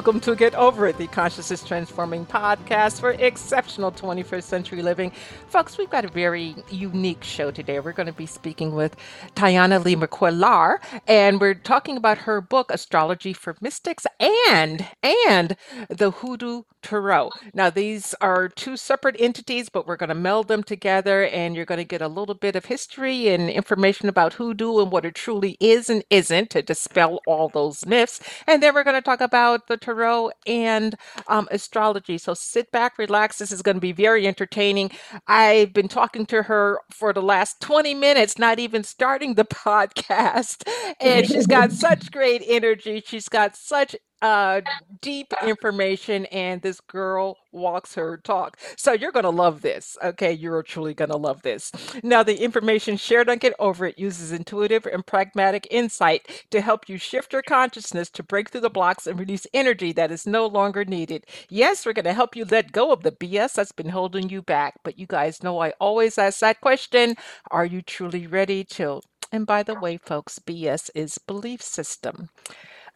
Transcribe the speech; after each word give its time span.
Welcome 0.00 0.20
to 0.20 0.34
Get 0.34 0.54
Over 0.54 0.86
It, 0.86 0.96
the 0.96 1.08
consciousness 1.08 1.62
transforming 1.62 2.24
podcast 2.24 3.00
for 3.00 3.10
exceptional 3.10 3.92
21st 3.92 4.42
century 4.44 4.80
living. 4.80 5.12
Folks, 5.48 5.76
we've 5.76 5.90
got 5.90 6.06
a 6.06 6.08
very 6.08 6.56
unique 6.70 7.22
show 7.22 7.50
today. 7.50 7.80
We're 7.80 7.92
going 7.92 8.06
to 8.06 8.12
be 8.14 8.24
speaking 8.24 8.74
with 8.74 8.96
Tayannah 9.36 9.84
Lee 9.84 9.96
McQuillar, 9.96 10.78
and 11.06 11.38
we're 11.38 11.52
talking 11.52 11.98
about 11.98 12.16
her 12.16 12.40
book, 12.40 12.70
Astrology 12.72 13.34
for 13.34 13.54
Mystics, 13.60 14.06
and 14.48 14.86
and 15.02 15.54
the 15.90 16.12
Hoodoo 16.12 16.62
Tarot. 16.82 17.32
Now, 17.52 17.68
these 17.68 18.14
are 18.22 18.48
two 18.48 18.78
separate 18.78 19.16
entities, 19.18 19.68
but 19.68 19.86
we're 19.86 19.96
going 19.96 20.08
to 20.08 20.14
meld 20.14 20.48
them 20.48 20.62
together, 20.62 21.24
and 21.26 21.54
you're 21.54 21.66
going 21.66 21.78
to 21.78 21.84
get 21.84 22.00
a 22.00 22.08
little 22.08 22.34
bit 22.34 22.56
of 22.56 22.64
history 22.64 23.28
and 23.28 23.50
information 23.50 24.08
about 24.08 24.34
hoodoo 24.34 24.80
and 24.80 24.90
what 24.90 25.04
it 25.04 25.14
truly 25.14 25.58
is 25.60 25.90
and 25.90 26.04
isn't 26.08 26.48
to 26.50 26.62
dispel 26.62 27.20
all 27.26 27.50
those 27.50 27.84
myths. 27.84 28.20
And 28.46 28.62
then 28.62 28.74
we're 28.74 28.84
going 28.84 28.96
to 28.96 29.02
talk 29.02 29.20
about 29.20 29.66
the 29.66 29.76
tarot 29.90 30.30
and 30.46 30.94
um, 31.28 31.48
astrology. 31.50 32.18
So 32.18 32.34
sit 32.34 32.70
back, 32.70 32.98
relax. 32.98 33.38
This 33.38 33.52
is 33.52 33.62
going 33.62 33.76
to 33.76 33.80
be 33.80 33.92
very 33.92 34.26
entertaining. 34.26 34.90
I've 35.26 35.72
been 35.72 35.88
talking 35.88 36.26
to 36.26 36.42
her 36.44 36.80
for 36.90 37.12
the 37.12 37.22
last 37.22 37.60
20 37.60 37.94
minutes, 37.94 38.38
not 38.38 38.58
even 38.58 38.84
starting 38.84 39.34
the 39.34 39.44
podcast. 39.44 40.68
And 41.00 41.26
she's 41.26 41.46
got 41.46 41.72
such 41.86 42.10
great 42.10 42.42
energy. 42.46 43.02
She's 43.04 43.28
got 43.28 43.56
such 43.56 43.96
uh, 44.22 44.62
deep 45.00 45.32
information, 45.44 46.26
and 46.26 46.62
this 46.62 46.80
girl 46.80 47.38
walks 47.52 47.94
her 47.94 48.18
talk. 48.18 48.58
So 48.76 48.92
you're 48.92 49.12
going 49.12 49.24
to 49.24 49.30
love 49.30 49.62
this. 49.62 49.96
Okay, 50.02 50.32
you're 50.32 50.62
truly 50.62 50.94
going 50.94 51.10
to 51.10 51.16
love 51.16 51.42
this. 51.42 51.72
Now, 52.02 52.22
the 52.22 52.42
information 52.42 52.96
shared 52.96 53.30
on 53.30 53.38
Get 53.38 53.54
Over 53.58 53.86
It 53.86 53.98
uses 53.98 54.32
intuitive 54.32 54.86
and 54.86 55.06
pragmatic 55.06 55.66
insight 55.70 56.46
to 56.50 56.60
help 56.60 56.88
you 56.88 56.98
shift 56.98 57.32
your 57.32 57.42
consciousness 57.42 58.10
to 58.10 58.22
break 58.22 58.50
through 58.50 58.62
the 58.62 58.70
blocks 58.70 59.06
and 59.06 59.18
release 59.18 59.46
energy 59.54 59.92
that 59.92 60.10
is 60.12 60.26
no 60.26 60.46
longer 60.46 60.84
needed. 60.84 61.26
Yes, 61.48 61.86
we're 61.86 61.92
going 61.94 62.04
to 62.04 62.14
help 62.14 62.36
you 62.36 62.44
let 62.44 62.72
go 62.72 62.92
of 62.92 63.02
the 63.02 63.12
BS 63.12 63.54
that's 63.54 63.72
been 63.72 63.90
holding 63.90 64.28
you 64.30 64.42
back. 64.42 64.80
But 64.84 64.98
you 64.98 65.06
guys 65.06 65.42
know 65.42 65.60
I 65.60 65.70
always 65.80 66.18
ask 66.18 66.40
that 66.40 66.60
question 66.60 67.16
Are 67.50 67.66
you 67.66 67.82
truly 67.82 68.26
ready 68.26 68.64
to? 68.64 69.02
And 69.32 69.46
by 69.46 69.62
the 69.62 69.74
way, 69.74 69.96
folks, 69.98 70.38
BS 70.40 70.90
is 70.94 71.18
belief 71.18 71.62
system. 71.62 72.30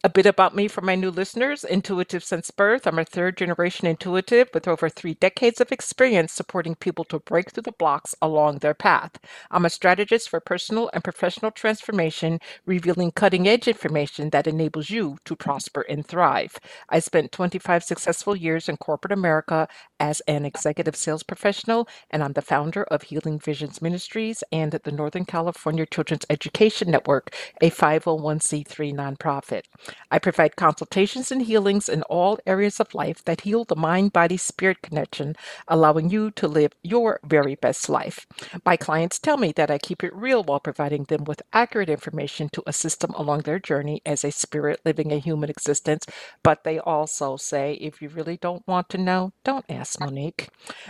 A 0.05 0.09
bit 0.09 0.27
about 0.27 0.55
me 0.55 0.67
for 0.67 0.81
my 0.81 0.93
new 0.93 1.09
listeners 1.09 1.63
intuitive 1.63 2.23
since 2.23 2.51
birth. 2.51 2.85
I'm 2.85 2.99
a 2.99 3.05
third 3.05 3.37
generation 3.37 3.87
intuitive 3.87 4.49
with 4.53 4.67
over 4.67 4.87
three 4.87 5.15
decades 5.15 5.59
of 5.59 5.71
experience 5.71 6.31
supporting 6.31 6.75
people 6.75 7.03
to 7.05 7.17
break 7.17 7.49
through 7.49 7.63
the 7.63 7.71
blocks 7.71 8.13
along 8.21 8.59
their 8.59 8.75
path. 8.75 9.13
I'm 9.49 9.65
a 9.65 9.69
strategist 9.71 10.29
for 10.29 10.39
personal 10.39 10.91
and 10.93 11.03
professional 11.03 11.49
transformation, 11.49 12.39
revealing 12.67 13.13
cutting 13.13 13.47
edge 13.47 13.67
information 13.67 14.29
that 14.29 14.45
enables 14.45 14.91
you 14.91 15.17
to 15.25 15.35
prosper 15.35 15.81
and 15.89 16.05
thrive. 16.05 16.59
I 16.87 16.99
spent 16.99 17.31
25 17.31 17.83
successful 17.83 18.35
years 18.35 18.69
in 18.69 18.77
corporate 18.77 19.11
America 19.11 19.67
as 19.99 20.21
an 20.27 20.45
executive 20.45 20.95
sales 20.95 21.23
professional, 21.23 21.89
and 22.11 22.23
I'm 22.23 22.33
the 22.33 22.43
founder 22.43 22.83
of 22.83 23.01
Healing 23.01 23.39
Visions 23.39 23.81
Ministries 23.81 24.43
and 24.51 24.71
the 24.73 24.91
Northern 24.91 25.25
California 25.25 25.87
Children's 25.87 26.27
Education 26.29 26.91
Network, 26.91 27.35
a 27.59 27.71
501c3 27.71 28.93
nonprofit. 28.93 29.63
I 30.11 30.19
provide 30.19 30.55
consultations 30.55 31.31
and 31.31 31.41
healings 31.41 31.89
in 31.89 32.03
all 32.03 32.39
areas 32.45 32.79
of 32.79 32.93
life 32.93 33.23
that 33.25 33.41
heal 33.41 33.63
the 33.65 33.75
mind 33.75 34.13
body 34.13 34.37
spirit 34.37 34.81
connection, 34.81 35.35
allowing 35.67 36.09
you 36.09 36.31
to 36.31 36.47
live 36.47 36.73
your 36.83 37.19
very 37.25 37.55
best 37.55 37.89
life. 37.89 38.25
My 38.65 38.77
clients 38.77 39.19
tell 39.19 39.37
me 39.37 39.51
that 39.53 39.71
I 39.71 39.77
keep 39.77 40.03
it 40.03 40.15
real 40.15 40.43
while 40.43 40.59
providing 40.59 41.05
them 41.05 41.23
with 41.25 41.41
accurate 41.53 41.89
information 41.89 42.49
to 42.53 42.63
assist 42.67 43.01
them 43.01 43.11
along 43.15 43.41
their 43.41 43.59
journey 43.59 44.01
as 44.05 44.23
a 44.23 44.31
spirit 44.31 44.81
living 44.85 45.11
a 45.11 45.19
human 45.19 45.49
existence. 45.49 46.05
But 46.43 46.63
they 46.63 46.79
also 46.79 47.37
say, 47.37 47.73
if 47.73 48.01
you 48.01 48.09
really 48.09 48.37
don't 48.37 48.67
want 48.67 48.89
to 48.89 48.97
know, 48.97 49.33
don't 49.43 49.65
ask 49.69 49.99
Monique. 49.99 50.49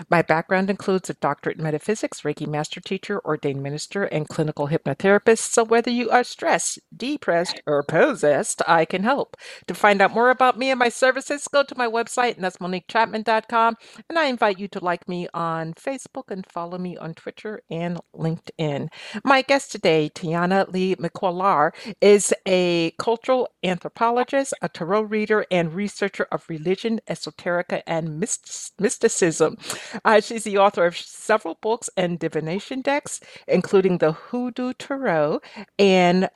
My 0.10 0.22
background 0.22 0.70
includes 0.70 1.10
a 1.10 1.14
doctorate 1.16 1.58
in 1.58 1.64
metaphysics, 1.64 2.22
Reiki 2.22 2.48
master 2.48 2.82
teacher, 2.82 3.22
ordained 3.26 3.64
minister, 3.64 4.04
and 4.06 4.28
clinical 4.28 4.68
hypnotherapist. 4.70 5.40
So 5.40 5.64
whether 5.64 5.92
you 5.92 6.10
are 6.10 6.24
stressed, 6.24 6.80
depressed, 6.96 7.62
or 7.66 7.84
possessed, 7.84 8.62
I 8.68 8.85
can 8.86 9.04
help. 9.04 9.38
To 9.68 9.74
find 9.74 10.02
out 10.02 10.14
more 10.14 10.30
about 10.30 10.58
me 10.58 10.72
and 10.72 10.80
my 10.80 10.90
services, 10.90 11.48
go 11.52 11.64
to 11.64 11.78
my 11.78 11.88
website, 11.88 12.36
and 12.36 12.44
that's 12.44 12.58
moniquechapman.com. 12.58 13.76
And 14.10 14.20
I 14.20 14.26
invite 14.26 14.60
you 14.60 14.68
to 14.70 14.84
like 14.84 15.08
me 15.08 15.28
on 15.34 15.74
Facebook 15.74 16.32
and 16.32 16.46
follow 16.46 16.78
me 16.78 16.98
on 16.98 17.14
Twitter 17.14 17.62
and 17.70 18.00
LinkedIn. 18.16 18.90
My 19.24 19.42
guest 19.42 19.72
today, 19.72 20.10
Tiana 20.14 20.72
Lee 20.72 20.96
McQuillar, 20.96 21.72
is 22.02 22.34
a 22.48 22.92
cultural 23.00 23.50
anthropologist, 23.64 24.54
a 24.62 24.70
tarot 24.70 25.04
reader, 25.04 25.46
and 25.52 25.74
researcher 25.74 26.28
of 26.32 26.46
religion, 26.50 27.00
esoterica, 27.10 27.82
and 27.88 28.20
mysticism. 28.20 29.58
Uh, 30.04 30.20
she's 30.22 30.44
the 30.44 30.58
author 30.58 30.86
of 30.86 30.98
several 30.98 31.58
books 31.62 31.90
and 31.98 32.20
divination 32.20 32.82
decks, 32.82 33.20
including 33.48 33.98
the 33.98 34.14
Hoodoo 34.14 34.74
Tarot 34.74 35.42
and 35.80 36.30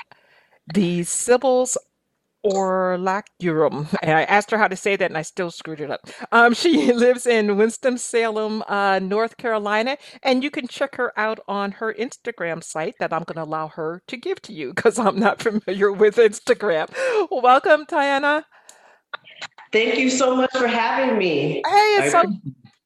the 0.74 1.04
Sibyl's 1.04 1.78
Orlacurum. 2.46 3.88
And 4.02 4.12
I 4.12 4.24
asked 4.24 4.52
her 4.52 4.58
how 4.58 4.68
to 4.68 4.76
say 4.76 4.96
that, 4.96 5.10
and 5.10 5.18
I 5.18 5.22
still 5.24 5.52
screwed 5.52 5.82
it 5.82 5.92
up. 5.92 6.08
Um, 6.32 6.54
she 6.54 6.92
lives 6.94 7.26
in 7.26 7.58
Winston-Salem, 7.58 8.64
uh, 8.68 9.00
North 9.00 9.38
Carolina, 9.38 9.98
and 10.24 10.44
you 10.44 10.52
can 10.52 10.68
check 10.68 10.96
her 10.96 11.18
out 11.20 11.40
on 11.48 11.74
her 11.74 11.94
Instagram 11.94 12.64
site 12.64 12.96
that 13.00 13.14
I'm 13.14 13.24
going 13.24 13.36
to 13.36 13.44
allow 13.44 13.68
her 13.70 14.02
to 14.08 14.18
give 14.18 14.42
to 14.44 14.54
you 14.54 14.74
because 14.74 14.98
I'm 15.00 15.20
not 15.20 15.42
familiar 15.44 15.92
with 15.92 16.16
Instagram. 16.18 16.90
Welcome, 17.32 17.86
Tiana. 17.86 18.44
Thank 19.72 20.00
you 20.00 20.10
so 20.10 20.36
much 20.36 20.52
for 20.52 20.68
having 20.68 21.18
me. 21.18 21.62
Hey, 21.66 21.98
it's 22.00 22.12
so 22.12 22.24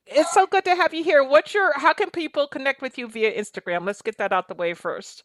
it's 0.06 0.32
so 0.34 0.46
good 0.48 0.66
to 0.66 0.76
have 0.76 0.94
you 0.94 1.04
here. 1.04 1.24
What's 1.24 1.54
your? 1.54 1.72
How 1.80 1.94
can 1.94 2.10
people 2.10 2.48
connect 2.48 2.82
with 2.82 2.98
you 2.98 3.08
via 3.08 3.32
Instagram? 3.32 3.86
Let's 3.86 4.02
get 4.02 4.18
that 4.18 4.34
out 4.34 4.48
the 4.48 4.56
way 4.56 4.74
first. 4.74 5.24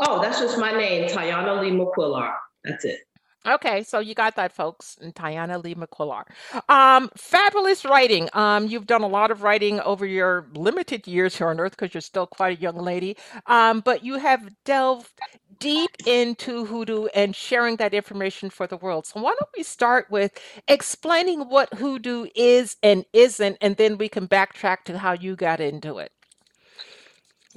Oh, 0.00 0.20
that's 0.20 0.38
just 0.40 0.58
my 0.58 0.72
name, 0.72 1.08
Tayannah 1.08 1.60
Lee 1.60 1.70
McQuillar. 1.70 2.32
That's 2.64 2.84
it. 2.84 3.00
Okay, 3.46 3.82
so 3.82 3.98
you 3.98 4.14
got 4.14 4.36
that, 4.36 4.52
folks. 4.52 4.96
And 5.00 5.14
Tayannah 5.14 5.62
Lee 5.62 5.74
McQuillar. 5.74 6.24
Um, 6.68 7.10
fabulous 7.16 7.84
writing. 7.84 8.28
Um, 8.32 8.66
you've 8.68 8.86
done 8.86 9.02
a 9.02 9.08
lot 9.08 9.30
of 9.30 9.42
writing 9.42 9.80
over 9.80 10.06
your 10.06 10.46
limited 10.54 11.06
years 11.06 11.36
here 11.36 11.48
on 11.48 11.60
Earth 11.60 11.72
because 11.72 11.92
you're 11.94 12.00
still 12.00 12.26
quite 12.26 12.58
a 12.58 12.60
young 12.60 12.76
lady. 12.76 13.16
Um, 13.46 13.80
but 13.80 14.04
you 14.04 14.16
have 14.18 14.50
delved 14.64 15.10
deep 15.58 15.90
into 16.06 16.66
hoodoo 16.66 17.06
and 17.14 17.36
sharing 17.36 17.76
that 17.76 17.94
information 17.94 18.50
for 18.50 18.66
the 18.66 18.76
world. 18.78 19.06
So 19.06 19.20
why 19.20 19.34
don't 19.38 19.50
we 19.56 19.62
start 19.62 20.10
with 20.10 20.32
explaining 20.68 21.42
what 21.48 21.74
hoodoo 21.74 22.26
is 22.34 22.76
and 22.82 23.04
isn't, 23.12 23.58
and 23.60 23.76
then 23.76 23.98
we 23.98 24.08
can 24.08 24.28
backtrack 24.28 24.84
to 24.86 24.98
how 24.98 25.12
you 25.12 25.36
got 25.36 25.60
into 25.60 25.98
it. 25.98 26.12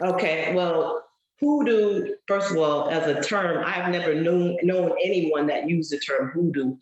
Okay, 0.02 0.54
well, 0.54 1.07
hoodoo, 1.40 2.16
first 2.28 2.52
of 2.52 2.58
all, 2.58 2.90
as 2.90 3.08
a 3.08 3.22
term, 3.22 3.64
I've 3.66 3.92
never 3.92 4.16
known 4.16 4.58
known 4.64 4.96
anyone 5.04 5.48
that 5.48 5.70
used 5.70 5.92
the 5.92 6.00
term 6.00 6.32
hoodoo. 6.32 6.76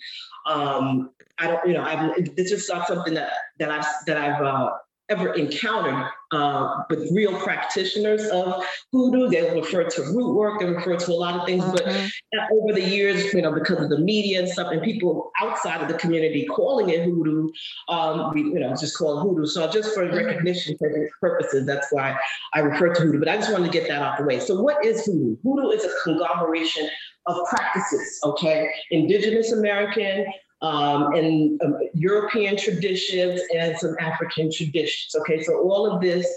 Um, 0.46 1.12
I 1.40 1.48
don't, 1.48 1.68
you 1.68 1.74
know, 1.74 1.84
I've, 1.84 2.13
it's 2.38 2.50
just 2.50 2.69
not 2.69 2.88
something 2.88 3.13
that 3.16 3.34
that 3.60 3.69
I've 3.69 3.86
that 4.07 4.18
I've 4.18 4.42
uh, 4.42 4.72
ever 5.10 5.34
encountered 5.34 6.10
uh, 6.36 6.84
with 6.90 7.10
real 7.14 7.40
practitioners 7.40 8.28
of 8.30 8.64
hoodoo. 8.92 9.30
They 9.30 9.50
refer 9.54 9.84
to 9.86 10.02
root 10.04 10.34
work, 10.34 10.60
they 10.60 10.66
refer 10.66 10.98
to 10.98 11.12
a 11.12 11.14
lot 11.14 11.40
of 11.40 11.46
things, 11.46 11.64
mm-hmm. 11.64 12.08
but 12.32 12.52
over 12.52 12.74
the 12.74 12.82
years, 12.82 13.34
you 13.34 13.42
know, 13.42 13.52
because 13.52 13.80
of 13.82 13.90
the 13.90 14.00
media 14.00 14.40
and 14.40 14.50
stuff, 14.50 14.72
and 14.72 14.82
people 14.82 15.32
outside 15.42 15.82
of 15.82 15.88
the 15.88 15.96
community 15.96 16.46
calling 16.46 16.90
it 16.90 17.04
hoodoo, 17.06 17.50
um, 17.90 18.34
we, 18.34 18.42
you 18.42 18.60
know, 18.60 18.76
just 18.76 18.98
call 18.98 19.20
it 19.20 19.24
hoodoo. 19.24 19.46
So 19.46 19.70
just 19.70 19.94
for 19.94 20.06
mm-hmm. 20.06 20.26
recognition 20.26 20.78
purposes, 21.22 21.66
that's 21.66 21.88
why 21.92 22.16
I 22.54 22.60
refer 22.60 22.94
to 22.94 23.02
hoodoo. 23.02 23.20
But 23.20 23.30
I 23.30 23.38
just 23.38 23.52
wanted 23.52 23.72
to 23.72 23.72
get 23.72 23.88
that 23.88 24.02
out 24.02 24.18
the 24.18 24.26
way. 24.26 24.40
So 24.40 24.62
what 24.62 24.84
is 24.86 25.06
hoodoo? 25.06 25.38
Hoodoo 25.44 25.70
is 25.70 25.84
a 25.86 25.90
conglomeration 26.04 26.90
of 27.28 27.38
practices, 27.50 28.20
okay? 28.24 28.70
Indigenous 28.92 29.52
American, 29.52 30.26
um, 30.62 31.13
and 31.13 31.62
um, 31.62 31.78
European 31.94 32.57
traditions 32.57 33.42
and 33.56 33.78
some 33.78 33.96
African 34.00 34.52
traditions. 34.52 35.16
Okay, 35.22 35.44
so 35.44 35.60
all 35.60 35.90
of 35.92 36.02
this 36.02 36.28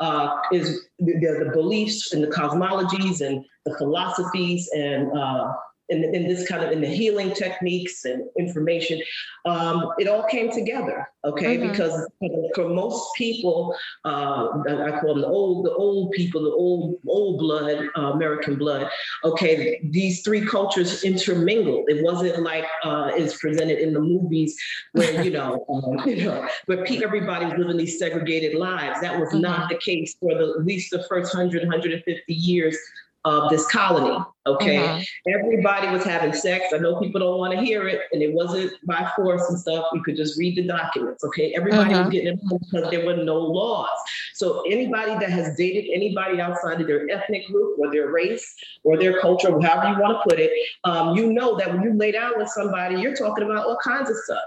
uh, 0.00 0.36
is 0.52 0.86
the, 0.98 1.14
the, 1.14 1.50
beliefs 1.52 2.12
and 2.12 2.22
the 2.22 2.28
cosmologies 2.28 3.20
and 3.20 3.44
the 3.64 3.74
philosophies 3.76 4.68
and 4.74 5.16
uh, 5.16 5.52
in, 5.88 6.14
in 6.14 6.28
this 6.28 6.48
kind 6.48 6.64
of 6.64 6.72
in 6.72 6.80
the 6.80 6.88
healing 6.88 7.32
techniques 7.32 8.04
and 8.04 8.24
information, 8.38 9.00
um, 9.44 9.92
it 9.98 10.08
all 10.08 10.24
came 10.24 10.50
together. 10.50 11.08
Okay, 11.24 11.56
mm-hmm. 11.56 11.70
because 11.70 12.06
for 12.54 12.68
most 12.68 13.14
people, 13.16 13.74
uh, 14.04 14.48
I 14.68 14.98
call 15.00 15.14
them 15.14 15.22
the 15.22 15.26
old, 15.26 15.66
the 15.66 15.72
old 15.72 16.12
people, 16.12 16.42
the 16.42 16.50
old 16.50 16.98
old 17.06 17.38
blood, 17.38 17.88
uh, 17.96 18.12
American 18.12 18.56
blood. 18.56 18.90
Okay, 19.24 19.80
these 19.90 20.22
three 20.22 20.44
cultures 20.44 21.02
intermingled. 21.02 21.88
It 21.88 22.02
wasn't 22.02 22.42
like 22.42 22.66
uh, 22.84 23.10
it's 23.14 23.38
presented 23.38 23.78
in 23.78 23.94
the 23.94 24.00
movies 24.00 24.56
where 24.92 25.22
you 25.22 25.30
know, 25.30 25.64
um, 25.68 26.06
you 26.08 26.24
know, 26.24 26.48
where 26.66 26.84
everybody 27.02 27.46
was 27.46 27.54
living 27.56 27.76
these 27.76 27.98
segregated 27.98 28.54
lives. 28.54 29.00
That 29.00 29.18
was 29.18 29.30
mm-hmm. 29.30 29.40
not 29.40 29.68
the 29.68 29.76
case 29.76 30.16
for 30.20 30.34
the, 30.34 30.56
at 30.58 30.64
least 30.64 30.90
the 30.90 31.04
first 31.08 31.34
100, 31.34 31.62
150 31.62 32.34
years 32.34 32.76
of 33.24 33.50
this 33.50 33.66
colony. 33.66 34.22
Okay. 34.46 34.76
Mm-hmm. 34.76 35.32
Everybody 35.32 35.88
was 35.88 36.04
having 36.04 36.34
sex. 36.34 36.66
I 36.74 36.78
know 36.78 37.00
people 37.00 37.20
don't 37.20 37.38
want 37.38 37.54
to 37.54 37.60
hear 37.60 37.88
it, 37.88 38.02
and 38.12 38.22
it 38.22 38.32
wasn't 38.34 38.72
by 38.86 39.10
force 39.16 39.48
and 39.48 39.58
stuff. 39.58 39.86
You 39.94 40.02
could 40.02 40.16
just 40.16 40.38
read 40.38 40.56
the 40.56 40.66
documents. 40.66 41.24
Okay. 41.24 41.54
Everybody 41.56 41.90
mm-hmm. 41.90 42.04
was 42.04 42.12
getting 42.12 42.34
it 42.34 42.40
because 42.70 42.90
there 42.90 43.06
were 43.06 43.16
no 43.16 43.36
laws. 43.36 43.88
So 44.34 44.62
anybody 44.70 45.12
that 45.12 45.30
has 45.30 45.56
dated 45.56 45.90
anybody 45.92 46.40
outside 46.40 46.80
of 46.80 46.86
their 46.86 47.08
ethnic 47.08 47.46
group 47.46 47.78
or 47.78 47.90
their 47.90 48.10
race 48.10 48.54
or 48.82 48.98
their 48.98 49.20
culture, 49.20 49.48
however 49.60 49.94
you 49.94 50.00
want 50.00 50.18
to 50.22 50.28
put 50.28 50.38
it, 50.38 50.50
um, 50.84 51.16
you 51.16 51.32
know 51.32 51.56
that 51.56 51.72
when 51.72 51.82
you 51.82 51.94
lay 51.94 52.12
down 52.12 52.32
with 52.36 52.48
somebody, 52.48 53.00
you're 53.00 53.16
talking 53.16 53.44
about 53.44 53.66
all 53.66 53.78
kinds 53.82 54.10
of 54.10 54.16
stuff 54.16 54.42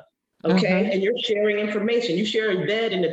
okay 0.46 0.84
mm-hmm. 0.84 0.92
and 0.92 1.02
you're 1.02 1.18
sharing 1.24 1.58
information 1.58 2.16
you 2.16 2.24
share 2.24 2.52
a 2.52 2.68
bed 2.68 2.94
and, 2.94 3.06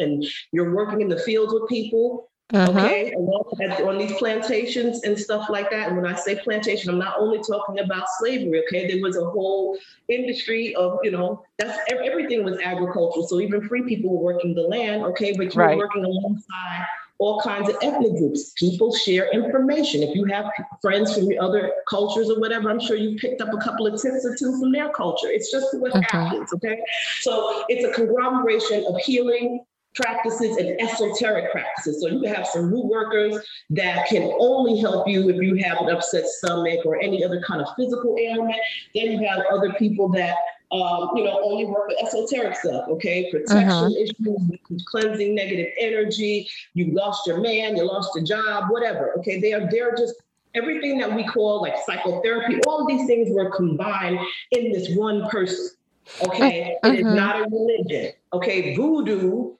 and 0.00 0.26
you're 0.50 0.74
working 0.74 1.00
in 1.00 1.08
the 1.08 1.18
fields 1.20 1.52
with 1.52 1.68
people 1.68 2.28
Mm-hmm. 2.52 2.76
Okay, 2.78 3.84
on 3.84 3.96
these 3.96 4.12
plantations 4.12 5.02
and 5.04 5.18
stuff 5.18 5.48
like 5.48 5.70
that. 5.70 5.88
And 5.88 5.96
when 5.96 6.06
I 6.06 6.14
say 6.14 6.36
plantation, 6.36 6.90
I'm 6.90 6.98
not 6.98 7.18
only 7.18 7.38
talking 7.38 7.78
about 7.78 8.04
slavery. 8.18 8.62
Okay, 8.66 8.86
there 8.86 9.02
was 9.02 9.16
a 9.16 9.24
whole 9.24 9.78
industry 10.08 10.74
of 10.74 10.98
you 11.02 11.10
know 11.10 11.42
that's 11.58 11.78
everything 11.88 12.44
was 12.44 12.58
agricultural. 12.62 13.26
So 13.26 13.40
even 13.40 13.66
free 13.66 13.82
people 13.82 14.10
were 14.10 14.34
working 14.34 14.54
the 14.54 14.62
land. 14.62 15.04
Okay, 15.04 15.34
but 15.34 15.54
you 15.54 15.60
right. 15.60 15.74
were 15.74 15.84
working 15.84 16.04
alongside 16.04 16.86
all 17.16 17.40
kinds 17.40 17.70
of 17.70 17.76
ethnic 17.80 18.12
groups. 18.18 18.52
People 18.58 18.94
share 18.94 19.32
information. 19.32 20.02
If 20.02 20.14
you 20.14 20.26
have 20.26 20.50
friends 20.82 21.14
from 21.14 21.28
other 21.40 21.72
cultures 21.88 22.28
or 22.28 22.38
whatever, 22.40 22.70
I'm 22.70 22.80
sure 22.80 22.96
you 22.96 23.16
picked 23.16 23.40
up 23.40 23.54
a 23.54 23.58
couple 23.58 23.86
of 23.86 24.00
tips 24.02 24.26
or 24.26 24.36
two 24.36 24.60
from 24.60 24.70
their 24.70 24.90
culture. 24.90 25.28
It's 25.28 25.50
just 25.50 25.68
what 25.78 25.94
happens. 26.04 26.52
Okay, 26.52 26.78
so 27.20 27.64
it's 27.70 27.84
a 27.86 27.92
conglomeration 27.92 28.84
of 28.86 28.98
healing 28.98 29.64
practices 29.94 30.56
and 30.56 30.80
esoteric 30.80 31.52
practices. 31.52 32.00
So 32.00 32.08
you 32.08 32.24
have 32.24 32.46
some 32.46 32.70
root 32.70 32.86
workers 32.86 33.38
that 33.70 34.06
can 34.08 34.32
only 34.38 34.78
help 34.80 35.08
you 35.08 35.28
if 35.28 35.36
you 35.36 35.54
have 35.64 35.78
an 35.78 35.90
upset 35.90 36.26
stomach 36.26 36.80
or 36.84 37.00
any 37.00 37.24
other 37.24 37.40
kind 37.40 37.60
of 37.60 37.68
physical 37.76 38.16
ailment. 38.18 38.58
Then 38.94 39.12
you 39.12 39.26
have 39.28 39.44
other 39.52 39.72
people 39.74 40.08
that 40.10 40.36
um, 40.72 41.10
you 41.14 41.22
know, 41.22 41.40
only 41.44 41.66
work 41.66 41.86
with 41.86 41.98
esoteric 42.02 42.56
stuff, 42.56 42.88
okay? 42.88 43.30
Protection 43.30 43.68
uh-huh. 43.68 43.90
issues, 43.96 44.84
cleansing 44.86 45.32
negative 45.32 45.68
energy, 45.78 46.48
you 46.72 46.92
lost 46.92 47.28
your 47.28 47.40
man, 47.40 47.76
you 47.76 47.86
lost 47.86 48.10
your 48.16 48.24
job, 48.24 48.70
whatever. 48.70 49.12
Okay, 49.18 49.40
they 49.40 49.52
are 49.52 49.70
they're 49.70 49.94
just 49.94 50.14
everything 50.54 50.98
that 50.98 51.14
we 51.14 51.24
call 51.24 51.62
like 51.62 51.76
psychotherapy, 51.86 52.60
all 52.66 52.82
of 52.82 52.88
these 52.88 53.06
things 53.06 53.28
were 53.30 53.50
combined 53.50 54.18
in 54.50 54.72
this 54.72 54.96
one 54.96 55.28
person. 55.28 55.76
Okay, 56.24 56.76
uh-huh. 56.82 56.92
it 56.92 57.00
is 57.00 57.06
uh-huh. 57.06 57.14
not 57.14 57.40
a 57.40 57.44
religion. 57.44 58.12
Okay, 58.32 58.74
voodoo 58.74 59.54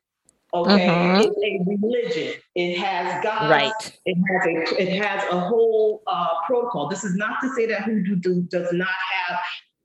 Okay, 0.54 0.86
uh-huh. 0.86 1.24
it's 1.26 1.36
a 1.36 1.64
religion. 1.66 2.40
It 2.54 2.78
has 2.78 3.24
God. 3.24 3.50
Right. 3.50 3.98
It 4.06 4.16
has 4.16 4.46
a 4.46 4.82
it 4.82 5.02
has 5.02 5.24
a 5.32 5.40
whole 5.40 6.02
uh, 6.06 6.28
protocol. 6.46 6.88
This 6.88 7.02
is 7.02 7.16
not 7.16 7.40
to 7.42 7.48
say 7.54 7.66
that 7.66 7.82
hoodoo 7.82 8.42
does 8.42 8.72
not 8.72 8.86
have 8.88 9.38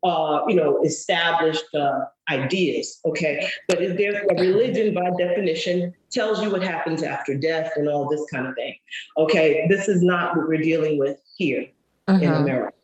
uh, 0.03 0.41
you 0.47 0.55
know 0.55 0.83
established 0.83 1.65
uh, 1.73 2.01
ideas. 2.29 2.99
Okay, 3.03 3.49
but 3.67 3.81
if 3.81 3.97
there's 3.97 4.23
a 4.29 4.35
religion 4.35 4.93
by 4.93 5.09
definition 5.17 5.91
tells 6.11 6.39
you 6.43 6.51
what 6.51 6.61
happens 6.61 7.01
after 7.01 7.33
death 7.33 7.71
and 7.75 7.89
all 7.89 8.07
this 8.07 8.25
kind 8.31 8.45
of 8.45 8.53
thing. 8.53 8.75
Okay, 9.17 9.65
this 9.69 9.87
is 9.87 10.03
not 10.03 10.37
what 10.37 10.47
we're 10.47 10.61
dealing 10.61 10.99
with 10.99 11.17
here 11.35 11.65
uh-huh. 12.07 12.23
in 12.23 12.31
America. 12.31 12.75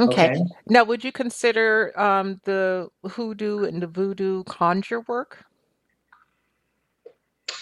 Okay. 0.00 0.30
okay. 0.30 0.44
Now, 0.68 0.82
would 0.82 1.04
you 1.04 1.12
consider 1.12 1.98
um, 1.98 2.40
the 2.42 2.88
hoodoo 3.08 3.64
and 3.64 3.80
the 3.80 3.86
voodoo 3.86 4.42
conjure 4.44 5.02
work? 5.02 5.44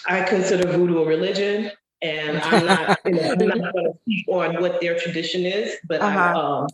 I 0.07 0.23
consider 0.23 0.71
voodoo 0.71 0.99
a 0.99 1.05
religion, 1.05 1.71
and 2.01 2.37
I'm 2.39 2.65
not, 2.65 2.99
you 3.05 3.13
know, 3.13 3.31
I'm 3.31 3.59
not 3.59 3.73
going 3.73 3.85
to 3.85 3.99
speak 4.01 4.27
on 4.27 4.61
what 4.61 4.79
their 4.81 4.97
tradition 4.97 5.45
is, 5.45 5.75
but 5.87 6.01
uh-huh. 6.01 6.19
I, 6.19 6.59
um, 6.61 6.67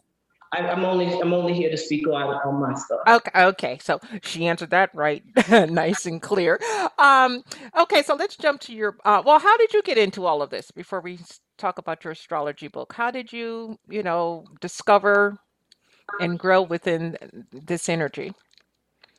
I, 0.54 0.72
am 0.72 0.86
only 0.86 1.08
I'm 1.20 1.34
only 1.34 1.54
here 1.54 1.70
to 1.70 1.78
speak 1.78 2.08
on 2.08 2.14
on 2.14 2.62
my 2.62 2.74
stuff. 2.76 3.00
Okay, 3.08 3.44
okay. 3.46 3.78
So 3.82 4.00
she 4.24 4.48
answered 4.48 4.70
that 4.70 4.94
right, 4.94 5.24
nice 5.50 6.06
and 6.06 6.22
clear. 6.22 6.60
Um, 6.98 7.44
okay, 7.78 8.04
so 8.04 8.16
let's 8.16 8.38
jump 8.38 8.62
to 8.62 8.74
your. 8.74 8.96
Uh, 9.04 9.22
well, 9.26 9.40
how 9.40 9.58
did 9.58 9.74
you 9.74 9.82
get 9.82 9.98
into 9.98 10.26
all 10.26 10.42
of 10.42 10.50
this? 10.50 10.72
Before 10.72 11.02
we 11.02 11.20
talk 11.58 11.78
about 11.78 12.04
your 12.04 12.12
astrology 12.12 12.68
book, 12.68 12.94
how 12.94 13.12
did 13.12 13.34
you, 13.34 13.78
you 13.90 14.04
know, 14.04 14.46
discover 14.62 15.38
and 16.20 16.38
grow 16.38 16.62
within 16.62 17.18
this 17.52 17.90
energy? 17.90 18.34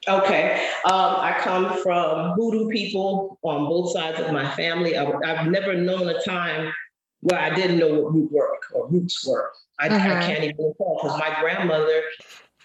Okay. 0.09 0.69
Um, 0.85 1.17
I 1.17 1.37
come 1.41 1.77
from 1.83 2.37
voodoo 2.37 2.69
people 2.69 3.39
on 3.43 3.65
both 3.65 3.93
sides 3.93 4.21
of 4.21 4.33
my 4.33 4.49
family. 4.55 4.97
I, 4.97 5.05
have 5.35 5.49
never 5.49 5.75
known 5.75 6.09
a 6.09 6.23
time 6.23 6.73
where 7.21 7.41
I 7.41 7.53
didn't 7.55 7.79
know 7.79 7.89
what 7.89 8.15
root 8.15 8.31
work 8.31 8.63
or 8.73 8.89
roots 8.89 9.27
were. 9.27 9.51
I, 9.81 9.89
I 9.89 9.97
uh-huh. 9.97 10.27
can't 10.27 10.45
even 10.45 10.57
recall 10.65 11.01
because 11.03 11.19
my 11.19 11.37
grandmother, 11.41 12.03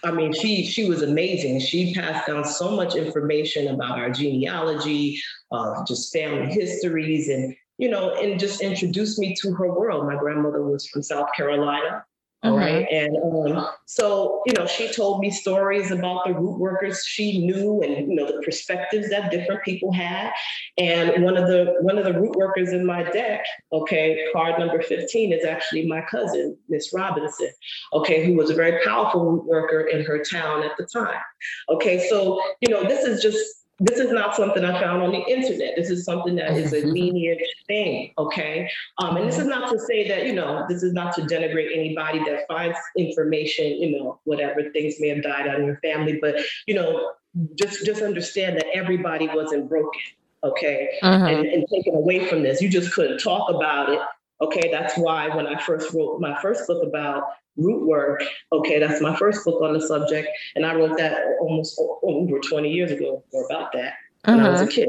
I 0.04 0.12
mean, 0.12 0.32
she 0.32 0.64
she 0.64 0.88
was 0.88 1.02
amazing. 1.02 1.60
She 1.60 1.94
passed 1.94 2.28
down 2.28 2.44
so 2.44 2.70
much 2.70 2.94
information 2.94 3.68
about 3.68 3.98
our 3.98 4.10
genealogy, 4.10 5.20
uh, 5.50 5.84
just 5.84 6.12
family 6.12 6.46
histories, 6.52 7.28
and 7.28 7.54
you 7.78 7.90
know, 7.90 8.14
and 8.14 8.38
just 8.38 8.60
introduced 8.60 9.18
me 9.18 9.34
to 9.42 9.52
her 9.54 9.72
world. 9.72 10.06
My 10.06 10.16
grandmother 10.16 10.62
was 10.62 10.86
from 10.86 11.02
South 11.02 11.28
Carolina. 11.36 12.04
All 12.44 12.56
right. 12.56 12.88
Mm-hmm. 12.90 13.46
And 13.46 13.56
um, 13.56 13.68
so, 13.86 14.42
you 14.46 14.52
know, 14.54 14.66
she 14.66 14.92
told 14.92 15.20
me 15.20 15.30
stories 15.30 15.92
about 15.92 16.26
the 16.26 16.34
root 16.34 16.58
workers 16.58 17.04
she 17.06 17.46
knew 17.46 17.80
and, 17.82 18.08
you 18.10 18.16
know, 18.16 18.26
the 18.26 18.42
perspectives 18.42 19.10
that 19.10 19.30
different 19.30 19.62
people 19.62 19.92
had. 19.92 20.32
And 20.76 21.22
one 21.22 21.36
of 21.36 21.46
the 21.46 21.76
one 21.82 21.98
of 21.98 22.04
the 22.04 22.12
root 22.12 22.34
workers 22.34 22.72
in 22.72 22.84
my 22.84 23.04
deck, 23.04 23.44
okay, 23.72 24.24
card 24.32 24.58
number 24.58 24.82
15 24.82 25.32
is 25.32 25.44
actually 25.44 25.86
my 25.86 26.00
cousin, 26.10 26.56
Miss 26.68 26.92
Robinson, 26.92 27.50
okay, 27.92 28.26
who 28.26 28.34
was 28.34 28.50
a 28.50 28.54
very 28.54 28.84
powerful 28.84 29.24
root 29.24 29.44
worker 29.44 29.82
in 29.82 30.04
her 30.04 30.24
town 30.24 30.64
at 30.64 30.72
the 30.76 30.86
time. 30.86 31.20
Okay, 31.68 32.08
so, 32.08 32.42
you 32.60 32.74
know, 32.74 32.82
this 32.82 33.04
is 33.04 33.22
just 33.22 33.61
this 33.82 33.98
is 33.98 34.12
not 34.12 34.36
something 34.36 34.64
I 34.64 34.80
found 34.80 35.02
on 35.02 35.10
the 35.10 35.24
internet. 35.26 35.74
This 35.76 35.90
is 35.90 36.04
something 36.04 36.36
that 36.36 36.52
is 36.52 36.72
a 36.72 36.86
lineage 36.86 37.44
thing, 37.66 38.12
okay? 38.16 38.70
Um, 38.98 39.16
and 39.16 39.26
this 39.26 39.38
is 39.38 39.46
not 39.46 39.70
to 39.72 39.78
say 39.78 40.06
that, 40.08 40.24
you 40.26 40.32
know, 40.32 40.64
this 40.68 40.84
is 40.84 40.92
not 40.92 41.14
to 41.16 41.22
denigrate 41.22 41.76
anybody 41.76 42.20
that 42.20 42.46
finds 42.46 42.78
information, 42.96 43.66
you 43.66 43.98
know, 43.98 44.20
whatever 44.24 44.70
things 44.70 44.94
may 45.00 45.08
have 45.08 45.22
died 45.22 45.48
out 45.48 45.58
in 45.58 45.66
your 45.66 45.78
family, 45.78 46.18
but, 46.20 46.36
you 46.66 46.74
know, 46.74 47.12
just 47.58 47.84
just 47.84 48.02
understand 48.02 48.56
that 48.56 48.66
everybody 48.72 49.26
wasn't 49.28 49.68
broken, 49.68 50.00
okay? 50.44 50.90
Uh-huh. 51.02 51.24
And, 51.26 51.46
and 51.46 51.66
taken 51.68 51.96
away 51.96 52.26
from 52.26 52.42
this. 52.42 52.62
You 52.62 52.68
just 52.68 52.92
couldn't 52.92 53.18
talk 53.18 53.50
about 53.50 53.88
it 53.88 54.00
Okay, 54.42 54.70
that's 54.70 54.98
why 54.98 55.28
when 55.34 55.46
I 55.46 55.60
first 55.60 55.94
wrote 55.94 56.20
my 56.20 56.40
first 56.42 56.66
book 56.66 56.82
about 56.82 57.24
root 57.56 57.86
work, 57.86 58.22
okay, 58.52 58.78
that's 58.78 59.00
my 59.00 59.14
first 59.16 59.44
book 59.44 59.62
on 59.62 59.72
the 59.72 59.80
subject. 59.80 60.28
And 60.56 60.66
I 60.66 60.74
wrote 60.74 60.98
that 60.98 61.16
almost 61.40 61.80
over 62.02 62.38
20 62.38 62.70
years 62.70 62.90
ago 62.90 63.22
or 63.32 63.46
about 63.46 63.72
that 63.72 63.94
when 64.24 64.40
uh-huh. 64.40 64.48
I 64.48 64.50
was 64.50 64.60
a 64.60 64.64
uh-huh. 64.64 64.72
kid. 64.72 64.88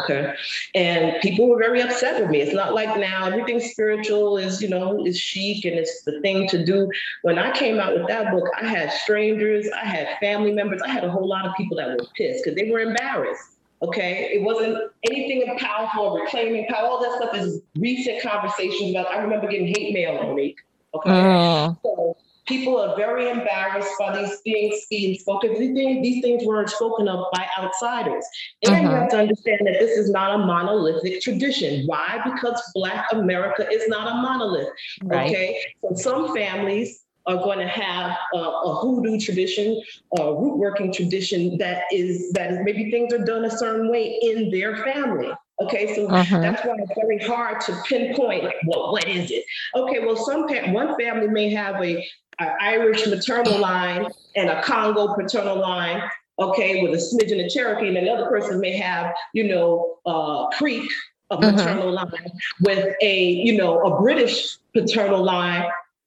Okay. 0.00 0.34
And 0.74 1.20
people 1.20 1.48
were 1.48 1.58
very 1.58 1.82
upset 1.82 2.20
with 2.20 2.30
me. 2.30 2.40
It's 2.40 2.54
not 2.54 2.72
like 2.72 2.98
now 2.98 3.26
everything 3.26 3.60
spiritual 3.60 4.38
is, 4.38 4.62
you 4.62 4.68
know, 4.68 5.04
is 5.04 5.18
chic 5.18 5.66
and 5.66 5.74
it's 5.74 6.02
the 6.04 6.18
thing 6.22 6.48
to 6.48 6.64
do. 6.64 6.90
When 7.22 7.38
I 7.38 7.50
came 7.52 7.78
out 7.78 7.94
with 7.94 8.08
that 8.08 8.32
book, 8.32 8.48
I 8.58 8.66
had 8.66 8.90
strangers, 8.90 9.68
I 9.74 9.84
had 9.84 10.08
family 10.18 10.52
members, 10.52 10.80
I 10.80 10.88
had 10.88 11.04
a 11.04 11.10
whole 11.10 11.28
lot 11.28 11.44
of 11.44 11.54
people 11.56 11.76
that 11.76 11.88
were 11.88 12.06
pissed 12.16 12.42
because 12.42 12.56
they 12.56 12.70
were 12.70 12.78
embarrassed. 12.78 13.58
Okay, 13.82 14.30
it 14.32 14.42
wasn't 14.42 14.78
anything 15.10 15.42
powerful 15.58 16.16
reclaiming 16.16 16.66
power. 16.66 16.86
All 16.86 17.02
that 17.02 17.20
stuff 17.20 17.34
is 17.34 17.62
recent 17.76 18.22
conversations 18.22 18.92
about. 18.92 19.08
I 19.08 19.18
remember 19.18 19.48
getting 19.48 19.66
hate 19.66 19.92
mail 19.92 20.18
on 20.18 20.36
me. 20.36 20.54
Okay, 20.94 21.10
uh. 21.10 21.74
so 21.82 22.16
people 22.46 22.78
are 22.78 22.96
very 22.96 23.28
embarrassed 23.28 23.90
by 23.98 24.20
these 24.20 24.38
things 24.40 24.86
being 24.90 25.18
spoken. 25.18 25.54
These 25.58 25.74
things, 25.74 26.02
these 26.02 26.22
things 26.22 26.44
weren't 26.44 26.70
spoken 26.70 27.08
of 27.08 27.26
by 27.32 27.46
outsiders. 27.58 28.24
And 28.64 28.74
uh-huh. 28.74 28.82
you 28.82 28.88
have 28.88 29.10
to 29.10 29.18
understand 29.18 29.60
that 29.62 29.78
this 29.80 29.98
is 29.98 30.10
not 30.10 30.34
a 30.34 30.38
monolithic 30.38 31.20
tradition. 31.20 31.84
Why? 31.86 32.20
Because 32.24 32.62
Black 32.74 33.06
America 33.12 33.68
is 33.70 33.88
not 33.88 34.06
a 34.06 34.14
monolith. 34.14 34.68
Right. 35.02 35.30
Okay, 35.30 35.60
so 35.80 35.94
some 35.94 36.34
families 36.34 37.01
are 37.26 37.36
going 37.36 37.58
to 37.58 37.68
have 37.68 38.16
a, 38.34 38.38
a 38.38 38.74
hoodoo 38.76 39.18
tradition, 39.18 39.80
a 40.18 40.34
root 40.34 40.56
working 40.56 40.92
tradition 40.92 41.56
that 41.58 41.84
is 41.92 42.32
that 42.32 42.52
is 42.52 42.58
maybe 42.62 42.90
things 42.90 43.12
are 43.12 43.24
done 43.24 43.44
a 43.44 43.50
certain 43.50 43.90
way 43.90 44.18
in 44.22 44.50
their 44.50 44.76
family. 44.78 45.30
Okay, 45.60 45.94
so 45.94 46.08
uh-huh. 46.08 46.40
that's 46.40 46.64
why 46.64 46.74
it's 46.78 46.92
very 46.96 47.18
hard 47.18 47.60
to 47.60 47.76
pinpoint 47.86 48.42
like, 48.42 48.56
well, 48.66 48.92
what 48.92 49.06
is 49.06 49.30
it? 49.30 49.44
Okay, 49.76 50.00
well, 50.00 50.16
some 50.16 50.48
one 50.72 50.98
family 50.98 51.28
may 51.28 51.50
have 51.50 51.76
a, 51.76 52.04
a 52.40 52.46
Irish 52.60 53.06
maternal 53.06 53.58
line 53.58 54.06
and 54.34 54.48
a 54.48 54.62
Congo 54.62 55.14
paternal 55.14 55.60
line. 55.60 56.02
Okay, 56.38 56.82
with 56.82 56.94
a 56.94 56.96
smidgen 56.96 57.44
of 57.44 57.50
Cherokee, 57.52 57.88
and 57.88 57.96
another 57.96 58.26
person 58.26 58.58
may 58.58 58.76
have, 58.76 59.14
you 59.34 59.44
know, 59.44 59.98
uh, 60.06 60.48
Creek 60.56 60.90
a 61.30 61.40
maternal 61.40 61.96
uh-huh. 61.96 62.06
line 62.10 62.32
with 62.60 62.94
a, 63.00 63.24
you 63.30 63.56
know, 63.56 63.80
a 63.82 64.00
British 64.00 64.56
paternal 64.74 65.22
line 65.22 65.64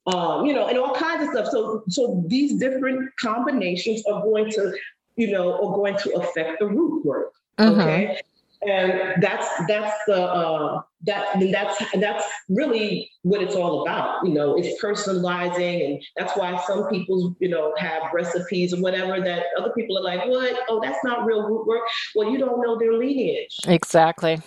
um, 0.08 0.46
you 0.46 0.54
know, 0.54 0.68
and 0.68 0.78
all 0.78 0.94
kinds 0.94 1.24
of 1.24 1.30
stuff. 1.30 1.48
So, 1.52 1.84
so 1.90 2.24
these 2.28 2.60
different 2.60 3.10
combinations 3.20 4.04
are 4.06 4.22
going 4.22 4.52
to, 4.52 4.74
you 5.16 5.32
know, 5.32 5.54
are 5.56 5.76
going 5.76 5.98
to 5.98 6.14
affect 6.16 6.60
the 6.60 6.68
root 6.68 7.06
work. 7.06 7.32
Mm-hmm. 7.58 7.80
Okay. 7.80 8.20
and 8.68 9.24
that's 9.24 9.48
that's 9.68 9.96
the 10.08 10.22
uh, 10.22 10.82
that 11.04 11.40
that's 11.52 11.84
that's 12.00 12.26
really 12.50 13.10
what 13.22 13.42
it's 13.42 13.56
all 13.56 13.84
about. 13.84 14.26
You 14.26 14.34
know, 14.34 14.56
it's 14.58 14.82
personalizing, 14.84 15.86
and 15.86 16.04
that's 16.18 16.36
why 16.36 16.62
some 16.68 16.88
people 16.90 17.36
you 17.40 17.50
know 17.50 17.74
have 17.78 18.04
recipes 18.14 18.74
or 18.74 18.82
whatever 18.82 19.22
that 19.22 19.46
other 19.58 19.72
people 19.72 19.98
are 19.98 20.04
like, 20.04 20.28
what? 20.28 20.60
Oh, 20.68 20.82
that's 20.82 21.04
not 21.04 21.26
real 21.26 21.44
root 21.44 21.66
work. 21.66 21.84
Well, 22.16 22.30
you 22.30 22.38
don't 22.38 22.62
know 22.62 22.78
their 22.78 22.94
lineage. 22.94 23.56
Exactly. 23.68 24.40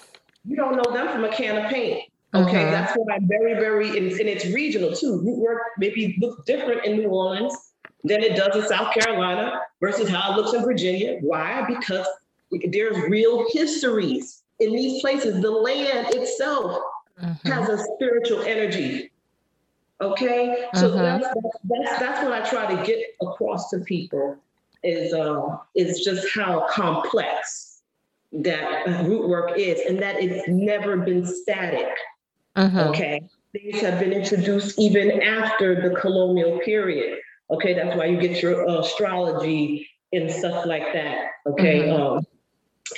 You 0.45 0.57
don't 0.57 0.77
know 0.77 0.93
them 0.93 1.09
from 1.09 1.25
a 1.25 1.31
can 1.31 1.65
of 1.65 1.71
paint. 1.71 2.03
Okay, 2.35 2.64
Mhm. 2.64 2.70
that's 2.70 2.92
what 2.94 3.12
I'm 3.12 3.26
very, 3.26 3.54
very, 3.54 3.88
and, 3.97 4.12
and 4.12 4.28
it's 4.28 4.44
regional 4.47 4.94
too. 4.94 5.20
Root 5.25 5.38
work 5.38 5.62
maybe 5.78 6.16
looks 6.20 6.44
different 6.44 6.85
in 6.85 6.99
New 6.99 7.08
Orleans 7.08 7.73
than 8.04 8.23
it 8.23 8.37
does 8.37 8.54
in 8.54 8.68
South 8.68 8.92
Carolina 8.92 9.61
versus 9.80 10.08
how 10.11 10.32
it 10.32 10.37
looks 10.37 10.52
in 10.52 10.62
Virginia. 10.62 11.18
Why? 11.23 11.64
Because 11.66 12.06
there's 12.70 12.97
real 13.08 13.47
histories 13.50 14.42
in 14.61 14.73
these 14.73 15.00
places. 15.00 15.40
The 15.40 15.50
land 15.50 16.14
itself 16.14 16.82
Mhm. 17.23 17.40
has 17.44 17.68
a 17.70 17.78
spiritual 17.94 18.42
energy. 18.42 19.11
Okay, 20.00 20.68
so 20.75 20.90
Mhm. 20.90 21.20
that's, 21.20 21.35
that's 21.64 21.99
that's 21.99 22.23
what 22.25 22.32
I 22.32 22.49
try 22.49 22.73
to 22.75 22.87
get 22.87 23.04
across 23.23 23.70
to 23.70 23.80
people 23.80 24.37
is 24.85 25.12
uh, 25.12 25.56
is 25.75 26.04
just 26.04 26.28
how 26.35 26.66
complex 26.68 27.80
that 28.32 28.87
root 29.06 29.26
work 29.28 29.58
is, 29.58 29.80
and 29.88 29.99
that 29.99 30.23
it's 30.23 30.47
never 30.47 30.99
been 30.99 31.25
static. 31.26 31.88
Mhm. 32.59 32.88
Okay. 32.88 33.23
Things 33.53 33.81
have 33.81 33.99
been 34.00 34.12
introduced 34.12 34.79
even 34.79 35.23
after 35.23 35.81
the 35.81 35.95
colonial 35.97 36.59
period. 36.59 37.19
Okay. 37.50 37.73
That's 37.73 37.97
why 37.97 38.07
you 38.07 38.21
get 38.21 38.43
your 38.43 38.69
uh, 38.69 38.81
astrology 38.81 39.88
and 40.12 40.31
stuff 40.31 40.67
like 40.67 40.93
that. 40.93 41.29
Okay. 41.47 41.88
Mhm. 41.88 41.99
Um, 41.99 42.27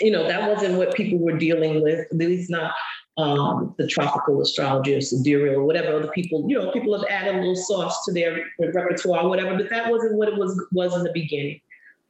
you 0.00 0.11
know, 0.11 0.26
that 0.26 0.49
wasn't 0.49 0.79
what 0.79 0.95
people 0.95 1.19
were 1.19 1.37
dealing 1.37 1.83
with, 1.83 2.07
at 2.11 2.17
least 2.17 2.50
not 2.50 2.73
um, 3.17 3.75
the 3.76 3.87
tropical 3.87 4.40
astrology 4.40 4.95
or 4.95 5.00
sidereal 5.00 5.61
or 5.61 5.64
whatever 5.64 5.97
other 5.97 6.09
people, 6.09 6.47
you 6.49 6.57
know, 6.57 6.71
people 6.71 6.97
have 6.97 7.07
added 7.11 7.35
a 7.35 7.38
little 7.38 7.57
sauce 7.57 8.05
to 8.05 8.12
their, 8.12 8.45
their 8.59 8.73
repertoire, 8.73 9.29
whatever, 9.29 9.57
but 9.57 9.69
that 9.69 9.90
wasn't 9.90 10.14
what 10.14 10.29
it 10.29 10.37
was 10.37 10.52
was 10.73 10.95
in 10.97 11.02
the 11.02 11.12
beginning. 11.12 11.61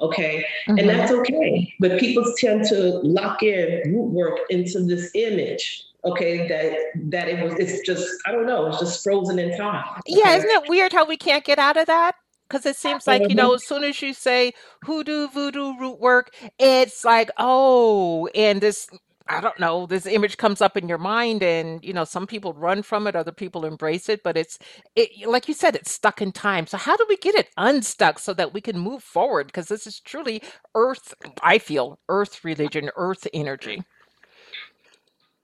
Okay. 0.01 0.45
Mhm. 0.69 0.79
And 0.81 0.89
that's 0.89 1.13
okay. 1.13 1.75
But 1.79 1.99
people 1.99 2.25
tend 2.39 2.65
to 2.69 3.01
lock 3.03 3.43
in 3.43 3.93
root 3.93 4.11
work 4.11 4.39
into 4.51 4.81
this 4.83 5.11
image. 5.15 5.87
Okay, 6.05 6.49
that 6.49 6.79
that 7.11 7.29
it 7.29 7.45
was 7.45 7.55
it's 7.59 7.87
just 7.87 8.09
I 8.27 8.33
don't 8.33 8.47
know, 8.47 8.67
it's 8.69 8.79
just 8.79 9.03
frozen 9.05 9.39
in 9.39 9.57
time. 9.57 9.85
Yeah, 10.07 10.37
isn't 10.37 10.49
it 10.51 10.69
weird 10.69 10.93
how 10.95 11.05
we 11.05 11.19
can't 11.19 11.45
get 11.45 11.59
out 11.59 11.77
of 11.77 11.87
that? 11.87 12.15
Because 12.49 12.67
it 12.67 12.75
seems 12.75 13.07
like, 13.07 13.29
you 13.29 13.35
know, 13.35 13.55
as 13.55 13.65
soon 13.65 13.85
as 13.85 14.01
you 14.03 14.13
say 14.13 14.55
hoodoo, 14.83 15.29
voodoo, 15.29 15.79
root 15.79 16.01
work, 16.01 16.35
it's 16.59 17.05
like, 17.05 17.31
oh, 17.37 18.27
and 18.35 18.61
this, 18.61 18.89
I 19.31 19.41
don't 19.41 19.59
know, 19.61 19.87
this 19.87 20.07
image 20.07 20.37
comes 20.37 20.61
up 20.61 20.77
in 20.77 20.89
your 20.89 20.99
mind, 20.99 21.43
and, 21.43 21.85
you 21.85 21.93
know, 21.93 22.05
some 22.05 22.27
people 22.27 22.53
run 22.53 22.83
from 22.83 23.07
it, 23.07 23.15
other 23.15 23.31
people 23.31 23.65
embrace 23.65 24.09
it, 24.09 24.23
but 24.25 24.37
it's, 24.37 24.59
it, 24.97 25.29
like 25.29 25.47
you 25.47 25.55
said, 25.55 25.77
it's 25.77 25.93
stuck 25.93 26.21
in 26.21 26.33
time. 26.33 26.67
So, 26.67 26.77
how 26.77 26.97
do 26.97 27.07
we 27.09 27.17
get 27.17 27.37
it 27.37 27.49
unstuck 27.57 28.19
so 28.19 28.35
that 28.35 28.53
we 28.53 28.61
can 28.61 28.77
move 28.77 29.05
forward? 29.05 29.47
Because 29.47 29.69
this 29.69 29.87
is 29.87 30.01
truly 30.01 30.43
earth, 30.75 31.15
I 31.43 31.59
feel, 31.59 32.01
earth 32.09 32.45
religion, 32.45 32.91
earth 32.97 33.29
energy. 33.33 33.85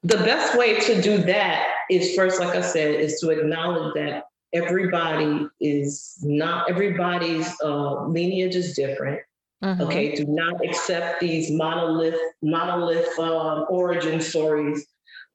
The 0.03 0.19
best 0.19 0.59
way 0.59 0.81
to 0.81 1.01
do 1.01 1.19
that 1.19 1.69
is 1.89 2.15
first, 2.17 2.41
like 2.41 2.57
I 2.57 2.63
said, 2.63 2.95
is 2.95 3.21
to 3.21 3.31
acknowledge 3.31 3.95
that 3.95 4.25
everybody 4.53 5.47
is 5.61 6.19
not 6.23 6.71
everybody's 6.71 7.55
uh, 7.63 8.05
lineage 8.07 8.57
is 8.57 8.75
different. 8.75 9.21
Mhm. 9.65 9.81
Okay, 9.83 10.15
do 10.15 10.27
not 10.27 10.63
accept 10.65 11.21
these 11.21 11.51
monolith 11.51 12.19
monolith 12.43 13.19
um, 13.19 13.65
origin 13.71 14.21
stories 14.21 14.87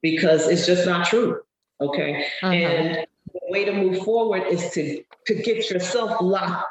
because 0.02 0.48
it's 0.48 0.66
just 0.66 0.86
not 0.86 1.08
true. 1.08 1.42
Okay, 1.80 2.26
Mhm. 2.44 2.54
and 2.54 3.08
the 3.34 3.40
way 3.50 3.66
to 3.66 3.72
move 3.74 4.00
forward 4.04 4.44
is 4.48 4.70
to 4.72 5.04
to 5.28 5.34
get 5.36 5.70
yourself 5.72 6.22
locked, 6.22 6.66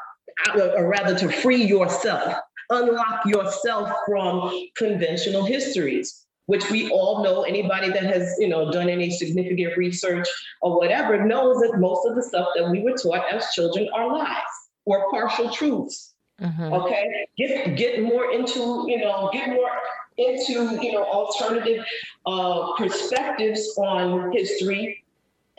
out, 0.47 0.59
or 0.77 0.87
rather 0.87 1.13
to 1.17 1.29
free 1.29 1.63
yourself, 1.63 2.35
unlock 2.69 3.25
yourself 3.25 3.89
from 4.05 4.51
conventional 4.77 5.43
histories, 5.43 6.25
which 6.45 6.69
we 6.71 6.89
all 6.89 7.21
know. 7.21 7.43
Anybody 7.43 7.89
that 7.89 8.03
has 8.03 8.33
you 8.39 8.47
know 8.47 8.71
done 8.71 8.87
any 8.87 9.09
significant 9.11 9.75
research 9.75 10.27
or 10.61 10.77
whatever 10.77 11.25
knows 11.25 11.59
that 11.61 11.77
most 11.79 12.07
of 12.07 12.15
the 12.15 12.23
stuff 12.23 12.47
that 12.55 12.69
we 12.69 12.81
were 12.81 12.97
taught 12.97 13.25
as 13.31 13.51
children 13.51 13.89
are 13.93 14.07
lies 14.07 14.53
or 14.85 15.09
partial 15.11 15.49
truths. 15.49 16.10
Mhm. 16.41 16.73
Okay, 16.81 17.27
get 17.37 17.75
get 17.77 18.01
more 18.01 18.31
into 18.31 18.85
you 18.87 18.97
know 18.97 19.29
get 19.31 19.49
more 19.49 19.69
into 20.17 20.53
you 20.81 20.91
know 20.91 21.03
alternative 21.03 21.85
uh, 22.25 22.73
perspectives 22.77 23.75
on 23.77 24.31
history, 24.31 25.03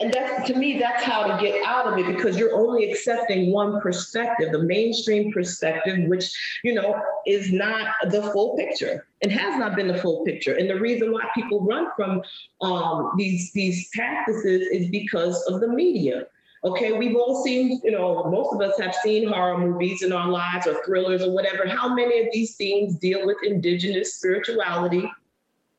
and 0.01 0.11
that's 0.11 0.45
to 0.47 0.55
me 0.55 0.77
that's 0.79 1.01
how 1.01 1.25
to 1.25 1.41
get 1.41 1.65
out 1.65 1.87
of 1.87 1.97
it 1.97 2.13
because 2.13 2.37
you're 2.37 2.53
only 2.53 2.91
accepting 2.91 3.53
one 3.53 3.79
perspective, 3.79 4.51
the 4.51 4.61
mainstream 4.61 5.31
perspective, 5.31 6.05
which 6.09 6.29
you 6.65 6.73
know 6.73 7.01
is 7.25 7.53
not 7.53 7.95
the 8.09 8.21
full 8.33 8.57
picture 8.57 9.07
and 9.21 9.31
has 9.31 9.57
not 9.57 9.77
been 9.77 9.87
the 9.87 9.97
full 9.99 10.25
picture. 10.25 10.55
And 10.55 10.69
the 10.69 10.79
reason 10.81 11.13
why 11.13 11.23
people 11.33 11.61
run 11.61 11.87
from 11.95 12.21
um, 12.59 13.11
these 13.17 13.53
these 13.53 13.89
practices 13.93 14.67
is 14.67 14.89
because 14.89 15.41
of 15.47 15.61
the 15.61 15.69
media. 15.69 16.27
Okay, 16.65 16.93
we've 16.93 17.15
all 17.15 17.43
seen, 17.43 17.81
you 17.83 17.91
know, 17.91 18.23
most 18.31 18.53
of 18.53 18.61
us 18.61 18.79
have 18.79 18.95
seen 18.95 19.27
horror 19.27 19.57
movies 19.57 20.01
in 20.01 20.13
our 20.13 20.29
lives 20.29 20.65
or 20.65 20.81
thrillers 20.85 21.21
or 21.21 21.31
whatever. 21.33 21.67
How 21.67 21.93
many 21.93 22.21
of 22.21 22.27
these 22.31 22.55
things 22.55 22.95
deal 22.95 23.25
with 23.25 23.37
indigenous 23.43 24.15
spirituality? 24.15 25.11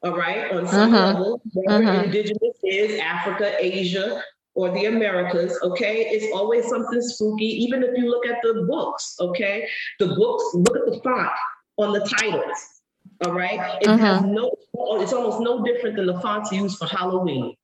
All 0.02 0.14
right, 0.14 0.52
on 0.52 0.66
some 0.66 0.92
Mhm. 0.92 1.14
level, 1.14 1.40
whether 1.54 1.82
Mhm. 1.82 2.04
indigenous 2.04 2.58
is 2.62 3.00
Africa, 3.00 3.56
Asia, 3.58 4.22
or 4.54 4.70
the 4.72 4.84
Americas, 4.84 5.58
okay? 5.62 6.06
It's 6.10 6.30
always 6.34 6.68
something 6.68 7.00
spooky, 7.00 7.46
even 7.64 7.82
if 7.82 7.96
you 7.96 8.10
look 8.10 8.26
at 8.26 8.42
the 8.42 8.66
books, 8.68 9.16
okay? 9.20 9.66
The 9.98 10.08
books, 10.08 10.44
look 10.54 10.76
at 10.76 10.84
the 10.84 11.00
font 11.00 11.32
on 11.78 11.94
the 11.94 12.00
titles, 12.00 12.82
all 13.24 13.32
right? 13.32 13.78
It 13.80 13.88
has 13.88 14.22
no, 14.22 14.52
it's 15.00 15.14
almost 15.14 15.40
no 15.40 15.64
different 15.64 15.96
than 15.96 16.04
the 16.04 16.20
fonts 16.20 16.52
used 16.52 16.76
for 16.76 16.86
Halloween. 16.86 17.56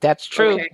That's 0.00 0.24
true. 0.24 0.54
Okay? 0.54 0.70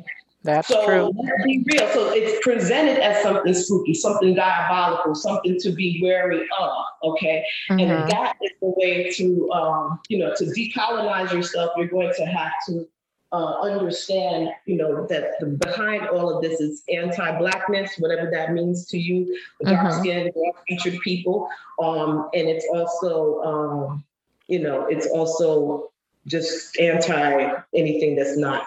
That's 0.46 0.68
so 0.68 0.84
true. 0.86 1.12
let's 1.14 1.44
be 1.44 1.64
real. 1.72 1.88
So 1.88 2.10
it's 2.14 2.38
presented 2.42 2.98
as 2.98 3.22
something 3.22 3.52
spooky, 3.52 3.94
something 3.94 4.34
diabolical, 4.34 5.14
something 5.14 5.58
to 5.60 5.70
be 5.72 6.00
wary 6.02 6.48
of. 6.58 6.84
Okay, 7.02 7.44
Mhm. 7.70 7.80
and 7.82 8.08
that 8.10 8.36
is 8.42 8.52
the 8.62 8.72
way 8.76 9.10
to, 9.12 9.50
um, 9.52 10.00
you 10.08 10.18
know, 10.18 10.32
to 10.36 10.44
decolonize 10.44 11.32
yourself. 11.32 11.72
You're 11.76 11.88
going 11.88 12.12
to 12.16 12.24
have 12.26 12.52
to 12.68 12.88
uh, 13.32 13.60
understand, 13.60 14.50
you 14.66 14.76
know, 14.76 15.04
that 15.08 15.32
the, 15.40 15.46
behind 15.46 16.06
all 16.08 16.34
of 16.34 16.40
this 16.40 16.60
is 16.60 16.84
anti-blackness, 16.88 17.96
whatever 17.98 18.30
that 18.30 18.52
means 18.52 18.86
to 18.86 18.96
you, 18.98 19.26
the 19.60 19.66
Mhm. 19.66 19.72
dark-skinned, 19.82 20.32
dark-featured 20.32 21.00
people, 21.00 21.48
um, 21.82 22.30
and 22.34 22.48
it's 22.48 22.66
also, 22.72 23.42
um, 23.42 24.04
you 24.46 24.60
know, 24.60 24.86
it's 24.86 25.08
also 25.08 25.90
just 26.26 26.78
anti 26.78 27.50
anything 27.74 28.14
that's 28.14 28.36
not 28.36 28.64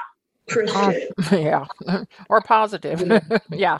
Christian. 0.49 1.09
yeah 1.31 1.65
or 2.29 2.41
positive 2.41 2.99
You 3.01 3.05
know. 3.07 3.19
yeah 3.51 3.77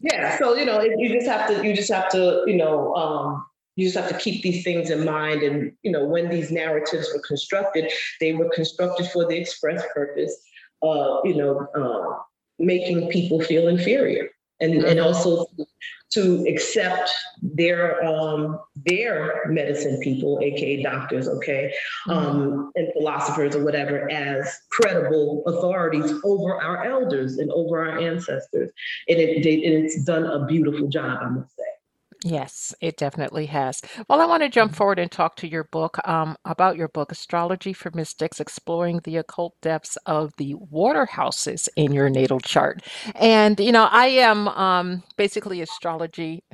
Yeah, 0.00 0.38
so 0.38 0.54
you 0.54 0.64
know, 0.66 0.78
it- 0.80 0.98
you 0.98 1.08
just 1.12 1.26
have 1.26 1.48
to, 1.48 1.66
you 1.66 1.74
just 1.74 1.92
have 1.92 2.08
to, 2.10 2.42
you 2.46 2.56
know, 2.56 2.94
um, 2.94 3.44
you 3.76 3.86
just 3.90 3.96
have 3.96 4.08
to 4.10 4.18
keep 4.18 4.42
these 4.42 4.62
things 4.62 4.90
in 4.90 5.04
mind. 5.04 5.42
And 5.42 5.72
you 5.82 5.90
know, 5.90 6.04
when 6.04 6.28
these 6.30 6.50
narratives 6.50 7.08
were 7.14 7.22
constructed, 7.26 7.90
they 8.20 8.32
were 8.34 8.50
constructed 8.54 9.06
for 9.12 9.26
the 9.26 9.36
express 9.36 9.82
purpose 9.94 10.34
of, 10.82 11.20
you 11.24 11.34
know, 11.34 11.66
uh, 11.74 12.22
making 12.58 13.08
people 13.08 13.40
feel 13.40 13.66
inferior, 13.68 14.28
and 14.60 14.74
and 14.84 14.98
Mhm. 15.00 15.04
also 15.06 15.46
to 16.14 16.44
accept 16.48 17.10
their 17.42 18.04
um, 18.04 18.58
their 18.86 19.42
medicine 19.48 19.98
people, 20.00 20.38
aka 20.42 20.82
doctors, 20.82 21.28
okay, 21.28 21.72
um, 22.08 22.70
and 22.76 22.92
philosophers 22.92 23.54
or 23.54 23.64
whatever, 23.64 24.10
as 24.10 24.60
credible 24.70 25.42
authorities 25.46 26.12
over 26.24 26.60
our 26.60 26.84
elders 26.84 27.38
and 27.38 27.50
over 27.50 27.84
our 27.84 27.98
ancestors. 27.98 28.70
And 29.08 29.18
it, 29.18 29.36
and 29.36 29.84
it's 29.84 30.02
done 30.04 30.24
a 30.24 30.46
beautiful 30.46 30.88
job, 30.88 31.18
I 31.22 31.28
must 31.28 31.56
say. 31.56 31.73
Yes, 32.26 32.74
it 32.80 32.96
definitely 32.96 33.44
has. 33.46 33.82
Well, 34.08 34.22
I 34.22 34.24
want 34.26 34.42
to 34.44 34.48
jump 34.48 34.74
forward 34.74 34.98
and 34.98 35.12
talk 35.12 35.36
to 35.36 35.48
your 35.48 35.64
book 35.64 35.98
um, 36.08 36.36
about 36.46 36.76
your 36.78 36.88
book, 36.88 37.12
Astrology 37.12 37.74
for 37.74 37.90
Mystics 37.94 38.40
Exploring 38.40 39.02
the 39.04 39.18
Occult 39.18 39.54
Depths 39.60 39.98
of 40.06 40.32
the 40.38 40.54
Water 40.54 41.04
Houses 41.04 41.68
in 41.76 41.92
Your 41.92 42.08
Natal 42.08 42.40
Chart. 42.40 42.82
And, 43.14 43.60
you 43.60 43.72
know, 43.72 43.84
I 43.92 44.06
am 44.06 44.48
um, 44.48 45.02
basically 45.18 45.60
astrology 45.60 46.44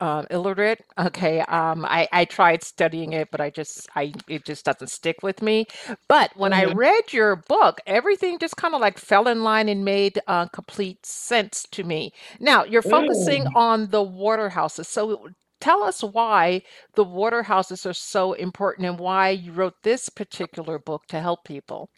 uh, 0.00 0.24
illiterate. 0.30 0.80
Okay. 0.98 1.40
Um, 1.40 1.84
I, 1.84 2.08
I 2.12 2.24
tried 2.24 2.62
studying 2.62 3.12
it, 3.12 3.28
but 3.30 3.40
I 3.40 3.50
just, 3.50 3.88
I, 3.96 4.12
it 4.28 4.44
just 4.44 4.64
doesn't 4.64 4.90
stick 4.90 5.16
with 5.22 5.42
me. 5.42 5.66
But 6.08 6.30
when 6.36 6.52
I 6.52 6.62
Mhm. 6.62 6.74
read 6.74 7.12
your 7.12 7.36
book, 7.36 7.80
everything 7.86 8.38
just 8.38 8.56
kind 8.56 8.74
of 8.74 8.80
like 8.80 8.98
fell 8.98 9.28
in 9.28 9.42
line 9.44 9.68
and 9.68 9.84
made 9.84 10.20
uh, 10.26 10.46
complete 10.48 11.04
sense 11.06 11.64
to 11.72 11.84
me. 11.84 12.12
Now, 12.40 12.64
you're 12.64 12.82
focusing 12.82 13.44
Mm. 13.44 13.54
on 13.54 13.88
the 13.90 14.02
water 14.02 14.48
houses. 14.50 14.88
So 14.88 15.28
tell 15.60 15.82
us 15.82 16.02
why 16.02 16.62
the 16.94 17.04
water 17.04 17.42
houses 17.42 17.86
are 17.86 17.92
so 17.94 18.32
important 18.34 18.86
and 18.88 18.98
why 18.98 19.30
you 19.30 19.52
wrote 19.52 19.74
this 19.82 20.08
particular 20.08 20.78
book 20.78 21.02
to 21.08 21.20
help 21.20 21.44
people. 21.44 21.90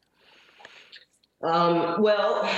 Um, 1.42 2.02
well, 2.02 2.49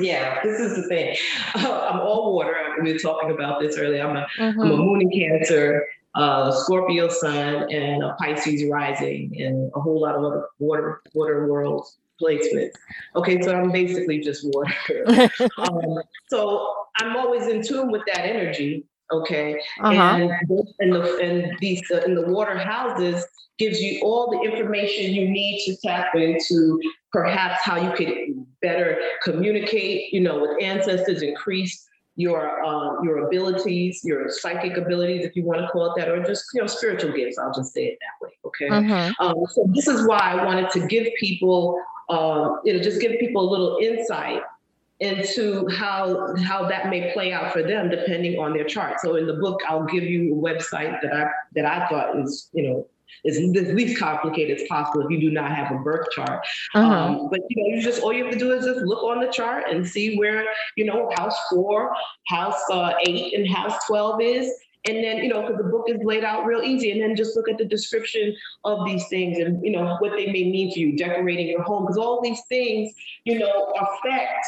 yeah, 0.00 0.42
this 0.42 0.60
is 0.60 0.76
the 0.76 0.82
thing. 0.88 1.16
I'm 1.54 2.00
all 2.00 2.34
water. 2.34 2.54
We 2.82 2.92
were 2.92 2.98
talking 2.98 3.30
about 3.30 3.60
this 3.60 3.76
earlier. 3.76 4.06
I'm 4.06 4.16
a, 4.16 4.26
mm-hmm. 4.38 4.60
I'm 4.60 4.70
a 4.70 4.76
moon 4.76 5.02
in 5.02 5.10
Cancer, 5.10 5.86
uh, 6.14 6.50
Scorpio 6.50 7.08
Sun, 7.08 7.72
and 7.72 8.02
a 8.02 8.14
Pisces 8.18 8.70
rising, 8.70 9.34
and 9.40 9.70
a 9.74 9.80
whole 9.80 10.00
lot 10.00 10.14
of 10.14 10.24
other 10.24 10.46
water 10.58 11.02
water 11.14 11.46
world 11.46 11.86
placements. 12.20 12.72
Okay, 13.16 13.40
so 13.42 13.54
I'm 13.54 13.70
basically 13.70 14.20
just 14.20 14.46
water. 14.52 15.04
um, 15.58 15.98
so 16.28 16.74
I'm 16.98 17.16
always 17.16 17.48
in 17.48 17.62
tune 17.62 17.90
with 17.90 18.02
that 18.06 18.20
energy. 18.20 18.84
Okay, 19.10 19.60
uh-huh. 19.80 20.00
and 20.00 20.30
and 20.78 20.94
the 20.94 21.18
and 21.18 21.58
these 21.60 21.82
uh, 21.90 21.98
in 21.98 22.14
the 22.14 22.26
water 22.28 22.56
houses 22.56 23.26
gives 23.58 23.80
you 23.80 24.00
all 24.02 24.30
the 24.30 24.50
information 24.50 25.12
you 25.12 25.28
need 25.28 25.62
to 25.66 25.76
tap 25.86 26.14
into 26.14 26.80
perhaps 27.12 27.60
how 27.62 27.76
you 27.76 27.92
could 27.94 28.46
better 28.62 28.98
communicate, 29.22 30.12
you 30.12 30.20
know, 30.20 30.40
with 30.40 30.62
ancestors, 30.62 31.22
increase 31.22 31.86
your 32.16 32.62
um, 32.62 32.98
your 33.04 33.26
abilities, 33.26 34.02
your 34.04 34.28
psychic 34.28 34.76
abilities, 34.76 35.24
if 35.24 35.34
you 35.34 35.44
want 35.44 35.60
to 35.60 35.68
call 35.68 35.92
it 35.92 35.98
that, 35.98 36.08
or 36.08 36.22
just 36.24 36.44
you 36.54 36.60
know 36.60 36.66
spiritual 36.66 37.12
gifts. 37.12 37.38
I'll 37.38 37.54
just 37.54 37.72
say 37.72 37.86
it 37.86 37.98
that 38.00 38.26
way. 38.26 38.32
Okay. 38.46 38.68
Mm-hmm. 38.68 39.24
Um, 39.24 39.44
so 39.50 39.66
this 39.74 39.88
is 39.88 40.06
why 40.06 40.18
I 40.18 40.44
wanted 40.44 40.70
to 40.70 40.86
give 40.86 41.08
people, 41.18 41.80
uh, 42.08 42.56
you 42.64 42.74
know, 42.74 42.82
just 42.82 43.00
give 43.00 43.18
people 43.18 43.48
a 43.48 43.50
little 43.50 43.78
insight 43.80 44.42
into 45.00 45.66
how 45.68 46.36
how 46.36 46.68
that 46.68 46.88
may 46.88 47.12
play 47.12 47.32
out 47.32 47.52
for 47.52 47.62
them 47.62 47.88
depending 47.88 48.38
on 48.38 48.52
their 48.52 48.64
chart. 48.64 49.00
So 49.00 49.16
in 49.16 49.26
the 49.26 49.34
book, 49.34 49.60
I'll 49.68 49.86
give 49.86 50.04
you 50.04 50.34
a 50.34 50.36
website 50.36 51.00
that 51.02 51.12
I 51.12 51.30
that 51.54 51.64
I 51.64 51.88
thought 51.88 52.18
is 52.18 52.50
you 52.52 52.62
know 52.68 52.86
is 53.24 53.38
as 53.38 53.72
least 53.74 53.98
complicated 53.98 54.60
as 54.60 54.68
possible 54.68 55.04
if 55.04 55.10
you 55.10 55.20
do 55.20 55.30
not 55.30 55.50
have 55.50 55.72
a 55.72 55.78
birth 55.78 56.08
chart. 56.12 56.40
Uh-huh. 56.74 56.92
Um, 56.92 57.28
but 57.30 57.40
you 57.48 57.62
know, 57.62 57.76
you 57.76 57.82
just 57.82 58.02
all 58.02 58.12
you 58.12 58.24
have 58.24 58.32
to 58.32 58.38
do 58.38 58.52
is 58.52 58.64
just 58.64 58.80
look 58.80 59.02
on 59.02 59.20
the 59.20 59.30
chart 59.30 59.64
and 59.70 59.86
see 59.86 60.16
where 60.16 60.44
you 60.76 60.84
know 60.84 61.10
house 61.16 61.36
four, 61.50 61.94
house 62.28 62.60
uh, 62.70 62.92
eight, 63.06 63.34
and 63.34 63.48
house 63.48 63.74
twelve 63.86 64.20
is. 64.20 64.52
And 64.84 64.96
then, 64.96 65.18
you 65.18 65.28
know, 65.28 65.42
because 65.42 65.58
the 65.58 65.70
book 65.70 65.84
is 65.86 65.98
laid 66.02 66.24
out 66.24 66.44
real 66.44 66.60
easy, 66.60 66.90
and 66.90 67.00
then 67.00 67.14
just 67.14 67.36
look 67.36 67.48
at 67.48 67.56
the 67.56 67.64
description 67.64 68.34
of 68.64 68.84
these 68.84 69.06
things 69.06 69.38
and, 69.38 69.64
you 69.64 69.70
know, 69.70 69.96
what 70.00 70.10
they 70.16 70.26
may 70.26 70.42
mean 70.50 70.72
for 70.72 70.80
you, 70.80 70.96
decorating 70.96 71.46
your 71.46 71.62
home, 71.62 71.84
because 71.84 71.96
all 71.96 72.20
these 72.20 72.42
things, 72.48 72.92
you 73.24 73.38
know, 73.38 73.72
affect 73.80 74.44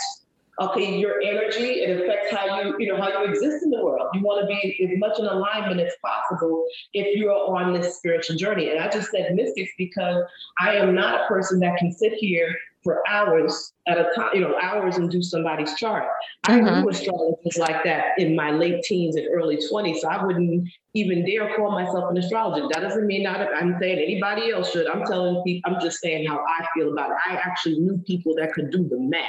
okay, 0.61 0.99
your 0.99 1.21
energy, 1.21 1.81
it 1.81 2.01
affects 2.01 2.31
how 2.31 2.61
you, 2.61 2.77
you 2.79 2.93
know, 2.93 3.01
how 3.01 3.09
you 3.09 3.31
exist 3.31 3.64
in 3.64 3.71
the 3.71 3.83
world. 3.83 4.09
You 4.14 4.23
want 4.23 4.43
to 4.43 4.47
be 4.47 4.85
as 4.85 4.99
much 4.99 5.19
in 5.19 5.27
alignment 5.27 5.81
as 5.81 5.93
possible 6.03 6.64
if 6.93 7.17
you're 7.17 7.33
on 7.33 7.73
this 7.73 7.97
spiritual 7.97 8.37
journey. 8.37 8.71
And 8.71 8.81
I 8.81 8.88
just 8.88 9.11
said 9.11 9.35
mystics 9.35 9.71
because 9.79 10.23
I 10.59 10.75
am 10.77 10.95
not 10.95 11.23
a 11.23 11.27
person 11.27 11.61
that 11.61 11.77
can 11.79 11.93
sit 11.93 12.12
here 12.14 12.55
for 12.85 13.03
hours 13.09 13.73
at 13.88 13.99
a 13.99 14.11
time, 14.14 14.29
you 14.35 14.40
know, 14.40 14.55
hours 14.61 14.99
and 14.99 15.11
do 15.11 15.23
somebody's 15.23 15.75
chart. 15.75 16.07
I 16.47 16.59
mm-hmm. 16.59 16.83
knew 16.83 16.88
astrologers 16.90 17.57
like 17.57 17.83
that 17.85 18.19
in 18.19 18.37
my 18.37 18.51
late 18.51 18.85
teens 18.85 19.17
and 19.17 19.27
early 19.33 19.57
20s. 19.57 20.01
So 20.01 20.09
I 20.09 20.25
wouldn't 20.25 20.69
even 20.93 21.25
dare 21.25 21.57
call 21.57 21.73
myself 21.73 22.11
an 22.11 22.19
astrologer. 22.19 22.69
That 22.71 22.81
doesn't 22.81 23.07
mean 23.07 23.23
not 23.23 23.40
I'm 23.40 23.77
saying 23.81 23.99
anybody 23.99 24.51
else 24.51 24.71
should. 24.71 24.87
I'm 24.87 25.05
telling 25.07 25.43
people, 25.45 25.73
I'm 25.73 25.81
just 25.81 26.01
saying 26.01 26.29
how 26.29 26.38
I 26.38 26.67
feel 26.75 26.93
about 26.93 27.11
it. 27.11 27.17
I 27.27 27.37
actually 27.37 27.81
knew 27.81 27.97
people 28.07 28.35
that 28.37 28.53
could 28.53 28.71
do 28.71 28.87
the 28.87 29.01
math 29.01 29.25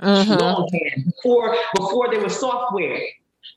mm-hmm. 0.00 1.10
before 1.10 1.56
before 1.74 2.10
there 2.10 2.20
was 2.20 2.38
software. 2.38 3.00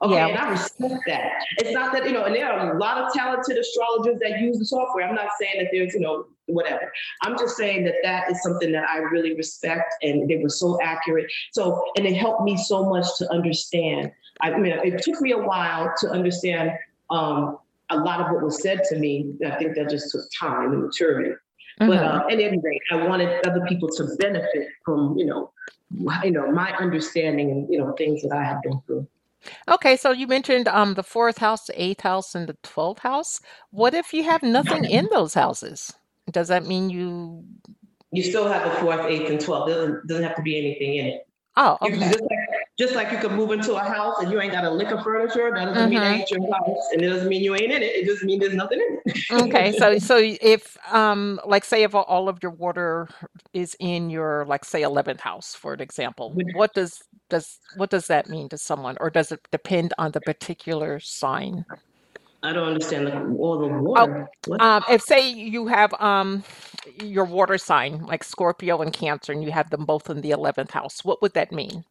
Okay, 0.01 0.13
yeah. 0.13 0.27
and 0.27 0.37
I 0.37 0.49
respect 0.51 1.01
that. 1.07 1.43
It's 1.57 1.71
not 1.71 1.91
that, 1.91 2.05
you 2.05 2.13
know, 2.13 2.23
and 2.23 2.33
there 2.33 2.49
are 2.49 2.75
a 2.75 2.79
lot 2.79 2.97
of 2.97 3.11
talented 3.11 3.57
astrologers 3.57 4.17
that 4.21 4.39
use 4.39 4.57
the 4.57 4.65
software. 4.65 5.05
I'm 5.05 5.15
not 5.15 5.29
saying 5.39 5.55
that 5.57 5.69
there's, 5.73 5.93
you 5.93 5.99
know, 5.99 6.25
whatever. 6.45 6.91
I'm 7.23 7.37
just 7.37 7.57
saying 7.57 7.83
that 7.85 7.95
that 8.03 8.31
is 8.31 8.41
something 8.41 8.71
that 8.71 8.89
I 8.89 8.99
really 8.99 9.35
respect 9.35 9.93
and 10.01 10.29
they 10.29 10.37
were 10.37 10.49
so 10.49 10.79
accurate. 10.81 11.29
So, 11.51 11.83
and 11.97 12.05
it 12.05 12.15
helped 12.15 12.43
me 12.43 12.55
so 12.55 12.85
much 12.85 13.05
to 13.17 13.29
understand. 13.31 14.11
I 14.41 14.57
mean, 14.57 14.71
it 14.71 15.03
took 15.03 15.19
me 15.19 15.31
a 15.33 15.37
while 15.37 15.93
to 15.99 16.09
understand 16.09 16.71
um, 17.09 17.57
a 17.89 17.97
lot 17.97 18.21
of 18.21 18.31
what 18.31 18.41
was 18.41 18.61
said 18.61 18.83
to 18.85 18.97
me. 18.97 19.33
I 19.45 19.55
think 19.57 19.75
that 19.75 19.89
just 19.89 20.11
took 20.11 20.21
time 20.39 20.71
and 20.71 20.83
maturity. 20.83 21.35
Mm-hmm. 21.79 21.87
But 21.87 22.03
uh, 22.03 22.27
at 22.29 22.39
any 22.39 22.59
rate, 22.59 22.81
I 22.91 23.07
wanted 23.07 23.45
other 23.47 23.65
people 23.67 23.89
to 23.89 24.07
benefit 24.17 24.67
from, 24.83 25.17
you 25.17 25.25
know, 25.25 25.51
you 26.23 26.31
know, 26.31 26.51
my 26.51 26.73
understanding 26.73 27.51
and, 27.51 27.69
you 27.69 27.79
know, 27.79 27.93
things 27.93 28.21
that 28.23 28.31
I 28.31 28.43
have 28.43 28.61
been 28.61 28.81
through. 28.85 29.07
Okay, 29.69 29.95
so 29.95 30.11
you 30.11 30.27
mentioned 30.27 30.67
um 30.67 30.95
the 30.95 31.03
fourth 31.03 31.37
house, 31.37 31.65
the 31.65 31.81
eighth 31.81 32.01
house, 32.01 32.35
and 32.35 32.47
the 32.47 32.57
twelfth 32.61 33.01
house. 33.01 33.39
What 33.71 33.93
if 33.93 34.13
you 34.13 34.23
have 34.23 34.43
nothing 34.43 34.83
in 34.83 35.07
those 35.11 35.33
houses? 35.33 35.93
Does 36.29 36.49
that 36.49 36.65
mean 36.65 36.89
you 36.89 37.45
You 38.11 38.23
still 38.23 38.47
have 38.47 38.69
the 38.69 38.75
fourth, 38.81 39.05
eighth, 39.05 39.29
and 39.29 39.39
twelfth. 39.39 39.69
Doesn't, 39.71 40.07
doesn't 40.07 40.23
have 40.23 40.35
to 40.35 40.41
be 40.41 40.57
anything 40.57 40.95
in 40.95 41.05
it. 41.05 41.27
Oh, 41.55 41.77
okay. 41.81 41.97
just 41.97 42.21
like 42.21 42.39
just 42.79 42.95
like 42.95 43.11
you 43.11 43.17
could 43.17 43.33
move 43.33 43.51
into 43.51 43.75
a 43.75 43.83
house 43.83 44.15
and 44.21 44.31
you 44.31 44.39
ain't 44.39 44.53
got 44.53 44.63
a 44.63 44.69
lick 44.69 44.87
of 44.87 45.03
furniture, 45.03 45.51
that 45.53 45.65
doesn't 45.65 45.89
mean 45.89 45.99
that 45.99 46.05
mm-hmm. 46.05 46.21
ain't 46.21 46.31
your 46.31 46.55
house, 46.55 46.87
and 46.93 47.01
it 47.01 47.09
doesn't 47.09 47.27
mean 47.27 47.43
you 47.43 47.53
ain't 47.53 47.71
in 47.73 47.83
it. 47.83 47.83
It 47.83 48.05
just 48.05 48.23
means 48.23 48.39
there's 48.39 48.53
nothing 48.53 48.79
in 48.79 48.99
it. 49.05 49.19
Okay, 49.31 49.73
so 49.73 49.99
so 49.99 50.17
if 50.17 50.77
um 50.91 51.41
like 51.45 51.65
say 51.65 51.83
if 51.83 51.93
all 51.93 52.29
of 52.29 52.39
your 52.41 52.51
water 52.51 53.09
is 53.53 53.75
in 53.79 54.09
your 54.09 54.45
like 54.45 54.63
say 54.63 54.81
11th 54.81 55.19
house 55.19 55.53
for 55.53 55.73
an 55.73 55.81
example, 55.81 56.33
what 56.53 56.73
does 56.73 57.03
does 57.29 57.59
what 57.75 57.89
does 57.89 58.07
that 58.07 58.29
mean 58.29 58.47
to 58.49 58.57
someone 58.57 58.95
or 59.01 59.09
does 59.09 59.31
it 59.31 59.41
depend 59.51 59.93
on 59.97 60.11
the 60.11 60.21
particular 60.21 60.99
sign? 61.01 61.65
I 62.41 62.53
don't 62.53 62.67
understand 62.69 63.07
the, 63.07 63.13
all 63.37 63.59
the 63.59 63.67
oh, 63.67 63.81
water. 63.81 64.29
Um, 64.61 64.83
if 64.89 65.01
say 65.01 65.29
you 65.29 65.67
have 65.67 65.93
um 65.99 66.43
your 67.03 67.25
water 67.25 67.57
sign 67.57 68.05
like 68.05 68.23
Scorpio 68.23 68.81
and 68.81 68.93
Cancer 68.93 69.33
and 69.33 69.43
you 69.43 69.51
have 69.51 69.69
them 69.69 69.85
both 69.85 70.09
in 70.09 70.21
the 70.21 70.31
11th 70.31 70.71
house, 70.71 71.03
what 71.03 71.21
would 71.21 71.33
that 71.33 71.51
mean? 71.51 71.83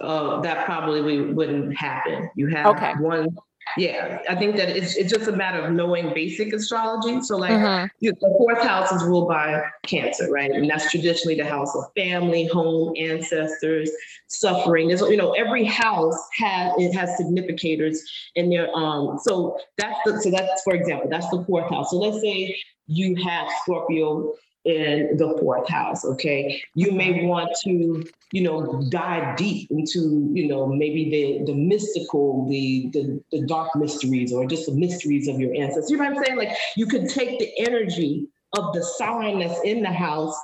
Uh, 0.00 0.40
that 0.40 0.64
probably 0.64 1.32
wouldn't 1.32 1.76
happen. 1.76 2.30
You 2.34 2.48
have 2.48 2.66
okay. 2.66 2.94
one. 2.98 3.36
Yeah, 3.76 4.20
I 4.28 4.36
think 4.36 4.56
that 4.56 4.68
it's 4.68 4.96
it's 4.96 5.12
just 5.12 5.28
a 5.28 5.32
matter 5.32 5.60
of 5.60 5.72
knowing 5.72 6.14
basic 6.14 6.52
astrology. 6.52 7.20
So, 7.20 7.36
like, 7.36 7.50
mm-hmm. 7.50 7.86
you, 7.98 8.12
the 8.12 8.34
fourth 8.38 8.62
house 8.62 8.92
is 8.92 9.02
ruled 9.02 9.28
by 9.28 9.60
Cancer, 9.84 10.30
right? 10.30 10.50
And 10.50 10.70
that's 10.70 10.88
traditionally 10.90 11.34
the 11.36 11.44
house 11.44 11.74
of 11.74 11.84
family, 11.96 12.46
home, 12.46 12.94
ancestors, 12.96 13.90
suffering. 14.28 14.88
There's, 14.88 15.00
you 15.02 15.16
know, 15.16 15.32
every 15.32 15.64
house 15.64 16.16
has 16.38 16.72
it 16.78 16.94
has 16.94 17.20
significators 17.20 17.98
in 18.36 18.48
there. 18.50 18.74
Um, 18.74 19.18
so 19.20 19.58
that's 19.76 19.98
the 20.04 20.20
so 20.22 20.30
that's 20.30 20.62
for 20.62 20.74
example, 20.74 21.10
that's 21.10 21.28
the 21.30 21.44
fourth 21.44 21.68
house. 21.68 21.90
So 21.90 21.96
let's 21.96 22.20
say 22.22 22.56
you 22.86 23.16
have 23.24 23.48
Scorpio 23.62 24.32
in 24.66 25.16
the 25.16 25.36
fourth 25.38 25.68
house 25.68 26.04
okay? 26.04 26.60
You 26.74 26.90
may 26.92 27.24
want 27.24 27.50
to 27.64 28.04
you 28.32 28.42
know 28.42 28.82
dive 28.90 29.36
deep 29.36 29.70
into 29.70 30.28
you 30.32 30.48
know 30.48 30.66
maybe 30.66 31.08
the 31.08 31.52
the 31.52 31.56
mystical 31.56 32.48
the 32.48 32.90
the, 32.92 33.22
the 33.30 33.46
dark 33.46 33.74
mysteries 33.76 34.32
or 34.32 34.44
just 34.44 34.66
the 34.66 34.72
mysteries 34.72 35.28
of 35.28 35.38
your 35.38 35.54
ancestors. 35.54 35.90
You 35.90 35.98
know 35.98 36.04
what 36.04 36.18
i'm 36.18 36.24
saying? 36.24 36.38
Like 36.38 36.56
you 36.76 36.86
could 36.86 37.08
take 37.08 37.38
the 37.38 37.50
energy 37.58 38.26
of 38.56 38.74
the 38.74 38.82
sign 38.82 39.38
that's 39.38 39.60
in 39.62 39.82
the 39.82 39.92
house 39.92 40.36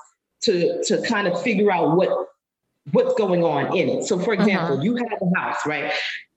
to 0.42 0.82
to 0.84 1.02
kind 1.02 1.26
of 1.26 1.42
figure 1.42 1.72
out 1.72 1.96
what 1.96 2.28
what's 2.92 3.14
going 3.14 3.42
on 3.42 3.76
in 3.76 3.88
it. 3.88 4.04
So 4.04 4.18
for 4.18 4.32
example 4.34 4.74
uh-huh. 4.74 4.82
you 4.82 4.96
have 4.96 5.18
a 5.20 5.38
house 5.40 5.66
right? 5.66 5.92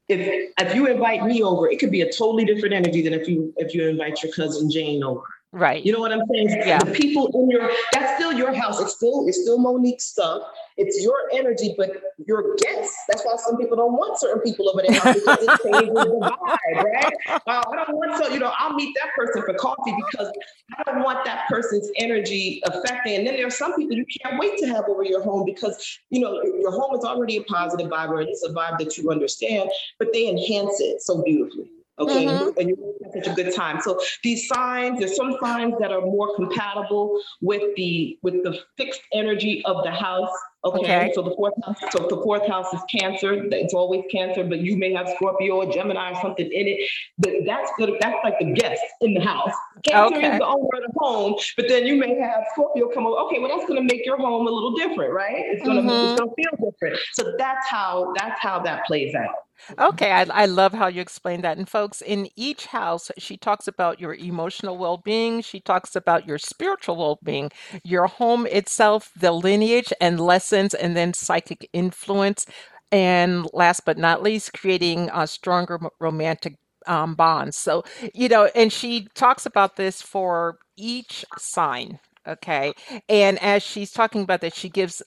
If 0.10 0.52
if 0.60 0.76
you 0.76 0.88
invite 0.88 1.24
me 1.24 1.44
over 1.44 1.70
it 1.70 1.78
could 1.80 1.92
be 1.92 2.02
a 2.02 2.12
totally 2.12 2.46
different 2.46 2.74
energy 2.74 3.04
than 3.04 3.14
if 3.14 3.28
you 3.28 3.54
if 3.58 3.76
you 3.76 3.88
invite 3.88 4.24
your 4.24 4.32
cousin 4.34 4.72
jane 4.72 5.04
over 5.04 5.24
Right. 5.56 5.86
You 5.86 5.94
know 5.94 6.02
what 6.02 6.12
I'm 6.12 6.20
saying? 6.34 6.50
Yeah. 6.68 6.80
The 6.80 6.92
people 6.92 7.32
in 7.34 7.50
your 7.50 7.72
that's 7.94 8.18
still 8.18 8.34
your 8.34 8.54
house. 8.54 8.82
It's 8.82 8.94
still 8.94 9.26
it's 9.26 9.42
still 9.42 9.58
Monique's 9.58 10.04
stuff. 10.04 10.42
It's 10.76 11.02
your 11.02 11.16
energy, 11.32 11.74
but 11.78 11.92
your 12.28 12.58
guests. 12.58 12.94
That's 13.08 13.24
why 13.24 13.38
some 13.38 13.56
people 13.56 13.78
don't 13.78 13.94
want 13.94 14.20
certain 14.20 14.42
people 14.42 14.70
over 14.70 14.82
their 14.86 15.00
house 15.00 15.16
because 15.16 15.44
it 15.44 15.62
changes 15.64 15.94
the 15.94 16.36
vibe, 16.46 16.84
right? 16.84 17.14
Uh, 17.30 17.64
I 17.72 17.86
don't 17.86 17.96
want 17.96 18.22
so 18.22 18.30
you 18.34 18.40
know 18.40 18.52
I'll 18.58 18.74
meet 18.74 18.94
that 19.02 19.14
person 19.16 19.44
for 19.44 19.54
coffee 19.54 19.96
because 20.12 20.30
I 20.78 20.84
don't 20.92 21.04
want 21.04 21.24
that 21.24 21.48
person's 21.48 21.90
energy 21.96 22.62
affecting. 22.66 23.16
And 23.16 23.26
then 23.26 23.38
there 23.38 23.48
are 23.48 23.50
some 23.50 23.74
people 23.76 23.96
you 23.96 24.06
can't 24.22 24.38
wait 24.38 24.58
to 24.58 24.68
have 24.68 24.90
over 24.90 25.06
your 25.06 25.24
home 25.24 25.46
because 25.46 26.00
you 26.10 26.20
know 26.20 26.44
your 26.44 26.72
home 26.72 26.98
is 26.98 27.06
already 27.06 27.38
a 27.38 27.44
positive 27.44 27.90
vibe 27.90 28.10
or 28.10 28.20
it's 28.20 28.44
a 28.44 28.50
vibe 28.50 28.78
that 28.80 28.98
you 28.98 29.10
understand, 29.10 29.70
but 30.00 30.10
they 30.12 30.28
enhance 30.28 30.82
it 30.82 31.02
so 31.02 31.24
beautifully. 31.24 31.70
Okay, 31.98 32.26
mm-hmm. 32.26 32.60
and 32.60 32.70
you're 32.70 32.78
having 33.06 33.24
such 33.24 33.32
a 33.32 33.36
good 33.36 33.56
time. 33.56 33.80
So 33.80 34.00
these 34.22 34.48
signs, 34.50 35.00
there's 35.00 35.16
some 35.16 35.38
signs 35.42 35.76
that 35.80 35.94
are 35.94 36.02
more 36.02 36.36
compatible 36.36 37.22
with 37.42 37.64
the 37.78 38.18
with 38.22 38.44
the 38.44 38.60
fixed 38.76 39.02
energy 39.14 39.64
of 39.64 39.82
the 39.84 39.92
house. 39.92 40.30
Okay, 40.66 40.80
okay. 40.80 41.12
so 41.14 41.22
the 41.22 41.34
fourth 41.36 41.54
house, 41.64 41.78
so 41.92 42.08
the 42.10 42.22
fourth 42.22 42.46
house 42.48 42.74
is 42.74 42.82
Cancer. 42.90 43.34
It's 43.52 43.74
always 43.74 44.04
Cancer, 44.12 44.44
but 44.44 44.60
you 44.60 44.76
may 44.76 44.92
have 44.94 45.08
Scorpio 45.16 45.58
or 45.58 45.72
Gemini 45.72 46.12
or 46.12 46.22
something 46.22 46.46
in 46.52 46.68
it. 46.68 46.90
But 47.18 47.32
that's 47.46 47.72
good. 47.78 47.96
That's 48.02 48.18
like 48.26 48.40
the 48.40 48.52
guest 48.52 48.82
in 49.00 49.14
the 49.14 49.22
house. 49.22 49.54
Cancer 49.84 50.18
Okay. 50.18 50.34
is 50.34 50.40
the 50.40 50.46
owner 50.48 50.68
of 50.74 50.92
the 50.92 50.94
home, 50.98 51.36
but 51.56 51.70
then 51.70 51.86
you 51.86 51.96
may 51.96 52.20
have 52.20 52.44
Scorpio 52.54 52.90
come 52.90 53.06
over. 53.08 53.18
Okay, 53.28 53.40
well, 53.40 53.56
that's 53.56 53.70
going 53.70 53.88
to 53.88 53.96
make 53.96 54.06
your 54.06 54.18
home 54.18 54.48
a 54.48 54.52
little 54.52 54.76
different, 54.76 55.14
right? 55.14 55.46
It's 55.48 55.64
going 55.64 55.78
to 55.78 55.84
Mhm. 55.84 56.04
it's 56.04 56.20
going 56.20 56.30
to 56.30 56.36
feel 56.36 56.72
different. 56.72 57.00
So 57.14 57.36
that's 57.38 57.70
how 57.70 58.14
that's 58.20 58.42
how 58.42 58.60
that 58.60 58.86
plays 58.86 59.16
out. 59.16 59.45
Okay, 59.80 60.12
I, 60.12 60.24
I 60.24 60.46
love 60.46 60.74
how 60.74 60.88
you 60.88 61.02
explain 61.02 61.42
that. 61.42 61.58
And 61.58 61.68
folks, 61.68 62.02
in 62.02 62.30
each 62.36 62.68
house, 62.68 63.12
she 63.18 63.38
talks 63.38 63.68
about 63.68 64.00
your 64.00 64.14
emotional 64.14 64.78
well 64.78 64.98
being, 64.98 65.42
she 65.42 65.60
talks 65.60 65.96
about 65.96 66.28
your 66.28 66.38
spiritual 66.38 66.98
well 66.98 67.20
being, 67.24 67.52
your 67.84 68.08
home 68.08 68.46
itself, 68.48 69.12
the 69.20 69.32
lineage 69.32 69.92
and 70.00 70.20
lessons, 70.20 70.74
and 70.74 70.96
then 70.96 71.14
psychic 71.14 71.70
influence. 71.74 72.46
And 72.92 73.48
last 73.54 73.82
but 73.86 73.98
not 73.98 74.22
least, 74.24 74.54
creating 74.54 75.10
a 75.14 75.28
stronger 75.28 75.80
romantic 76.00 76.58
um, 76.88 77.16
bonds. 77.16 77.58
So, 77.58 77.84
you 78.14 78.30
know, 78.30 78.50
and 78.56 78.72
she 78.72 79.08
talks 79.16 79.46
about 79.46 79.76
this 79.76 80.02
for 80.02 80.60
each 80.78 81.26
sign. 81.38 82.00
Okay. 82.28 82.74
And 83.10 83.40
as 83.40 83.64
she's 83.64 83.92
talking 83.92 84.22
about 84.22 84.42
that, 84.42 84.56
she 84.56 84.70
gives 84.70 85.02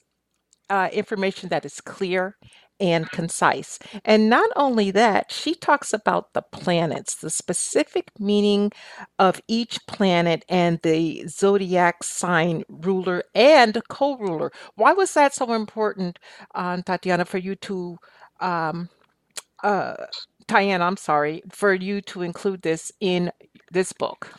uh, 0.69 0.89
information 0.93 1.49
that 1.49 1.65
is 1.65 1.81
clear 1.81 2.37
and 2.79 3.09
concise. 3.11 3.79
And 4.05 4.29
not 4.29 4.49
only 4.55 4.91
that, 4.91 5.31
she 5.31 5.55
talks 5.55 5.93
about 5.93 6.33
the 6.33 6.41
planets, 6.41 7.15
the 7.15 7.29
specific 7.29 8.11
meaning 8.19 8.71
of 9.17 9.41
each 9.47 9.85
planet 9.87 10.45
and 10.49 10.79
the 10.81 11.25
zodiac 11.27 12.03
sign 12.03 12.63
ruler 12.69 13.23
and 13.35 13.81
co 13.89 14.17
ruler. 14.17 14.51
Why 14.75 14.93
was 14.93 15.13
that 15.13 15.33
so 15.33 15.53
important, 15.53 16.19
uh, 16.55 16.81
Tatiana, 16.81 17.25
for 17.25 17.37
you 17.37 17.55
to, 17.55 17.97
um, 18.39 18.89
uh, 19.63 19.95
Diana, 20.47 20.85
I'm 20.85 20.97
sorry, 20.97 21.43
for 21.51 21.73
you 21.73 22.01
to 22.01 22.21
include 22.23 22.61
this 22.61 22.91
in 22.99 23.31
this 23.71 23.93
book? 23.93 24.31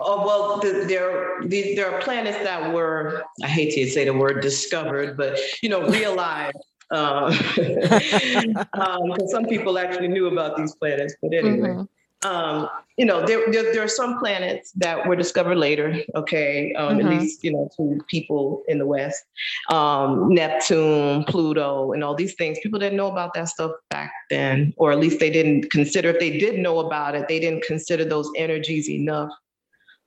Oh 0.00 0.24
well, 0.24 0.60
the, 0.60 0.86
there 0.86 1.40
the, 1.44 1.74
there 1.74 1.92
are 1.92 2.00
planets 2.00 2.38
that 2.38 2.72
were 2.72 3.24
I 3.42 3.48
hate 3.48 3.74
to 3.74 3.90
say 3.90 4.04
the 4.04 4.14
word 4.14 4.40
discovered, 4.40 5.16
but 5.16 5.38
you 5.62 5.68
know 5.68 5.86
realized. 5.88 6.56
Uh, 6.90 7.32
um, 8.74 9.14
some 9.28 9.44
people 9.46 9.78
actually 9.78 10.08
knew 10.08 10.26
about 10.26 10.56
these 10.56 10.74
planets, 10.76 11.14
but 11.22 11.32
anyway. 11.34 11.68
Mhm. 11.68 11.88
um, 12.24 12.68
you 12.96 13.06
know, 13.06 13.24
there, 13.24 13.48
there, 13.52 13.72
there 13.72 13.84
are 13.84 13.86
some 13.86 14.18
planets 14.18 14.72
that 14.72 15.06
were 15.06 15.14
discovered 15.14 15.54
later, 15.56 16.02
okay, 16.16 16.72
um, 16.74 16.98
Mhm. 16.98 17.04
at 17.04 17.10
least, 17.20 17.44
you 17.44 17.52
know, 17.52 17.70
to 17.76 18.00
people 18.08 18.64
in 18.66 18.78
the 18.78 18.86
West. 18.86 19.22
Um, 19.70 20.34
Neptune, 20.34 21.22
Pluto, 21.28 21.92
and 21.92 22.02
all 22.02 22.16
these 22.16 22.34
things. 22.34 22.58
People 22.60 22.80
didn't 22.80 22.96
know 22.96 23.06
about 23.06 23.34
that 23.34 23.48
stuff 23.48 23.70
back 23.90 24.10
then, 24.30 24.74
or 24.78 24.90
at 24.90 24.98
least 24.98 25.20
they 25.20 25.30
didn't 25.30 25.70
consider, 25.70 26.08
if 26.08 26.18
they 26.18 26.38
did 26.38 26.58
know 26.58 26.80
about 26.80 27.14
it, 27.14 27.28
they 27.28 27.38
didn't 27.38 27.62
consider 27.62 28.04
those 28.04 28.28
energies 28.34 28.90
enough 28.90 29.30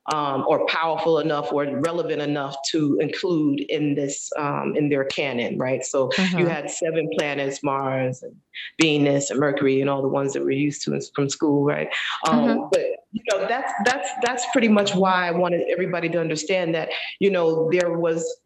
um, 0.08 0.44
or 0.48 0.66
powerful 0.68 1.20
enough 1.20 1.52
or 1.54 1.66
relevant 1.80 2.22
enough 2.22 2.56
to 2.72 2.98
include 3.00 3.60
in 3.62 3.94
this 3.96 4.30
um, 4.38 4.74
in 4.76 4.90
their 4.90 5.06
canon, 5.06 5.58
right? 5.58 5.84
So 5.84 6.10
you 6.38 6.46
Mhm. 6.46 6.50
had 6.50 6.70
seven 6.72 7.10
planets: 7.18 7.62
Mars 7.64 8.24
and 8.24 8.36
Venus 8.82 9.30
and 9.30 9.40
Mercury, 9.40 9.80
and 9.82 9.90
all 9.90 10.02
the 10.02 10.08
ones 10.08 10.34
that 10.34 10.44
we're 10.44 10.52
used 10.52 10.84
to 10.84 10.94
in- 10.94 11.02
from 11.14 11.30
school, 11.30 11.64
right? 11.64 11.90
Um, 12.28 12.40
Mhm. 12.48 12.70
But 12.72 12.86
you 13.14 13.22
know, 13.32 13.46
that's 13.48 13.72
that's 13.86 14.10
that's 14.24 14.46
pretty 14.52 14.70
much 14.70 14.96
why 14.96 15.28
I 15.28 15.32
wanted 15.32 15.62
everybody 15.70 16.10
to 16.10 16.20
understand 16.20 16.74
that 16.76 16.90
you 17.20 17.30
know 17.30 17.70
there 17.72 17.98
was 17.98 18.40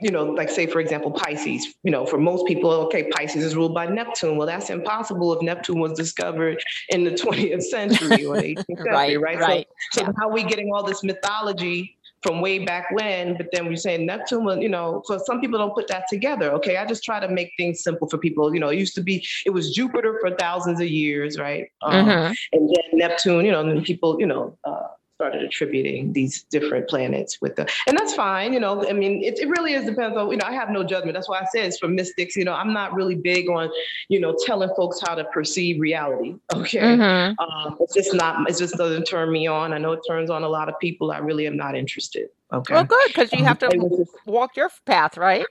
you 0.00 0.10
know, 0.10 0.24
like 0.24 0.50
say 0.50 0.66
for 0.66 0.80
example, 0.80 1.10
Pisces, 1.10 1.74
you 1.82 1.90
know, 1.90 2.06
for 2.06 2.18
most 2.18 2.46
people, 2.46 2.70
okay, 2.70 3.08
Pisces 3.10 3.42
is 3.44 3.56
ruled 3.56 3.74
by 3.74 3.86
Neptune. 3.86 4.36
Well, 4.36 4.46
that's 4.46 4.70
impossible 4.70 5.32
if 5.34 5.42
Neptune 5.42 5.80
was 5.80 5.92
discovered 5.94 6.62
in 6.90 7.04
the 7.04 7.10
20th 7.22 7.62
century 7.64 8.24
or 8.24 8.38
the 8.38 8.56
18th 8.56 8.64
century, 8.84 9.16
Right, 9.16 9.20
right? 9.20 9.38
right. 9.40 9.66
So, 9.92 10.02
so 10.04 10.12
how 10.18 10.28
are 10.28 10.32
we 10.32 10.44
getting 10.44 10.70
all 10.72 10.84
this 10.84 11.02
mythology 11.02 11.94
from 12.22 12.40
way 12.40 12.58
back 12.64 12.90
when, 12.90 13.36
but 13.36 13.46
then 13.52 13.66
we're 13.66 13.76
saying 13.76 14.04
Neptune, 14.06 14.44
was, 14.44 14.58
you 14.58 14.68
know, 14.68 15.02
so 15.04 15.18
some 15.24 15.40
people 15.40 15.58
don't 15.58 15.74
put 15.74 15.86
that 15.88 16.04
together. 16.10 16.50
Okay, 16.52 16.76
I 16.76 16.84
just 16.84 17.04
try 17.04 17.20
to 17.20 17.28
make 17.28 17.52
things 17.56 17.82
simple 17.82 18.08
for 18.08 18.18
people. 18.18 18.52
You 18.52 18.60
know, 18.60 18.68
it 18.70 18.78
used 18.78 18.94
to 18.96 19.02
be, 19.02 19.24
it 19.46 19.50
was 19.50 19.72
Jupiter 19.72 20.18
for 20.20 20.34
thousands 20.36 20.80
of 20.80 20.88
years, 20.88 21.38
right? 21.38 21.66
Um, 21.82 22.06
Mhm. 22.06 22.34
and 22.52 22.68
then 22.68 22.98
Neptune, 22.98 23.44
you 23.44 23.52
know, 23.52 23.60
and 23.60 23.70
then 23.70 23.82
people, 23.84 24.16
you 24.18 24.26
know, 24.26 24.58
uh, 24.64 24.88
started 25.18 25.42
attributing 25.42 26.12
these 26.12 26.44
different 26.44 26.88
planets 26.88 27.40
with 27.40 27.56
the, 27.56 27.68
and 27.88 27.98
that's 27.98 28.14
fine, 28.14 28.52
you 28.52 28.60
know. 28.60 28.88
I 28.88 28.92
mean, 28.92 29.20
it, 29.24 29.40
it 29.40 29.48
really 29.48 29.72
is 29.72 29.84
depends 29.84 30.16
on, 30.16 30.30
you 30.30 30.36
know, 30.36 30.44
I 30.46 30.52
have 30.52 30.70
no 30.70 30.84
judgment. 30.84 31.14
That's 31.14 31.28
why 31.28 31.40
I 31.40 31.44
say 31.46 31.66
it's 31.66 31.76
for 31.76 31.88
mystics. 31.88 32.36
You 32.36 32.44
know, 32.44 32.52
I'm 32.52 32.72
not 32.72 32.94
really 32.94 33.16
big 33.16 33.48
on, 33.50 33.68
you 34.08 34.20
know, 34.20 34.36
telling 34.46 34.70
folks 34.76 35.00
how 35.04 35.16
to 35.16 35.24
perceive 35.24 35.80
reality. 35.80 36.36
Okay. 36.54 36.78
Mhm. 36.80 37.34
Um, 37.38 37.76
it's 37.80 37.94
just 37.94 38.14
not, 38.14 38.48
it 38.48 38.56
just 38.58 38.76
doesn't 38.76 39.04
turn 39.04 39.30
me 39.32 39.46
on. 39.46 39.72
I 39.72 39.78
know 39.78 39.92
it 39.92 40.00
turns 40.08 40.28
on 40.30 40.42
a 40.44 40.48
lot 40.48 40.68
of 40.68 40.78
people. 40.80 41.10
I 41.12 41.18
really 41.18 41.46
am 41.46 41.56
not 41.56 41.74
interested. 41.76 42.28
Okay. 42.52 42.74
Well, 42.74 42.84
good, 42.84 43.00
because 43.08 43.32
you 43.32 43.44
have 43.44 43.58
to 43.60 43.66
Um, 43.72 43.78
was 43.78 43.98
just- 43.98 44.16
walk 44.26 44.56
your 44.56 44.70
path, 44.86 45.16
right? 45.16 45.46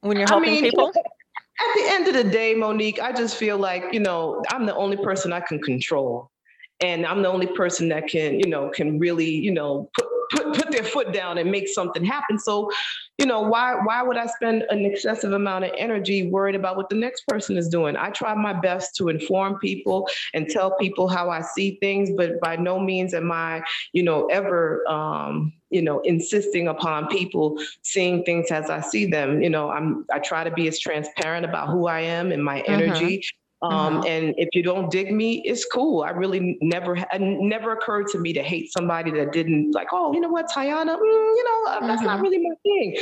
When 0.00 0.16
you're 0.18 0.26
I 0.28 0.32
helping 0.32 0.50
mean, 0.52 0.62
people. 0.64 0.88
at 1.60 1.74
the 1.74 1.84
end 1.88 2.08
of 2.08 2.14
the 2.14 2.24
day, 2.24 2.54
Monique, 2.54 3.00
I 3.00 3.12
just 3.12 3.36
feel 3.36 3.56
like, 3.58 3.84
you 3.92 4.00
know, 4.00 4.42
I'm 4.50 4.66
the 4.66 4.74
only 4.74 4.96
person 4.98 5.32
I 5.32 5.40
can 5.40 5.60
control. 5.62 6.30
And 6.80 7.06
I'm 7.06 7.22
the 7.22 7.28
only 7.28 7.46
person 7.46 7.88
that 7.88 8.08
can, 8.08 8.38
you 8.38 8.48
know, 8.48 8.70
can 8.70 8.98
really, 8.98 9.30
you 9.30 9.52
know, 9.52 9.90
put, 9.94 10.06
put, 10.30 10.54
put 10.54 10.70
their 10.70 10.82
foot 10.82 11.12
down 11.12 11.38
and 11.38 11.50
make 11.50 11.68
something 11.68 12.04
happen. 12.04 12.38
So, 12.38 12.70
you 13.18 13.24
know, 13.24 13.40
why 13.40 13.76
why 13.84 14.02
would 14.02 14.18
I 14.18 14.26
spend 14.26 14.64
an 14.68 14.84
excessive 14.84 15.32
amount 15.32 15.64
of 15.64 15.70
energy 15.78 16.28
worried 16.28 16.54
about 16.54 16.76
what 16.76 16.90
the 16.90 16.96
next 16.96 17.26
person 17.28 17.56
is 17.56 17.68
doing? 17.68 17.96
I 17.96 18.10
try 18.10 18.34
my 18.34 18.52
best 18.52 18.94
to 18.96 19.08
inform 19.08 19.58
people 19.58 20.06
and 20.34 20.48
tell 20.48 20.76
people 20.76 21.08
how 21.08 21.30
I 21.30 21.40
see 21.40 21.78
things, 21.80 22.10
but 22.14 22.40
by 22.40 22.56
no 22.56 22.78
means 22.78 23.14
am 23.14 23.32
I, 23.32 23.62
you 23.92 24.02
know, 24.02 24.26
ever 24.26 24.86
um, 24.88 25.54
you 25.70 25.82
know, 25.82 26.00
insisting 26.00 26.68
upon 26.68 27.08
people 27.08 27.58
seeing 27.82 28.22
things 28.24 28.50
as 28.50 28.70
I 28.70 28.80
see 28.80 29.06
them. 29.06 29.42
You 29.42 29.50
know, 29.50 29.70
I'm 29.70 30.04
I 30.12 30.18
try 30.18 30.44
to 30.44 30.50
be 30.50 30.68
as 30.68 30.78
transparent 30.78 31.46
about 31.46 31.68
who 31.68 31.86
I 31.86 32.00
am 32.00 32.32
and 32.32 32.44
my 32.44 32.62
Mhm. 32.68 32.68
energy. 32.68 33.22
Um, 33.62 34.02
Mhm. 34.02 34.06
and 34.06 34.34
if 34.36 34.48
you 34.52 34.62
don't 34.62 34.90
dig 34.90 35.12
me, 35.12 35.42
it's 35.44 35.64
cool. 35.64 36.02
I 36.02 36.10
really 36.10 36.58
never, 36.60 36.96
it 36.96 37.20
never 37.20 37.72
occurred 37.72 38.06
to 38.08 38.18
me 38.18 38.32
to 38.34 38.42
hate 38.42 38.70
somebody 38.72 39.10
that 39.12 39.32
didn't 39.32 39.72
like, 39.74 39.88
oh, 39.92 40.12
you 40.12 40.20
know 40.20 40.28
what, 40.28 40.46
Tiana, 40.54 40.96
mm, 40.96 41.00
you 41.00 41.44
know, 41.44 41.70
uh, 41.72 41.86
that's 41.86 42.02
not 42.02 42.18
Mhm. 42.18 42.22
really 42.22 42.38
my 42.38 42.54
thing. 42.62 42.96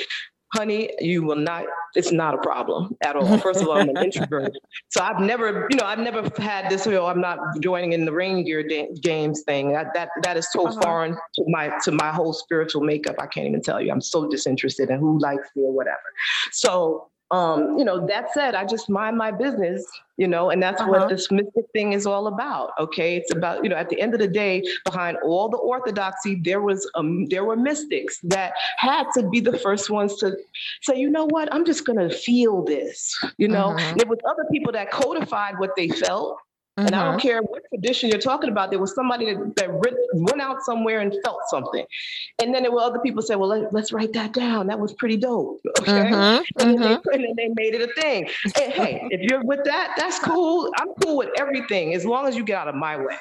Honey, 0.54 0.88
you 1.00 1.24
will 1.24 1.34
not, 1.34 1.64
it's 1.96 2.12
not 2.12 2.34
a 2.34 2.38
problem 2.38 2.96
at 3.02 3.16
all. 3.16 3.36
First 3.38 3.60
of 3.60 3.68
all, 3.68 3.76
I'm 3.78 3.88
an 3.88 3.96
introvert. 4.04 4.52
So 4.90 5.02
I've 5.02 5.18
never, 5.18 5.66
you 5.68 5.76
know, 5.76 5.84
I've 5.84 5.98
never 5.98 6.30
had 6.40 6.70
this, 6.70 6.86
you 6.86 6.92
know, 6.92 7.06
I'm 7.06 7.20
not 7.20 7.38
joining 7.60 7.92
in 7.92 8.04
the 8.04 8.12
reindeer 8.12 8.62
da- 8.62 8.88
games 9.02 9.42
thing. 9.42 9.72
That, 9.72 9.92
that, 9.94 10.10
that 10.22 10.36
is 10.36 10.46
so 10.52 10.66
Uh-huh. 10.68 10.80
foreign 10.80 11.12
to 11.14 11.44
my, 11.48 11.76
to 11.84 11.90
my 11.90 12.12
whole 12.12 12.32
spiritual 12.32 12.82
makeup. 12.82 13.16
I 13.18 13.26
can't 13.26 13.48
even 13.48 13.62
tell 13.62 13.80
you. 13.80 13.90
I'm 13.90 14.00
so 14.00 14.28
disinterested 14.28 14.90
in 14.90 15.00
who 15.00 15.18
likes 15.18 15.48
me 15.56 15.64
or 15.64 15.72
whatever. 15.72 16.12
So, 16.52 17.08
um, 17.34 17.58
you 17.78 17.84
know, 17.88 17.96
that 18.06 18.24
said, 18.36 18.54
I 18.54 18.64
just 18.74 18.86
mind 19.00 19.16
my 19.16 19.30
business, 19.44 19.80
you 20.22 20.28
know, 20.34 20.44
and 20.50 20.58
that's 20.64 20.80
Uh-huh. 20.80 20.92
what 20.92 21.08
this 21.08 21.24
mystic 21.38 21.66
thing 21.72 21.88
is 21.98 22.04
all 22.12 22.26
about. 22.34 22.68
Okay. 22.84 23.10
It's 23.18 23.32
about, 23.38 23.56
you 23.64 23.70
know, 23.70 23.78
at 23.84 23.88
the 23.92 23.98
end 24.04 24.12
of 24.16 24.20
the 24.20 24.32
day, 24.44 24.62
behind 24.84 25.14
all 25.28 25.46
the 25.48 25.62
orthodoxy, 25.72 26.32
there 26.48 26.62
was, 26.68 26.80
um, 26.98 27.10
there 27.32 27.44
were 27.48 27.56
mystics 27.70 28.14
that 28.34 28.50
had 28.88 29.04
to 29.16 29.20
be 29.32 29.40
the 29.40 29.56
first 29.66 29.86
ones 29.98 30.12
to 30.20 30.26
say, 30.86 30.94
you 31.02 31.10
know 31.16 31.26
what, 31.34 31.46
I'm 31.52 31.64
just 31.64 31.82
going 31.88 32.00
to 32.08 32.10
feel 32.26 32.54
this, 32.74 32.96
you 33.42 33.48
know. 33.48 33.68
And 33.82 33.92
there 33.98 34.08
was 34.14 34.20
other 34.32 34.46
people 34.52 34.72
that 34.72 34.86
codified 34.90 35.54
what 35.58 35.70
they 35.76 35.88
felt. 35.88 36.38
And 36.76 36.92
I 36.94 37.04
don't 37.04 37.20
care 37.20 37.40
what 37.40 37.62
tradition 37.72 38.10
you're 38.10 38.18
talking 38.18 38.50
about. 38.50 38.70
There 38.70 38.80
was 38.80 38.94
somebody 38.96 39.32
that, 39.32 39.54
that 39.56 39.70
writ- 39.70 39.94
went 40.12 40.40
out 40.40 40.60
somewhere 40.64 41.00
and 41.00 41.14
felt 41.24 41.38
something. 41.48 41.84
And 42.42 42.52
then 42.52 42.62
there 42.64 42.72
were 42.72 42.80
other 42.80 42.98
people 42.98 43.22
say, 43.22 43.36
well, 43.36 43.48
let, 43.48 43.72
us 43.74 43.92
write 43.92 44.12
that 44.14 44.32
down. 44.32 44.66
That 44.66 44.80
was 44.80 44.92
pretty 44.94 45.16
dope. 45.16 45.60
Okay. 45.80 45.92
Mhm. 46.10 46.44
And 46.58 46.78
then, 46.78 46.78
Mhm. 46.78 47.02
they, 47.04 47.12
and 47.14 47.24
then 47.24 47.34
they 47.36 47.48
made 47.62 47.74
it 47.74 47.82
a 47.88 47.92
thing. 48.00 48.28
And 48.60 48.72
hey, 48.72 49.06
if 49.10 49.20
you're 49.20 49.44
with 49.44 49.62
that, 49.64 49.94
that's 49.96 50.18
cool. 50.18 50.72
I'm 50.78 50.88
cool 51.02 51.16
with 51.18 51.28
everything 51.38 51.94
as 51.94 52.04
long 52.04 52.26
as 52.26 52.36
you 52.36 52.44
get 52.44 52.58
out 52.58 52.68
of 52.68 52.74
my 52.74 52.96
way. 52.96 53.16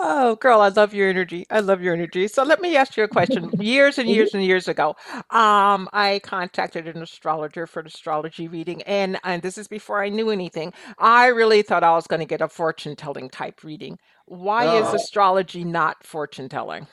Oh, 0.00 0.34
girl, 0.36 0.60
I 0.60 0.68
love 0.68 0.92
your 0.92 1.08
energy. 1.08 1.46
I 1.50 1.60
love 1.60 1.80
your 1.80 1.94
energy. 1.94 2.26
So 2.26 2.42
let 2.42 2.60
me 2.60 2.76
ask 2.76 2.96
you 2.96 3.04
a 3.04 3.08
question. 3.08 3.52
Years 3.58 3.96
and 3.98 4.08
years 4.10 4.34
and 4.34 4.42
years 4.44 4.66
ago, 4.66 4.96
um, 5.30 5.88
I 5.92 6.20
contacted 6.24 6.88
an 6.88 7.00
astrologer 7.02 7.66
for 7.68 7.80
an 7.80 7.86
astrology 7.86 8.48
reading, 8.48 8.82
and 8.82 9.18
and 9.22 9.40
this 9.42 9.56
is 9.56 9.68
before 9.68 10.02
I 10.02 10.08
knew 10.08 10.30
anything. 10.30 10.72
I 10.98 11.26
really 11.28 11.62
thought 11.62 11.84
I 11.84 11.92
was 11.92 12.08
going 12.08 12.20
to 12.20 12.26
get 12.26 12.40
a 12.40 12.48
fortune 12.48 12.96
telling 12.96 13.30
type 13.30 13.62
reading. 13.62 13.98
Why 14.26 14.66
is 14.66 14.92
Oh. 14.92 14.94
astrology 14.94 15.62
not 15.64 16.04
fortune 16.04 16.48
telling? 16.48 16.88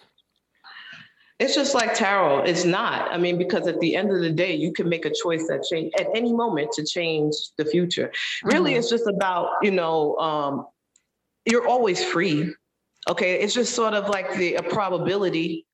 It's 1.39 1.55
just 1.55 1.73
like 1.73 1.95
tarot. 1.95 2.43
It's 2.43 2.65
not. 2.65 3.11
I 3.11 3.17
mean, 3.17 3.37
because 3.37 3.67
at 3.67 3.79
the 3.79 3.95
end 3.95 4.11
of 4.11 4.21
the 4.21 4.29
day, 4.29 4.55
you 4.55 4.71
can 4.71 4.87
make 4.87 5.05
a 5.05 5.11
choice 5.13 5.47
that 5.47 5.63
change 5.71 5.91
at 5.97 6.07
any 6.15 6.33
moment 6.33 6.71
to 6.73 6.85
change 6.85 7.33
the 7.57 7.65
future. 7.65 8.11
Really, 8.43 8.73
Mhm. 8.73 8.75
it's 8.75 8.89
just 8.89 9.07
about, 9.07 9.49
you 9.63 9.71
know, 9.71 10.15
um, 10.17 10.67
you're 11.45 11.67
always 11.67 12.03
free. 12.03 12.53
Okay. 13.09 13.39
It's 13.41 13.53
just 13.53 13.73
sort 13.75 13.93
of 13.93 14.09
like 14.09 14.33
the 14.35 14.55
a 14.55 14.63
probability 14.63 15.65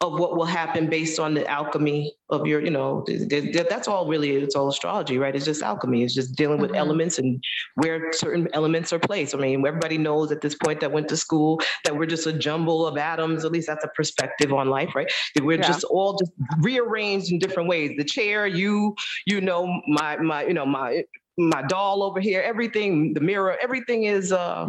of 0.00 0.18
what 0.18 0.34
will 0.36 0.44
happen 0.44 0.90
based 0.90 1.20
on 1.20 1.32
the 1.32 1.46
alchemy 1.48 2.12
of 2.28 2.44
your, 2.44 2.60
you 2.60 2.70
know, 2.70 3.04
th- 3.06 3.28
th- 3.28 3.52
th- 3.52 3.68
that's 3.68 3.86
all 3.86 4.08
really, 4.08 4.32
it's 4.32 4.56
all 4.56 4.66
astrology, 4.68 5.16
right? 5.16 5.36
It's 5.36 5.44
just 5.44 5.62
alchemy. 5.62 6.02
It's 6.02 6.12
just 6.12 6.34
dealing 6.34 6.58
with 6.58 6.72
Mhm. 6.72 6.76
elements 6.78 7.20
and 7.20 7.40
where 7.76 8.12
certain 8.12 8.48
elements 8.52 8.92
are 8.92 8.98
placed. 8.98 9.32
I 9.32 9.38
mean, 9.38 9.64
everybody 9.64 9.98
knows 9.98 10.32
at 10.32 10.40
this 10.40 10.56
point 10.56 10.80
that 10.80 10.90
went 10.90 11.06
to 11.10 11.16
school 11.16 11.60
that 11.84 11.96
we're 11.96 12.06
just 12.06 12.26
a 12.26 12.32
jumble 12.32 12.84
of 12.84 12.96
atoms. 12.96 13.44
At 13.44 13.52
least 13.52 13.68
that's 13.68 13.84
a 13.84 13.88
perspective 13.94 14.52
on 14.52 14.68
life, 14.68 14.92
right? 14.96 15.08
That 15.36 15.44
we're 15.44 15.58
Yeah. 15.58 15.68
just 15.68 15.84
all 15.84 16.14
just 16.18 16.32
rearranged 16.60 17.30
in 17.30 17.38
different 17.38 17.68
ways. 17.68 17.92
The 17.96 18.02
chair, 18.04 18.48
you, 18.48 18.96
you 19.26 19.40
know, 19.40 19.68
my, 19.86 20.16
my, 20.16 20.44
you 20.44 20.52
know, 20.54 20.66
my, 20.66 21.04
my 21.38 21.62
doll 21.62 22.02
over 22.02 22.18
here, 22.18 22.42
everything, 22.42 23.14
the 23.14 23.20
mirror, 23.20 23.56
everything 23.62 24.02
is, 24.02 24.32
uh, 24.32 24.66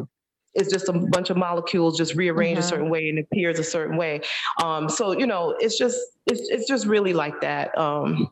is 0.55 0.69
just 0.69 0.89
a 0.89 0.93
bunch 0.93 1.29
of 1.29 1.37
molecules 1.37 1.97
just 1.97 2.15
rearranged 2.15 2.59
Mhm. 2.59 2.65
a 2.65 2.67
certain 2.67 2.89
way 2.89 3.09
and 3.09 3.19
appears 3.19 3.59
a 3.59 3.63
certain 3.63 3.97
way. 3.97 4.21
Um, 4.61 4.89
so 4.89 5.11
you 5.17 5.25
know, 5.27 5.55
it's 5.59 5.77
just 5.77 5.99
it's 6.27 6.49
it's 6.49 6.67
just 6.67 6.85
really 6.87 7.13
like 7.13 7.41
that. 7.41 7.77
Um, 7.77 8.29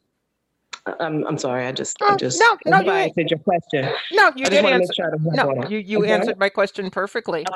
I'm 1.00 1.26
I'm 1.28 1.38
sorry, 1.38 1.66
I 1.68 1.72
just 1.72 1.98
Oh, 2.02 2.08
I 2.08 2.16
just 2.16 2.40
no, 2.40 2.58
no, 2.66 2.80
you 2.80 2.92
answered 2.92 3.30
your 3.30 3.40
question. 3.40 3.90
No, 4.12 4.32
you 4.36 4.48
did 4.48 4.66
answer. 4.66 4.78
make 4.80 4.94
sure 4.96 5.08
I 5.08 5.12
don't 5.12 5.24
No, 5.32 5.52
you 5.64 5.78
you 5.78 6.04
Okay. 6.04 6.06
answered 6.06 6.40
my 6.40 6.50
question 6.50 6.90
perfectly. 6.90 7.48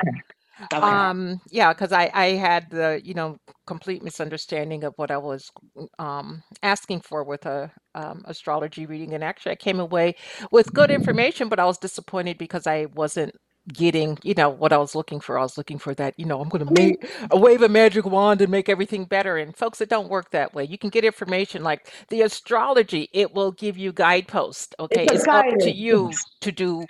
Okay. 0.73 1.05
Um, 1.05 1.41
yeah, 1.51 1.73
because 1.73 1.91
I 1.91 2.11
I 2.13 2.25
had 2.33 2.69
the 2.71 3.01
you 3.03 3.13
know 3.13 3.37
complete 3.67 4.03
misunderstanding 4.03 4.83
of 4.83 4.93
what 4.97 5.11
I 5.11 5.17
was 5.17 5.51
um 5.99 6.43
asking 6.63 7.01
for 7.01 7.23
with 7.23 7.45
a 7.45 7.71
um 7.95 8.23
astrology 8.27 8.85
reading, 8.85 9.13
and 9.13 9.23
actually 9.23 9.53
I 9.53 9.55
came 9.57 9.79
away 9.79 10.15
with 10.51 10.73
good 10.73 10.91
information, 10.91 11.49
but 11.49 11.59
I 11.59 11.65
was 11.65 11.77
disappointed 11.79 12.37
because 12.37 12.67
I 12.67 12.87
wasn't 12.95 13.33
getting 13.73 14.17
you 14.23 14.33
know 14.35 14.49
what 14.49 14.73
I 14.73 14.77
was 14.77 14.95
looking 14.95 15.19
for. 15.19 15.37
I 15.39 15.43
was 15.43 15.57
looking 15.57 15.79
for 15.79 15.93
that 15.95 16.15
you 16.17 16.25
know 16.25 16.41
I'm 16.41 16.49
going 16.49 16.65
to 16.65 16.71
make 16.71 17.05
a 17.31 17.37
wave 17.39 17.61
a 17.61 17.69
magic 17.69 18.05
wand 18.05 18.41
and 18.41 18.51
make 18.51 18.69
everything 18.69 19.05
better, 19.05 19.37
and 19.37 19.55
folks, 19.55 19.81
it 19.81 19.89
don't 19.89 20.09
work 20.09 20.31
that 20.31 20.53
way. 20.53 20.65
You 20.65 20.77
can 20.77 20.89
get 20.89 21.05
information 21.05 21.63
like 21.63 21.91
the 22.09 22.21
astrology; 22.21 23.09
it 23.13 23.33
will 23.33 23.51
give 23.51 23.77
you 23.77 23.93
guideposts. 23.93 24.73
Okay, 24.79 25.09
it's 25.11 25.27
it's 25.27 25.27
up 25.27 25.57
to 25.59 25.71
you 25.71 26.19
to 26.41 26.51
do 26.51 26.87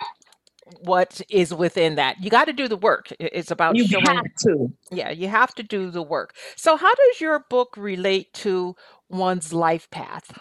what 0.80 1.20
is 1.30 1.54
within 1.54 1.96
that. 1.96 2.16
You 2.22 2.30
got 2.30 2.46
to 2.46 2.52
do 2.52 2.68
the 2.68 2.76
work. 2.76 3.12
It's 3.20 3.50
about 3.50 3.76
You 3.76 3.84
showing, 3.84 4.04
have 4.06 4.26
to. 4.46 4.72
yeah, 4.90 5.10
you 5.10 5.28
have 5.28 5.54
to 5.56 5.62
do 5.62 5.90
the 5.90 6.02
work. 6.02 6.34
So, 6.56 6.76
how 6.76 6.94
does 6.94 7.20
your 7.20 7.40
book 7.50 7.76
relate 7.76 8.32
to 8.34 8.76
one's 9.10 9.52
life 9.52 9.90
path? 9.90 10.38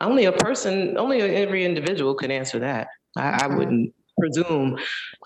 Only 0.00 0.26
a 0.26 0.32
person, 0.32 0.96
only 0.98 1.20
every 1.22 1.64
individual 1.64 2.14
can 2.14 2.30
answer 2.30 2.58
that. 2.60 2.88
I, 3.18 3.44
I 3.44 3.46
wouldn't 3.48 3.94
presume 4.20 4.78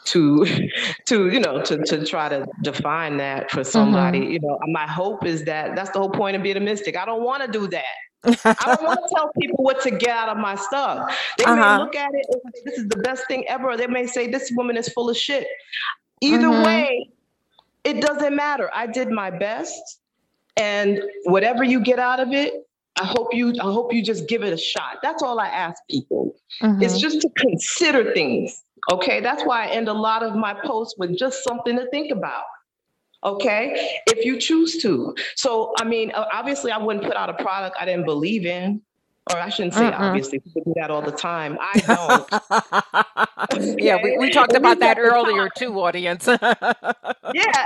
to 0.06 0.46
to 1.08 1.28
you 1.30 1.40
know 1.40 1.62
to 1.62 1.78
to 1.84 2.04
try 2.06 2.28
to 2.28 2.46
define 2.62 3.18
that 3.18 3.50
for 3.50 3.64
somebody. 3.64 4.20
Mhm. 4.20 4.32
You 4.32 4.40
know, 4.40 4.58
my 4.68 4.86
hope 4.86 5.24
is 5.26 5.44
that 5.44 5.76
that's 5.76 5.90
the 5.90 5.98
whole 6.00 6.10
point 6.10 6.36
of 6.36 6.42
being 6.42 6.56
a 6.56 6.60
mystic. 6.60 6.96
I 6.96 7.04
don't 7.04 7.22
want 7.24 7.44
to 7.44 7.50
do 7.50 7.68
that. 7.68 7.84
I 8.24 8.66
don't 8.66 8.82
want 8.84 9.00
to 9.00 9.08
tell 9.16 9.30
people 9.40 9.64
what 9.64 9.80
to 9.82 9.90
get 9.90 10.10
out 10.10 10.28
of 10.28 10.38
my 10.38 10.54
stuff. 10.56 11.16
They 11.38 11.46
may 11.46 11.52
Uh-huh. 11.52 11.78
look 11.78 11.96
at 11.96 12.10
it 12.14 12.26
and 12.30 12.40
say, 12.54 12.62
this 12.64 12.78
is 12.78 12.88
the 12.88 12.98
best 12.98 13.26
thing 13.28 13.46
ever. 13.48 13.70
or 13.70 13.76
They 13.76 13.88
may 13.88 14.06
say, 14.06 14.30
this 14.30 14.50
woman 14.54 14.76
is 14.76 14.88
full 14.90 15.10
of 15.10 15.16
shit. 15.16 15.46
Either 16.22 16.48
Mhm. 16.48 16.64
way, 16.64 17.10
it 17.84 18.00
doesn't 18.00 18.36
matter. 18.36 18.70
I 18.74 18.86
did 18.86 19.10
my 19.10 19.30
best. 19.30 19.80
And 20.56 21.02
whatever 21.24 21.64
you 21.64 21.80
get 21.80 21.98
out 21.98 22.20
of 22.20 22.32
it, 22.32 22.52
I 23.02 23.06
hope 23.06 23.34
you 23.34 23.52
I 23.60 23.64
hope 23.64 23.92
you 23.92 24.02
just 24.02 24.28
give 24.28 24.42
it 24.42 24.52
a 24.52 24.56
shot. 24.56 24.98
That's 25.02 25.22
all 25.22 25.40
I 25.40 25.48
ask 25.48 25.82
people. 25.90 26.34
It's 26.60 26.94
Mhm. 26.94 27.00
just 27.00 27.20
to 27.22 27.28
consider 27.36 28.12
things. 28.12 28.62
Okay. 28.92 29.20
That's 29.20 29.44
why 29.44 29.66
I 29.66 29.70
end 29.70 29.88
a 29.88 29.92
lot 29.92 30.22
of 30.22 30.34
my 30.36 30.54
posts 30.64 30.94
with 30.98 31.16
just 31.18 31.42
something 31.44 31.76
to 31.76 31.86
think 31.90 32.12
about 32.12 32.44
okay 33.24 34.00
if 34.08 34.24
you 34.24 34.36
choose 34.36 34.82
to 34.82 35.14
so 35.36 35.72
i 35.78 35.84
mean 35.84 36.10
obviously 36.32 36.72
i 36.72 36.76
wouldn't 36.76 37.04
put 37.04 37.16
out 37.16 37.30
a 37.30 37.34
product 37.34 37.76
i 37.78 37.84
didn't 37.84 38.04
believe 38.04 38.44
in 38.44 38.80
or 39.30 39.38
i 39.38 39.48
shouldn't 39.48 39.74
say 39.74 39.82
Mm-mm. 39.90 40.00
obviously 40.00 40.38
people 40.40 40.62
do 40.64 40.72
that 40.76 40.90
all 40.90 41.02
the 41.02 41.12
time. 41.12 41.58
I 41.60 41.78
don't. 41.80 42.28
Yeah, 43.78 43.98
we, 44.02 44.16
we 44.18 44.30
talked 44.38 44.54
about 44.54 44.78
that 44.80 44.98
earlier 44.98 45.48
too, 45.56 45.78
audience. 45.80 46.26
yeah 46.26 46.38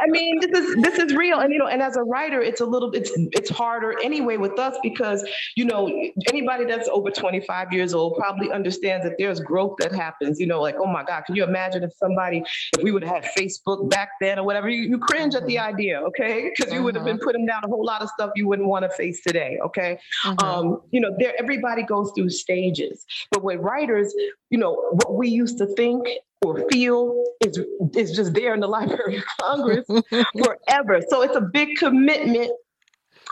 i 0.02 0.06
mean 0.08 0.40
this 0.40 0.50
is 0.58 0.76
this 0.82 0.98
is 0.98 1.14
real 1.14 1.40
and 1.40 1.52
you 1.52 1.58
know 1.58 1.66
and 1.66 1.82
as 1.82 1.96
a 1.96 2.02
writer 2.02 2.40
it's 2.40 2.60
a 2.60 2.64
little 2.66 2.90
it's 2.92 3.10
it's 3.32 3.50
harder 3.50 3.98
anyway 4.02 4.36
with 4.36 4.58
us 4.58 4.76
because 4.82 5.24
you 5.56 5.64
know 5.64 5.88
anybody 6.28 6.64
that's 6.64 6.88
over 6.88 7.10
25 7.10 7.72
years 7.72 7.94
old 7.94 8.16
probably 8.16 8.50
understands 8.50 9.04
that 9.04 9.14
there's 9.18 9.40
growth 9.40 9.74
that 9.78 9.92
happens 9.92 10.38
you 10.40 10.46
know 10.46 10.60
like 10.60 10.76
oh 10.78 10.86
my 10.86 11.04
god 11.04 11.24
can 11.24 11.34
you 11.34 11.44
imagine 11.44 11.82
if 11.82 11.92
somebody 11.94 12.42
if 12.76 12.82
we 12.82 12.90
would 12.92 13.02
have 13.04 13.24
had 13.24 13.30
facebook 13.36 13.88
back 13.90 14.10
then 14.20 14.38
or 14.38 14.44
whatever? 14.44 14.68
You, 14.68 14.82
you 14.88 14.98
cringe 14.98 15.34
at 15.34 15.46
the 15.46 15.58
idea 15.58 16.00
okay? 16.00 16.50
Because 16.56 16.72
you 16.72 16.82
would 16.82 16.94
have 16.94 17.04
been 17.04 17.18
putting 17.18 17.46
down 17.46 17.64
a 17.64 17.68
whole 17.68 17.84
lot 17.84 18.02
of 18.02 18.08
stuff 18.10 18.30
you 18.36 18.46
wouldn't 18.48 18.68
want 18.68 18.84
to 18.84 18.90
face 18.90 19.22
today 19.22 19.58
okay? 19.64 19.98
Mhm. 20.24 20.42
um, 20.42 20.80
you 20.90 21.00
know, 21.00 21.14
there 21.18 21.34
everybody 21.46 21.82
goes 21.84 22.12
through 22.14 22.30
stages. 22.30 23.06
But 23.30 23.44
with 23.44 23.60
writers, 23.60 24.14
you 24.50 24.58
know, 24.58 24.74
what 24.92 25.14
we 25.14 25.28
used 25.28 25.58
to 25.58 25.66
think 25.76 26.06
or 26.44 26.68
feel 26.70 27.24
is 27.44 27.58
is 27.94 28.16
just 28.16 28.34
there 28.34 28.54
in 28.54 28.60
the 28.60 28.68
Library 28.78 29.18
of 29.18 29.24
Congress 29.40 29.86
forever. 30.38 31.00
So 31.08 31.22
it's 31.22 31.36
a 31.36 31.40
big 31.40 31.76
commitment. 31.76 32.50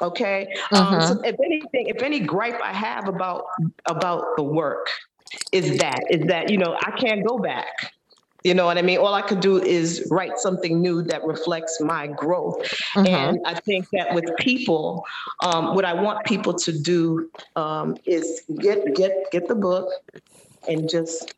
Okay. 0.03 0.48
Um, 0.72 0.98
Mhm. 1.00 1.09
so 1.09 1.20
if 1.22 1.37
anything, 1.44 1.87
if 1.94 2.03
any 2.03 2.20
gripe 2.20 2.61
I 2.62 2.72
have 2.72 3.09
about 3.09 3.44
about 3.87 4.24
the 4.37 4.42
work 4.44 4.87
is 5.53 5.79
that 5.79 6.00
is 6.11 6.27
that 6.29 6.50
you 6.50 6.59
know 6.59 6.77
I 6.87 6.92
can't 6.92 7.27
go 7.27 7.38
back. 7.38 7.93
You 8.44 8.52
know 8.52 8.66
what 8.66 8.76
I 8.76 8.83
mean? 8.83 8.98
All 8.98 9.14
I 9.14 9.22
could 9.22 9.40
do 9.40 9.57
is 9.61 10.07
write 10.11 10.38
something 10.38 10.83
new 10.83 11.02
that 11.04 11.24
reflects 11.24 11.80
my 11.80 12.07
growth. 12.07 12.59
Mhm. 12.94 13.09
And 13.09 13.38
I 13.46 13.54
think 13.54 13.88
that 13.92 14.14
with 14.14 14.24
people, 14.38 15.02
um, 15.42 15.74
what 15.74 15.87
I 15.87 15.94
want 15.94 16.24
people 16.26 16.52
to 16.52 16.72
do 16.78 17.30
um, 17.57 17.96
is 18.04 18.42
get 18.61 18.94
get 18.94 19.30
get 19.33 19.48
the 19.48 19.54
book 19.54 19.88
and 20.68 20.88
just 20.90 21.35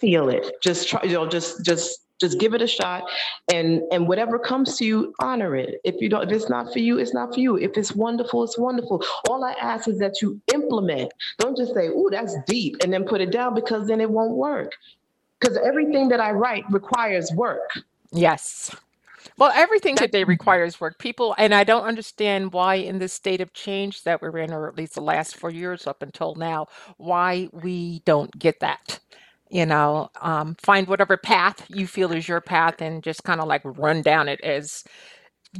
feel 0.00 0.28
it. 0.28 0.52
Just 0.60 0.88
try, 0.88 1.00
you 1.04 1.12
know, 1.12 1.28
just 1.28 1.64
just 1.64 2.00
just 2.20 2.40
give 2.40 2.52
it 2.54 2.60
a 2.60 2.66
shot, 2.66 3.04
and 3.52 3.82
and 3.92 4.08
whatever 4.08 4.36
comes 4.36 4.76
to 4.78 4.84
you, 4.84 5.14
honor 5.20 5.54
it. 5.54 5.80
If 5.84 6.00
you 6.00 6.08
don't, 6.08 6.24
if 6.24 6.32
it's 6.32 6.50
not 6.50 6.72
for 6.72 6.80
you, 6.80 6.98
it's 6.98 7.14
not 7.14 7.32
for 7.34 7.38
you. 7.38 7.56
If 7.56 7.76
it's 7.78 7.94
wonderful, 7.94 8.42
it's 8.42 8.58
wonderful. 8.58 9.04
All 9.28 9.44
I 9.44 9.52
ask 9.52 9.86
is 9.86 9.98
that 10.00 10.20
you 10.20 10.40
implement. 10.52 11.12
Don't 11.38 11.56
just 11.56 11.72
say, 11.72 11.86
"Ooh, 11.86 12.08
that's 12.10 12.34
deep," 12.48 12.74
and 12.82 12.92
then 12.92 13.04
put 13.04 13.20
it 13.20 13.30
down 13.30 13.54
because 13.54 13.86
then 13.86 14.00
it 14.00 14.10
won't 14.10 14.34
work. 14.34 14.72
Because 15.40 15.58
everything 15.58 16.08
that 16.10 16.20
I 16.20 16.32
write 16.32 16.64
requires 16.70 17.32
work. 17.32 17.70
Yes. 18.12 18.74
Well, 19.38 19.52
everything 19.54 19.96
That's 19.96 20.12
today 20.12 20.24
requires 20.24 20.80
work. 20.80 20.98
People, 20.98 21.34
and 21.38 21.54
I 21.54 21.64
don't 21.64 21.84
understand 21.84 22.52
why, 22.52 22.76
in 22.76 22.98
this 23.00 23.12
state 23.12 23.40
of 23.40 23.52
change 23.52 24.04
that 24.04 24.22
we're 24.22 24.38
in, 24.38 24.52
or 24.52 24.68
at 24.68 24.76
least 24.76 24.94
the 24.94 25.00
last 25.02 25.36
four 25.36 25.50
years 25.50 25.86
up 25.88 26.02
until 26.02 26.36
now, 26.36 26.68
why 26.98 27.48
we 27.52 28.00
don't 28.06 28.38
get 28.38 28.60
that. 28.60 29.00
You 29.50 29.66
know, 29.66 30.10
um, 30.22 30.56
find 30.62 30.88
whatever 30.88 31.16
path 31.16 31.66
you 31.68 31.86
feel 31.86 32.12
is 32.12 32.28
your 32.28 32.40
path 32.40 32.80
and 32.82 33.02
just 33.02 33.24
kind 33.24 33.40
of 33.40 33.48
like 33.48 33.62
run 33.64 34.02
down 34.02 34.28
it 34.28 34.40
as 34.42 34.84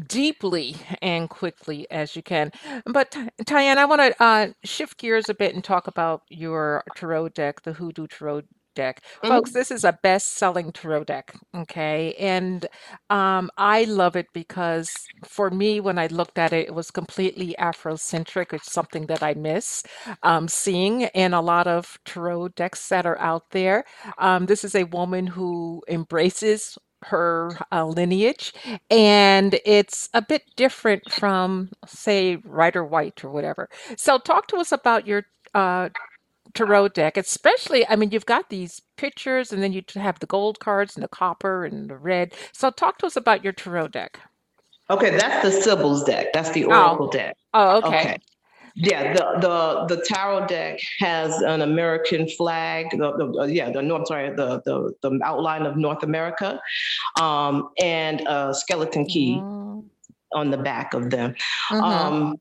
deeply 0.09 0.77
and 1.03 1.31
quickly 1.31 1.91
as 1.91 2.17
you 2.17 2.23
can. 2.23 2.53
But 2.87 3.13
Ty- 3.13 3.31
Tyann, 3.45 3.79
I 3.79 3.87
want 3.87 4.01
to 4.03 4.23
uh, 4.23 4.49
shift 4.65 4.99
gears 4.99 5.29
a 5.29 5.35
bit 5.35 5.55
and 5.55 5.65
talk 5.65 5.87
about 5.89 6.23
your 6.31 6.85
tarot 6.97 7.31
deck, 7.31 7.63
the 7.63 7.75
Hoodoo 7.75 8.09
Tarot 8.09 8.43
deck. 8.79 9.03
Folks, 9.23 9.51
this 9.53 9.71
is 9.71 9.85
a 9.85 9.99
best-selling 10.03 10.73
tarot 10.73 11.05
deck, 11.05 11.35
okay? 11.63 12.15
And 12.19 12.67
um, 13.11 13.51
I 13.59 13.85
love 13.85 14.15
it 14.17 14.29
because 14.33 14.91
for 15.25 15.51
me, 15.51 15.81
when 15.81 15.99
I 15.99 16.07
looked 16.07 16.39
at 16.39 16.53
it, 16.53 16.69
it 16.69 16.75
was 16.75 16.91
completely 16.91 17.55
Afrocentric. 17.59 18.53
It's 18.53 18.73
something 18.73 19.07
that 19.07 19.23
I 19.23 19.35
miss 19.35 19.83
um, 20.23 20.49
seeing 20.49 21.03
in 21.03 21.35
a 21.35 21.43
lot 21.43 21.67
of 21.67 21.99
tarot 22.05 22.49
decks 22.49 22.89
that 22.89 23.07
are 23.07 23.19
out 23.19 23.51
there. 23.51 23.85
Um, 24.19 24.47
this 24.47 24.65
is 24.65 24.75
a 24.75 24.85
woman 24.85 25.27
who 25.27 25.83
embraces 25.89 26.79
her 27.03 27.51
uh, 27.71 27.87
lineage, 27.87 28.53
and 28.91 29.59
it's 29.65 30.09
a 30.15 30.23
bit 30.23 30.43
different 30.57 31.03
from, 31.11 31.71
say, 31.87 32.37
Rider 32.45 32.85
Waite 32.85 33.25
or 33.25 33.31
whatever. 33.31 33.69
So, 33.97 34.19
talk 34.19 34.49
to 34.49 34.57
us 34.57 34.73
about 34.73 35.07
your 35.07 35.25
uh, 35.55 35.91
tarot 36.59 36.91
deck, 36.91 37.17
especially. 37.19 37.89
I 37.89 37.97
mean, 37.97 38.11
you've 38.13 38.27
got 38.27 38.51
these 38.51 38.83
pictures, 38.99 39.53
and 39.53 39.63
then 39.63 39.73
you 39.75 39.83
have 39.97 40.21
the 40.21 40.27
gold 40.27 40.61
cards 40.61 40.97
and 40.97 41.05
the 41.05 41.09
copper 41.09 41.65
and 41.67 41.91
the 41.91 41.97
red. 41.99 42.35
So, 42.53 42.71
talk 42.71 42.99
to 43.01 43.07
us 43.07 43.17
about 43.17 43.45
your 43.45 43.55
tarot 43.55 43.89
deck. 43.91 44.21
Okay, 44.91 45.17
that's 45.17 45.43
the 45.45 45.51
Sibyl's 45.63 46.05
deck. 46.05 46.29
That's 46.35 46.51
the 46.53 46.65
Oh, 46.71 46.75
Oracle 46.75 47.09
deck. 47.09 47.37
oh, 47.55 47.79
okay. 47.79 48.09
Okay. 48.09 48.19
Yeah, 48.77 49.15
the 49.15 49.41
the 49.89 49.97
the 49.97 50.05
tarot 50.05 50.47
deck 50.49 50.81
has 51.01 51.41
an 51.43 51.63
American 51.63 52.29
flag. 52.29 52.89
The, 52.93 53.13
the 53.17 53.41
uh, 53.43 53.47
yeah, 53.47 53.71
the 53.73 53.83
North 53.83 54.09
sorry, 54.09 54.31
the 54.35 54.63
the 54.67 54.95
the 55.03 55.21
outline 55.25 55.65
of 55.67 55.77
North 55.77 56.03
America, 56.05 56.61
um, 57.21 57.71
and 57.83 58.23
a 58.29 58.55
skeleton 58.55 59.07
key 59.07 59.47
Mm, 59.47 59.91
on 60.35 60.51
the 60.51 60.59
back 60.59 60.95
of 60.95 61.11
them. 61.11 61.35
mhm. 61.71 61.85
Um, 61.85 62.37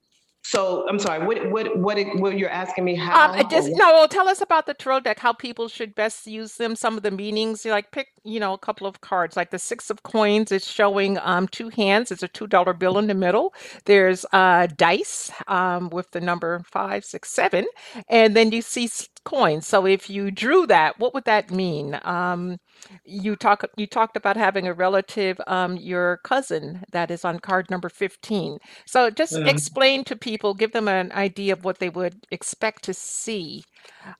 so 0.48 0.88
I'm 0.88 0.98
sorry. 0.98 1.26
What 1.26 1.52
what 1.52 1.78
what 1.78 1.98
what 2.20 2.38
you're 2.38 2.50
asking 2.50 2.86
me 2.86 2.96
how? 2.96 3.34
Um, 3.34 3.50
just 3.50 3.70
no. 3.74 4.08
Tell 4.08 4.30
us 4.30 4.42
about 4.42 4.66
the 4.66 4.74
tarot 4.74 5.02
deck. 5.02 5.20
How 5.20 5.34
people 5.34 5.68
should 5.68 5.94
best 5.94 6.26
use 6.26 6.56
them. 6.56 6.76
Some 6.78 6.96
of 6.96 7.04
the 7.04 7.12
meanings. 7.12 7.66
You 7.66 7.72
like 7.72 7.92
pick. 7.92 8.10
You 8.24 8.40
know, 8.40 8.54
a 8.54 8.58
couple 8.58 8.88
of 8.88 9.02
cards. 9.02 9.36
Like 9.36 9.52
the 9.52 9.60
six 9.60 9.90
of 9.90 10.04
coins 10.04 10.52
is 10.54 10.66
showing 10.66 11.18
um 11.20 11.50
two 11.50 11.70
hands. 11.70 12.12
It's 12.12 12.24
a 12.24 12.30
two 12.30 12.48
dollar 12.48 12.74
bill 12.74 12.98
in 12.98 13.08
the 13.08 13.14
middle. 13.14 13.54
There's 13.86 14.26
uh 14.32 14.68
dice 14.78 15.32
um 15.48 15.90
with 15.90 16.12
the 16.12 16.22
number 16.22 16.62
five, 16.66 17.04
six, 17.04 17.30
seven, 17.30 17.66
and 18.10 18.36
then 18.36 18.52
you 18.54 18.62
see 18.62 18.88
coins. 19.28 19.68
So 19.68 19.86
if 19.86 20.10
you 20.10 20.32
drew 20.32 20.66
that, 20.68 21.00
what 21.00 21.14
would 21.14 21.26
that 21.26 21.52
mean? 21.52 22.00
Um, 22.04 22.58
you 23.06 23.36
talk 23.36 23.64
you 23.78 23.88
talked 23.88 24.18
about 24.18 24.38
having 24.38 24.68
a 24.68 24.74
relative, 24.74 25.40
um, 25.48 25.78
your 25.78 26.18
cousin, 26.24 26.84
that 26.94 27.12
is 27.12 27.26
on 27.26 27.40
card 27.40 27.70
number 27.72 27.90
15. 27.90 28.58
So 28.86 29.10
just 29.10 29.40
Mhm. 29.40 29.46
explain 29.46 30.04
to 30.06 30.16
people, 30.16 30.54
give 30.54 30.72
them 30.74 30.88
an 30.88 31.12
idea 31.14 31.54
of 31.54 31.66
what 31.66 31.80
they 31.80 31.90
would 31.90 32.16
expect 32.32 32.84
to 32.86 32.94
see 32.94 33.64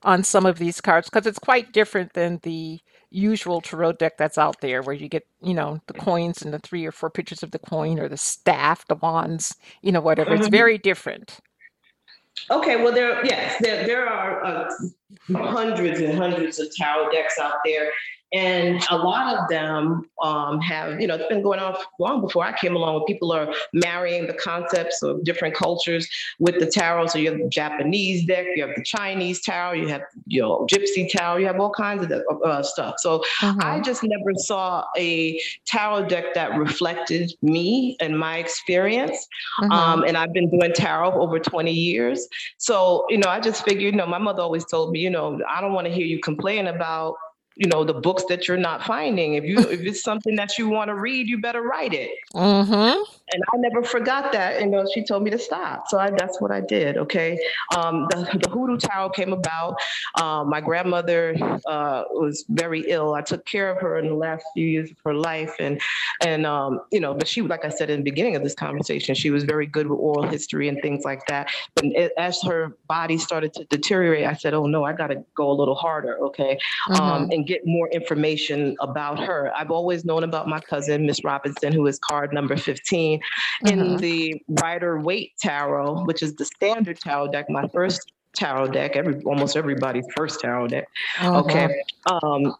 on 0.02 0.24
some 0.24 0.46
of 0.46 0.58
these 0.58 0.80
cards, 0.80 1.08
because 1.10 1.26
it's 1.26 1.38
quite 1.38 1.72
different 1.72 2.12
than 2.14 2.40
the 2.42 2.80
usual 3.10 3.60
tarot 3.62 3.92
deck 3.94 4.16
that's 4.18 4.38
out 4.38 4.60
there, 4.60 4.82
where 4.82 4.94
you 4.94 5.08
get, 5.08 5.24
you 5.42 5.54
know, 5.54 5.80
the 5.88 5.94
coins 5.94 6.42
and 6.42 6.52
the 6.54 6.58
three 6.60 6.86
or 6.86 6.92
four 6.92 7.10
pictures 7.10 7.42
of 7.42 7.50
the 7.52 7.58
coin 7.60 7.98
or 7.98 8.08
the 8.08 8.16
staff, 8.16 8.86
the 8.88 8.96
wands, 8.96 9.54
you 9.82 9.92
know, 9.92 10.00
whatever. 10.00 10.34
It's 10.34 10.48
very 10.48 10.78
different. 10.78 11.38
Okay, 12.50 12.76
well, 12.82 12.92
there, 12.92 13.24
yes, 13.24 13.56
there, 13.60 13.86
there 13.86 14.06
are 14.06 14.44
uh, 14.44 14.70
hundreds 15.32 16.00
and 16.00 16.16
hundreds 16.16 16.58
of 16.58 16.74
tarot 16.74 17.10
decks 17.10 17.38
out 17.38 17.56
there. 17.64 17.90
And 18.32 18.84
a 18.90 18.96
lot 18.96 19.36
of 19.36 19.48
them 19.48 20.08
um, 20.22 20.60
have, 20.60 21.00
you 21.00 21.06
know, 21.06 21.14
it's 21.14 21.28
been 21.28 21.42
going 21.42 21.60
on 21.60 21.76
long 21.98 22.20
before 22.20 22.44
I 22.44 22.52
came 22.58 22.76
along. 22.76 22.96
Where 22.96 23.04
people 23.06 23.32
are 23.32 23.54
marrying 23.72 24.26
the 24.26 24.34
concepts 24.34 25.02
of 25.02 25.24
different 25.24 25.54
cultures 25.54 26.08
with 26.38 26.58
the 26.60 26.66
tarot. 26.66 27.06
So 27.06 27.18
you 27.18 27.30
have 27.30 27.38
the 27.40 27.48
Japanese 27.48 28.26
deck, 28.26 28.46
you 28.54 28.66
have 28.66 28.76
the 28.76 28.82
Chinese 28.82 29.40
tarot, 29.42 29.72
you 29.72 29.88
have, 29.88 30.02
you 30.26 30.42
know, 30.42 30.66
Gypsy 30.70 31.08
tarot, 31.08 31.38
you 31.38 31.46
have 31.46 31.58
all 31.58 31.70
kinds 31.70 32.04
of 32.04 32.12
uh, 32.44 32.62
stuff. 32.62 32.96
So 32.98 33.22
I 33.40 33.78
Mhm. 33.78 33.84
just 33.84 34.02
never 34.02 34.32
saw 34.36 34.84
a 34.96 35.40
tarot 35.66 36.08
deck 36.08 36.34
that 36.34 36.56
reflected 36.58 37.32
me 37.40 37.96
and 38.00 38.18
my 38.18 38.36
experience. 38.38 39.26
Mhm. 39.60 39.72
Um, 39.72 40.04
and 40.04 40.16
I've 40.18 40.32
been 40.32 40.50
doing 40.50 40.72
tarot 40.74 41.12
over 41.12 41.38
20 41.38 41.72
years. 41.72 42.28
So, 42.58 43.06
you 43.08 43.16
know, 43.18 43.28
I 43.30 43.40
just 43.40 43.64
figured, 43.64 43.92
you 43.94 43.98
know, 43.98 44.06
my 44.06 44.18
mother 44.18 44.42
always 44.42 44.66
told 44.66 44.90
me, 44.92 45.00
you 45.00 45.10
know, 45.10 45.40
I 45.48 45.60
don't 45.60 45.72
want 45.72 45.86
to 45.86 45.92
hear 45.92 46.04
you 46.06 46.20
complain 46.20 46.66
about, 46.66 47.14
you 47.58 47.68
know, 47.68 47.84
the 47.84 47.94
books 47.94 48.24
that 48.30 48.48
you're 48.48 48.56
not 48.58 48.84
finding. 48.84 49.34
If 49.34 49.44
you 49.44 49.58
if 49.70 49.82
it's 49.82 50.02
something 50.02 50.36
that 50.36 50.58
you 50.58 50.68
want 50.70 50.88
to 50.90 50.96
read, 50.96 51.28
you 51.28 51.40
better 51.40 51.62
write 51.62 51.94
it. 51.94 52.12
Mhm. 52.34 53.17
And 53.32 53.42
I 53.52 53.56
never 53.58 53.82
forgot 53.82 54.32
that. 54.32 54.60
You 54.60 54.66
know, 54.66 54.86
she 54.92 55.04
told 55.04 55.22
me 55.22 55.30
to 55.30 55.38
stop. 55.38 55.84
So 55.88 55.98
I, 55.98 56.10
that's 56.10 56.40
what 56.40 56.50
I 56.50 56.60
did. 56.60 56.96
Okay. 56.96 57.38
Um, 57.76 58.06
the, 58.10 58.38
the 58.42 58.50
Hoodoo 58.50 58.78
Tarot 58.78 59.10
came 59.10 59.32
about. 59.32 59.76
Um, 60.20 60.48
my 60.48 60.60
grandmother 60.60 61.36
uh, 61.66 62.04
was 62.10 62.44
very 62.48 62.84
ill. 62.88 63.14
I 63.14 63.22
took 63.22 63.44
care 63.44 63.70
of 63.70 63.80
her 63.80 63.98
in 63.98 64.08
the 64.08 64.14
last 64.14 64.44
few 64.54 64.66
years 64.66 64.90
of 64.90 64.96
her 65.04 65.14
life. 65.14 65.54
And, 65.58 65.80
and 66.24 66.46
um, 66.46 66.80
you 66.92 67.00
know, 67.00 67.14
but 67.14 67.28
she, 67.28 67.42
like 67.42 67.64
I 67.64 67.68
said 67.68 67.90
in 67.90 68.00
the 68.00 68.04
beginning 68.04 68.36
of 68.36 68.42
this 68.42 68.54
conversation, 68.54 69.14
she 69.14 69.30
was 69.30 69.44
very 69.44 69.66
good 69.66 69.86
with 69.88 69.98
oral 69.98 70.22
history 70.28 70.68
and 70.68 70.80
things 70.82 71.04
like 71.04 71.26
that. 71.26 71.50
But 71.74 71.86
it, 71.86 72.12
as 72.16 72.40
her 72.44 72.76
body 72.88 73.18
started 73.18 73.52
to 73.54 73.64
deteriorate, 73.64 74.26
I 74.26 74.34
said, 74.34 74.54
oh 74.54 74.66
no, 74.66 74.84
I 74.84 74.92
got 74.92 75.08
to 75.08 75.24
go 75.34 75.50
a 75.50 75.52
little 75.52 75.74
harder. 75.74 76.18
Okay. 76.18 76.58
Um, 76.90 77.08
Mhm. 77.08 77.34
and 77.34 77.46
get 77.46 77.66
more 77.66 77.88
information 77.88 78.76
about 78.80 79.18
her. 79.18 79.50
I've 79.56 79.70
always 79.70 80.04
known 80.04 80.24
about 80.24 80.46
my 80.48 80.60
cousin, 80.60 81.06
Miss 81.06 81.24
Robinson, 81.24 81.72
who 81.72 81.86
is 81.86 81.98
card 81.98 82.32
number 82.32 82.56
15 83.64 83.78
in 83.78 83.96
Mhm. 83.96 84.00
the 84.00 84.42
Rider 84.48 85.00
Waite 85.00 85.32
Tarot, 85.40 86.04
which 86.04 86.22
is 86.22 86.34
the 86.34 86.44
standard 86.44 86.98
tarot 87.00 87.32
deck, 87.32 87.48
my 87.50 87.66
first 87.68 88.12
tarot 88.34 88.68
deck, 88.68 88.96
every 88.96 89.20
almost 89.22 89.56
everybody's 89.56 90.06
first 90.16 90.40
tarot 90.40 90.68
deck. 90.68 90.88
Mhm. 91.16 91.36
Okay. 91.44 91.82
Um, 92.06 92.54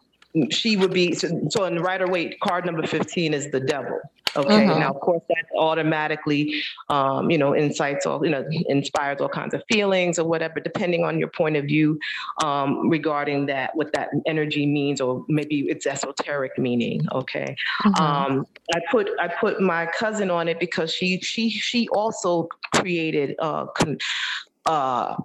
she 0.51 0.77
would 0.77 0.93
be 0.93 1.13
so, 1.13 1.27
so 1.49 1.65
in 1.65 1.75
the 1.75 1.81
Rider 1.81 2.07
Waite, 2.07 2.39
card 2.39 2.65
number 2.65 2.85
15 2.85 3.33
is 3.33 3.49
the 3.51 3.59
devil. 3.59 3.99
Okay. 4.35 4.65
Mhm. 4.65 4.79
Now, 4.79 4.91
of 4.91 4.99
course, 5.01 5.23
that 5.29 5.45
automatically, 5.57 6.61
um, 6.89 7.31
you 7.31 7.37
know, 7.37 7.53
incites 7.53 8.05
all, 8.05 8.23
you 8.23 8.29
know, 8.29 8.45
inspires 8.67 9.19
all 9.21 9.27
kinds 9.29 9.55
of 9.55 9.63
feelings 9.67 10.19
or 10.19 10.27
whatever, 10.27 10.59
depending 10.59 11.03
on 11.03 11.17
your 11.17 11.29
point 11.29 11.55
of 11.55 11.65
view 11.65 11.99
um, 12.43 12.87
regarding 12.89 13.47
that, 13.47 13.75
what 13.75 13.91
that 13.93 14.09
energy 14.27 14.67
means, 14.67 15.01
or 15.01 15.25
maybe 15.29 15.61
it's 15.61 15.87
esoteric 15.87 16.59
meaning. 16.59 17.01
Okay. 17.11 17.55
Mhm. 17.83 17.99
Um, 17.99 18.45
I 18.75 18.79
put 18.91 19.09
I 19.19 19.29
put 19.29 19.61
my 19.61 19.87
cousin 19.87 20.29
on 20.29 20.47
it 20.47 20.59
because 20.59 20.93
she 20.93 21.19
she 21.21 21.49
she 21.49 21.87
also 21.89 22.49
created 22.75 23.35
uh, 23.39 23.65
con, 23.65 23.97
uh, 24.67 25.15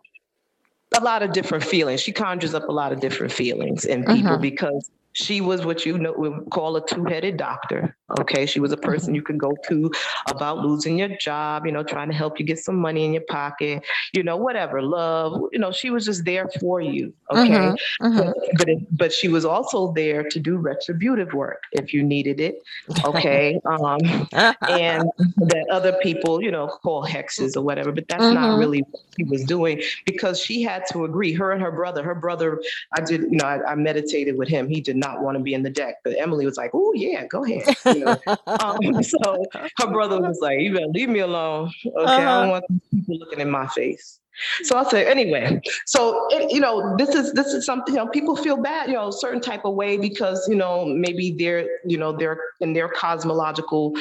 a 0.95 1.01
lot 1.05 1.23
of 1.23 1.33
different 1.33 1.65
feelings. 1.65 2.01
She 2.01 2.13
conjures 2.13 2.55
up 2.55 2.69
a 2.69 2.73
lot 2.73 2.93
of 2.93 3.01
different 3.01 3.33
feelings 3.33 3.85
in 3.85 4.05
people 4.05 4.33
Mhm. 4.39 4.41
because 4.41 4.91
she 5.13 5.41
was 5.41 5.65
what 5.65 5.87
you 5.87 5.97
know 5.99 6.13
would 6.17 6.51
call 6.51 6.77
a 6.77 6.87
two-headed 6.87 7.37
doctor. 7.37 7.97
Okay, 8.21 8.45
she 8.45 8.61
was 8.61 8.71
a 8.71 8.77
person 8.77 9.15
you 9.15 9.23
could 9.23 9.39
go 9.39 9.57
to 9.69 9.91
about 10.29 10.59
losing 10.59 10.99
your 10.99 11.09
job, 11.19 11.65
you 11.65 11.73
know, 11.73 11.83
trying 11.83 12.09
to 12.09 12.15
help 12.15 12.39
you 12.39 12.45
get 12.45 12.59
some 12.59 12.77
money 12.77 13.05
in 13.05 13.13
your 13.15 13.23
pocket, 13.31 13.83
you 14.13 14.23
know, 14.23 14.37
whatever, 14.37 14.83
love. 14.83 15.41
You 15.53 15.59
know, 15.59 15.73
she 15.73 15.89
was 15.91 16.05
just 16.05 16.25
there 16.25 16.49
for 16.61 16.81
you. 16.81 17.13
Okay, 17.33 17.73
Mhm. 17.73 17.77
Mhm. 18.03 18.17
but 18.27 18.59
but, 18.59 18.69
it, 18.69 18.79
but 18.99 19.13
she 19.13 19.29
was 19.29 19.45
also 19.45 19.93
there 19.95 20.23
to 20.23 20.39
do 20.39 20.57
retributive 20.59 21.33
work 21.33 21.63
if 21.73 21.95
you 21.95 22.03
needed 22.03 22.41
it. 22.41 22.57
Okay, 23.05 23.59
um, 23.65 23.99
and 24.69 25.09
that 25.37 25.67
other 25.73 25.93
people, 26.03 26.43
you 26.43 26.51
know, 26.51 26.67
call 26.67 27.05
hexes 27.05 27.57
or 27.57 27.63
whatever, 27.63 27.91
but 27.91 28.07
that's 28.09 28.31
not 28.31 28.51
Mhm. 28.51 28.59
really 28.59 28.83
what 28.83 29.01
she 29.17 29.25
was 29.25 29.45
doing 29.45 29.81
because 30.07 30.39
she 30.39 30.63
had 30.63 30.85
to 30.93 31.05
agree. 31.05 31.33
Her 31.33 31.53
and 31.53 31.63
her 31.63 31.73
brother, 31.73 32.03
her 32.03 32.15
brother, 32.15 32.61
I 32.97 33.01
did, 33.01 33.23
you 33.23 33.37
know, 33.39 33.45
I, 33.47 33.73
I 33.73 33.75
meditated 33.75 34.37
with 34.37 34.49
him. 34.49 34.69
He 34.69 34.81
did 34.81 34.97
not 34.97 35.23
want 35.23 35.37
to 35.39 35.43
be 35.43 35.55
in 35.55 35.63
the 35.63 35.71
deck, 35.71 35.97
but 36.05 36.15
Emily 36.19 36.45
was 36.45 36.57
like, 36.57 36.71
"Oh 36.75 36.93
yeah, 36.95 37.27
go 37.27 37.45
ahead." 37.45 37.65
Um, 38.61 39.03
so 39.03 39.45
her 39.79 39.87
brother 39.89 40.21
was 40.21 40.39
like, 40.41 40.61
"You 40.61 40.73
better 40.73 40.87
leave 40.87 41.09
me 41.09 41.19
alone, 41.21 41.73
okay? 41.87 42.25
I 42.25 42.27
Uh-huh. 42.27 42.41
don't 42.41 42.51
want 42.51 42.65
people 42.93 43.19
looking 43.19 43.41
in 43.41 43.51
my 43.51 43.67
face." 43.69 44.21
So 44.63 44.77
I'll 44.77 44.89
say 44.89 45.07
anyway. 45.07 45.61
So 45.87 46.27
it, 46.31 46.53
you 46.53 46.61
know, 46.61 46.95
this 46.97 47.11
is 47.15 47.33
this 47.33 47.49
is 47.55 47.65
something. 47.65 47.95
You 47.95 48.01
know, 48.05 48.09
people 48.11 48.37
feel 48.37 48.57
bad, 48.57 48.89
you 48.89 48.95
know, 48.95 49.09
a 49.09 49.13
certain 49.13 49.41
type 49.41 49.65
of 49.65 49.75
way 49.75 49.97
because 49.97 50.47
you 50.49 50.57
know 50.57 50.85
maybe 50.87 51.35
they're 51.39 51.67
you 51.87 51.99
know 51.99 52.13
they're 52.13 52.39
in 52.61 52.73
their 52.73 52.89
cosmological 52.89 53.95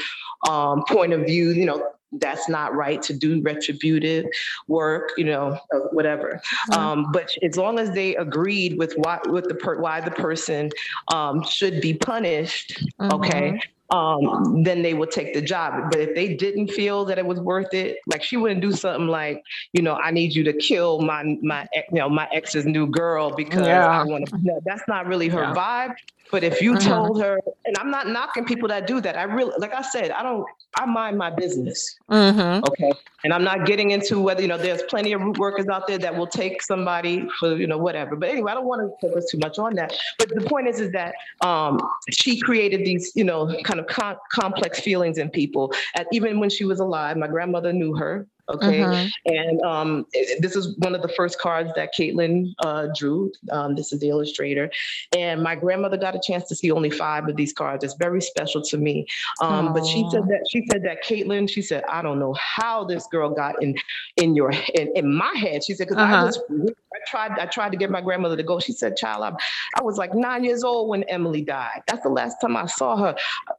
um, 0.49 0.83
point 0.89 1.13
of 1.13 1.21
view. 1.25 1.51
You 1.51 1.65
know, 1.65 1.83
that's 2.13 2.47
not 2.49 2.75
right 2.75 3.01
to 3.03 3.13
do 3.13 3.41
retributive 3.41 4.25
work. 4.67 5.11
You 5.17 5.25
know, 5.25 5.57
whatever. 5.91 6.41
Mhm. 6.71 6.77
Um, 6.77 7.11
but 7.11 7.31
as 7.43 7.57
long 7.57 7.79
as 7.79 7.91
they 7.91 8.15
agreed 8.15 8.77
with 8.77 8.93
why 8.97 9.19
with 9.25 9.45
the 9.47 9.55
per, 9.55 9.79
why 9.79 10.01
the 10.01 10.11
person 10.11 10.69
um, 11.13 11.43
should 11.43 11.81
be 11.81 11.93
punished, 11.93 12.83
okay, 13.11 13.51
Mhm. 13.51 13.95
um, 13.95 14.63
then 14.63 14.81
they 14.81 14.93
would 14.93 15.11
take 15.11 15.33
the 15.33 15.41
job. 15.41 15.91
But 15.91 15.99
if 15.99 16.15
they 16.15 16.33
didn't 16.35 16.69
feel 16.69 17.05
that 17.05 17.17
it 17.19 17.25
was 17.25 17.39
worth 17.39 17.73
it, 17.73 17.97
like 18.07 18.23
she 18.23 18.37
wouldn't 18.37 18.61
do 18.61 18.71
something 18.71 19.07
like, 19.07 19.41
you 19.73 19.81
know, 19.83 19.95
I 19.95 20.09
need 20.11 20.22
you 20.31 20.43
to 20.45 20.53
kill 20.53 21.01
my 21.01 21.37
my 21.41 21.67
you 21.91 21.99
know 21.99 22.09
my 22.09 22.27
ex's 22.33 22.65
new 22.65 22.87
girl 22.87 23.31
because 23.35 23.67
Yeah. 23.67 23.87
I 23.87 24.03
want 24.03 24.27
to. 24.29 24.37
No, 24.41 24.59
that's 24.65 24.83
not 24.87 25.07
really 25.07 25.27
her 25.29 25.41
Yeah. 25.41 25.53
vibe. 25.53 25.95
But 26.31 26.43
if 26.43 26.61
you 26.63 26.73
Mhm. 26.73 26.81
told 26.87 27.21
her, 27.21 27.39
and 27.65 27.77
I'm 27.77 27.91
not 27.91 28.07
knocking 28.07 28.43
people 28.45 28.67
that 28.69 28.87
do 28.87 28.99
that. 29.01 29.15
I 29.15 29.23
really, 29.23 29.53
like 29.59 29.73
I 29.73 29.83
said, 29.83 30.09
I 30.11 30.23
don't. 30.23 30.45
I 30.75 30.85
mind 30.87 31.15
my 31.19 31.29
business. 31.29 31.95
Mhm. 32.09 32.67
Okay. 32.67 32.91
And 33.23 33.31
I'm 33.31 33.43
not 33.43 33.67
getting 33.67 33.91
into 33.91 34.19
whether, 34.19 34.41
you 34.41 34.47
know, 34.47 34.57
there's 34.57 34.81
plenty 34.83 35.13
of 35.13 35.21
root 35.21 35.37
workers 35.37 35.67
out 35.67 35.85
there 35.87 35.99
that 35.99 36.17
will 36.17 36.25
take 36.27 36.63
somebody 36.63 37.27
for, 37.39 37.55
you 37.55 37.67
know, 37.67 37.77
whatever. 37.77 38.15
But 38.15 38.29
anyway, 38.29 38.51
I 38.51 38.55
don't 38.55 38.65
want 38.65 38.81
to 38.81 39.07
focus 39.07 39.29
too 39.31 39.37
much 39.37 39.59
on 39.59 39.75
that. 39.75 39.95
But 40.17 40.29
the 40.29 40.41
point 40.41 40.67
is, 40.67 40.79
is 40.79 40.91
that 40.93 41.13
um, 41.41 41.79
she 42.09 42.39
created 42.39 42.83
these, 42.83 43.11
you 43.15 43.23
know, 43.23 43.55
kind 43.63 43.79
of 43.79 43.85
com- 43.85 44.17
complex 44.31 44.79
feelings 44.79 45.19
in 45.19 45.29
people. 45.29 45.71
And 45.95 46.07
even 46.11 46.39
when 46.39 46.49
she 46.49 46.65
was 46.65 46.79
alive, 46.79 47.15
my 47.17 47.27
grandmother 47.27 47.71
knew 47.71 47.93
her. 47.95 48.25
Okay. 48.49 48.79
Mhm. 48.79 49.09
And 49.25 49.61
um, 49.61 50.05
this 50.39 50.55
is 50.55 50.75
one 50.79 50.95
of 50.95 51.01
the 51.01 51.07
first 51.07 51.39
cards 51.39 51.71
that 51.75 51.91
Caitlin 51.97 52.53
uh, 52.59 52.87
drew. 52.95 53.31
Um, 53.51 53.73
this 53.75 53.93
is 53.93 53.99
the 54.01 54.09
illustrator. 54.09 54.69
And 55.15 55.41
my 55.41 55.55
grandmother 55.55 55.95
got 55.97 56.13
a 56.15 56.19
chance 56.21 56.47
to 56.49 56.55
see 56.55 56.69
only 56.69 56.89
five 56.89 57.27
of 57.29 57.35
these 57.37 57.53
cards. 57.53 57.83
It's 57.85 57.93
very 57.95 58.21
special 58.21 58.61
to 58.63 58.77
me. 58.77 59.05
Um, 59.41 59.73
but 59.73 59.85
she 59.85 60.05
said 60.11 60.23
that 60.27 60.45
she 60.49 60.65
said 60.71 60.83
that 60.83 61.03
Caitlin, 61.05 61.49
she 61.49 61.61
said, 61.61 61.83
I 61.89 62.01
don't 62.01 62.19
know 62.19 62.33
how 62.33 62.83
this 62.83 63.07
girl 63.07 63.29
got 63.29 63.61
in 63.63 63.75
in 64.17 64.35
your 64.35 64.51
in, 64.73 64.91
in 64.95 65.13
my 65.15 65.33
head. 65.35 65.63
She 65.63 65.73
said, 65.73 65.87
because 65.87 66.03
Uh-huh. 66.03 66.23
I 66.23 66.25
just 66.25 66.41
I 66.49 66.97
tried 67.07 67.39
I 67.39 67.45
tried 67.45 67.71
to 67.71 67.77
get 67.77 67.89
my 67.89 68.01
grandmother 68.01 68.35
to 68.35 68.43
go. 68.43 68.59
She 68.59 68.73
said, 68.73 68.97
child, 68.97 69.23
I, 69.23 69.31
I 69.79 69.83
was 69.83 69.97
like 69.97 70.13
nine 70.13 70.43
years 70.43 70.63
old 70.65 70.89
when 70.89 71.03
Emily 71.03 71.41
died. 71.43 71.81
That's 71.87 72.03
the 72.03 72.09
last 72.09 72.41
time 72.41 72.57
I 72.57 72.65
saw 72.65 72.97
her. 72.97 73.15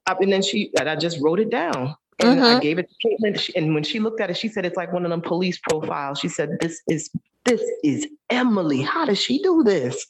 Uh, 0.07 0.15
And 0.21 0.31
then 0.33 0.43
she 0.43 0.71
and 0.79 0.89
I 0.91 0.97
just 0.97 1.21
wrote 1.23 1.41
it 1.41 1.49
down. 1.51 1.97
And 2.21 2.41
I 2.41 2.57
Mhm. 2.57 2.61
gave 2.61 2.79
it 2.79 2.89
to 2.89 3.09
Caitlin. 3.09 3.39
She- 3.39 3.57
And 3.57 3.75
when 3.75 3.83
she 3.85 3.99
looked 4.01 4.21
at 4.21 4.31
it, 4.31 4.37
she 4.37 4.49
said 4.49 4.65
it's 4.65 4.77
like 4.77 4.93
one 4.93 5.05
of 5.05 5.11
them 5.11 5.21
police 5.21 5.59
profiles. 5.59 6.19
She 6.19 6.29
said, 6.29 6.59
This 6.61 6.83
is 6.89 7.11
this 7.45 7.63
is 7.83 8.07
Emily. 8.31 8.81
How 8.81 9.05
does 9.05 9.19
she 9.21 9.43
do 9.43 9.63
this? 9.65 10.07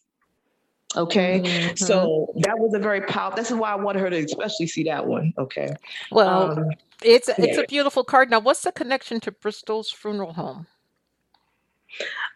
Okay. 0.97 1.41
Mhm. 1.45 1.79
So 1.79 2.33
that 2.41 2.59
was 2.59 2.75
a 2.75 2.79
very 2.79 3.01
powerful. 3.01 3.37
This 3.37 3.51
is 3.51 3.57
why 3.57 3.73
I 3.73 3.75
wanted 3.77 4.01
her 4.01 4.11
to 4.11 4.19
especially 4.19 4.69
see 4.69 4.85
that 4.85 5.07
one. 5.07 5.33
Okay. 5.39 5.75
Well, 6.13 6.53
Um, 6.53 6.71
it's 7.03 7.29
it's 7.29 7.57
yeah. 7.57 7.61
a 7.63 7.67
beautiful 7.67 8.05
card. 8.05 8.31
Now, 8.31 8.39
what's 8.41 8.63
the 8.63 8.71
connection 8.73 9.19
to 9.21 9.33
Bristol's 9.33 9.91
funeral 9.91 10.35
home? 10.35 10.69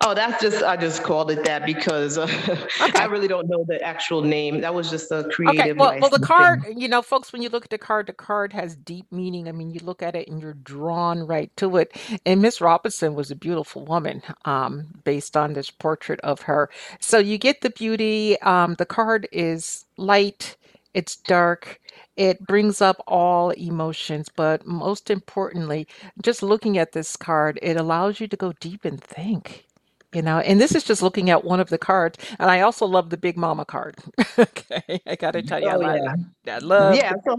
Oh, 0.01 0.15
that's 0.15 0.43
just 0.43 0.63
I 0.63 0.77
just 0.77 1.03
called 1.03 1.31
it 1.33 1.45
that 1.45 1.67
because 1.67 2.19
uh, 2.19 2.29
I 2.97 3.07
really 3.07 3.29
don't 3.29 3.49
know 3.49 3.65
the 3.69 3.83
actual 3.83 4.23
name. 4.23 4.63
That 4.63 4.75
was 4.75 4.91
just 4.91 5.11
a 5.13 5.25
Okay. 5.49 5.65
creative 5.65 5.79
Well, 5.79 5.95
well, 6.01 6.11
the 6.11 6.21
card, 6.21 6.61
thing. 6.61 6.77
you 6.77 6.89
know, 6.89 7.03
folks, 7.03 7.35
when 7.35 7.43
you 7.43 7.51
look 7.51 7.67
at 7.67 7.71
the 7.71 7.79
card, 7.79 8.07
the 8.09 8.15
card 8.15 8.55
has 8.55 8.77
deep 8.77 9.07
meaning. 9.13 9.49
I 9.49 9.53
mean, 9.53 9.73
you 9.73 9.81
look 9.83 10.03
at 10.03 10.17
it 10.17 10.29
and 10.29 10.41
you're 10.41 10.55
drawn 10.55 11.21
right 11.27 11.53
to 11.59 11.77
it. 11.79 11.93
And 12.27 12.43
Miss 12.43 12.63
Robinson 12.63 13.15
was 13.15 13.31
a 13.31 13.37
beautiful 13.37 13.85
woman, 13.85 14.23
um, 14.47 14.89
based 15.05 15.37
on 15.37 15.53
this 15.55 15.71
portrait 15.71 16.21
of 16.23 16.43
her. 16.43 16.71
So 17.03 17.19
you 17.19 17.39
get 17.39 17.61
the 17.61 17.71
beauty. 17.71 18.41
Um, 18.43 18.77
the 18.79 18.87
card 18.87 19.29
is 19.33 19.85
light, 19.99 20.57
it's 20.95 21.17
dark, 21.19 21.81
it 22.19 22.47
brings 22.47 22.83
up 22.83 23.03
all 23.09 23.51
emotions, 23.53 24.29
but 24.37 24.67
most 24.67 25.11
importantly, 25.11 25.89
just 26.23 26.43
looking 26.43 26.79
at 26.79 26.93
this 26.93 27.17
card, 27.17 27.59
it 27.63 27.79
allows 27.79 28.21
you 28.21 28.29
to 28.29 28.37
go 28.37 28.53
deep 28.61 28.85
and 28.87 29.03
think. 29.03 29.67
You 30.15 30.23
know, 30.23 30.41
and 30.41 30.61
this 30.61 30.75
is 30.75 30.85
just 30.85 31.03
looking 31.03 31.31
at 31.31 31.45
one 31.45 31.61
of 31.61 31.71
the 31.71 31.79
cards. 31.79 32.19
And 32.41 32.51
I 32.51 32.63
also 32.63 32.87
love 32.87 33.11
the 33.11 33.19
Big 33.19 33.39
Mama 33.39 33.67
card. 33.67 33.97
Okay, 34.39 35.01
I 35.07 35.17
gotta 35.17 35.43
tell 35.43 35.61
you, 35.61 35.71
I 35.71 35.77
Oh 35.77 35.81
love, 35.81 36.01
yeah, 36.47 36.57
I 36.57 36.59
love 36.61 37.03
yeah. 37.03 37.15
So 37.27 37.37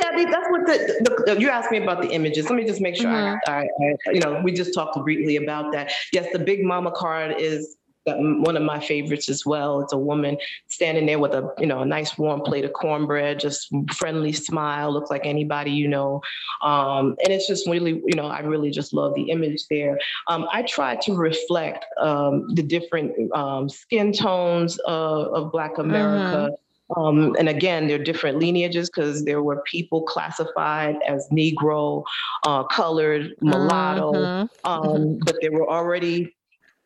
yeah, 0.00 0.10
that's 0.30 0.48
what 0.50 0.66
the, 0.66 1.24
the, 1.26 1.40
you 1.40 1.50
asked 1.50 1.72
me 1.72 1.78
about 1.78 2.02
the 2.02 2.10
images. 2.10 2.50
Let 2.50 2.56
me 2.56 2.66
just 2.66 2.82
make 2.82 2.96
sure 2.96 3.10
I, 3.12 3.24
hmm 3.24 3.36
I, 3.48 3.62
I 3.62 4.12
you 4.12 4.20
know 4.20 4.40
we 4.44 4.52
just 4.52 4.74
talked 4.74 4.98
briefly 5.04 5.36
about 5.36 5.72
that. 5.72 5.92
Yes, 6.12 6.28
the 6.32 6.40
Big 6.40 6.64
Mama 6.64 6.92
card 6.92 7.36
is 7.40 7.77
one 8.16 8.56
of 8.56 8.62
my 8.62 8.80
favorites 8.80 9.28
as 9.28 9.44
well. 9.44 9.80
It's 9.80 9.92
a 9.92 9.98
woman 9.98 10.36
standing 10.68 11.06
there 11.06 11.18
with 11.18 11.32
a 11.32 11.52
you 11.58 11.66
know 11.66 11.80
a 11.80 11.86
nice 11.86 12.16
warm 12.18 12.40
plate 12.42 12.64
of 12.64 12.72
cornbread, 12.72 13.40
just 13.40 13.68
friendly 13.94 14.32
smile, 14.32 14.92
looks 14.92 15.10
like 15.10 15.26
anybody 15.26 15.70
you 15.70 15.88
know, 15.88 16.20
um, 16.62 17.16
and 17.22 17.32
it's 17.32 17.46
just 17.46 17.66
really 17.68 18.02
you 18.06 18.14
know 18.16 18.26
I 18.26 18.40
really 18.40 18.70
just 18.70 18.92
love 18.92 19.14
the 19.14 19.30
image 19.30 19.66
there. 19.70 19.98
Um, 20.28 20.46
I 20.52 20.62
try 20.62 20.96
to 20.96 21.14
reflect 21.14 21.84
um, 22.00 22.46
the 22.54 22.62
different 22.62 23.12
um, 23.34 23.68
skin 23.68 24.12
tones 24.12 24.78
of, 24.86 25.28
of 25.28 25.52
Black 25.52 25.78
hmm 25.88 25.88
America. 25.88 26.50
Um, 26.96 27.36
and 27.38 27.48
again, 27.48 27.86
there 27.86 28.00
are 28.00 28.02
different 28.02 28.38
lineages 28.38 28.88
because 28.88 29.24
there 29.24 29.42
were 29.42 29.62
people 29.66 30.02
classified 30.02 30.96
as 31.06 31.28
Negro, 31.30 32.04
uh, 32.46 32.64
colored, 32.64 33.34
mulatto, 33.42 34.30
hmm 34.34 34.44
hmm 34.82 35.04
um, 35.04 35.18
but 35.24 35.36
there 35.40 35.52
were 35.52 35.68
already 35.68 36.34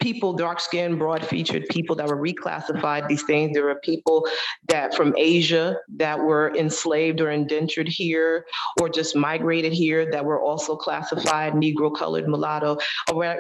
people, 0.03 0.33
dark 0.33 0.61
skinned, 0.61 0.99
broad 0.99 1.25
featured 1.25 1.67
people 1.69 1.97
that 1.97 2.07
were 2.07 2.17
reclassified 2.17 3.09
these 3.09 3.23
things. 3.23 3.55
There 3.55 3.65
were 3.65 3.77
people 3.77 4.27
that 4.69 4.95
from 4.95 5.15
Asia 5.17 5.77
that 5.97 6.19
were 6.19 6.55
enslaved 6.57 7.21
or 7.21 7.31
indentured 7.31 7.89
here 7.89 8.47
or 8.81 8.89
just 8.89 9.15
migrated 9.15 9.73
here 9.73 10.11
that 10.11 10.25
were 10.25 10.41
also 10.41 10.77
classified 10.77 11.53
Negro, 11.55 11.95
colored, 11.97 12.29
mulatto. 12.29 12.79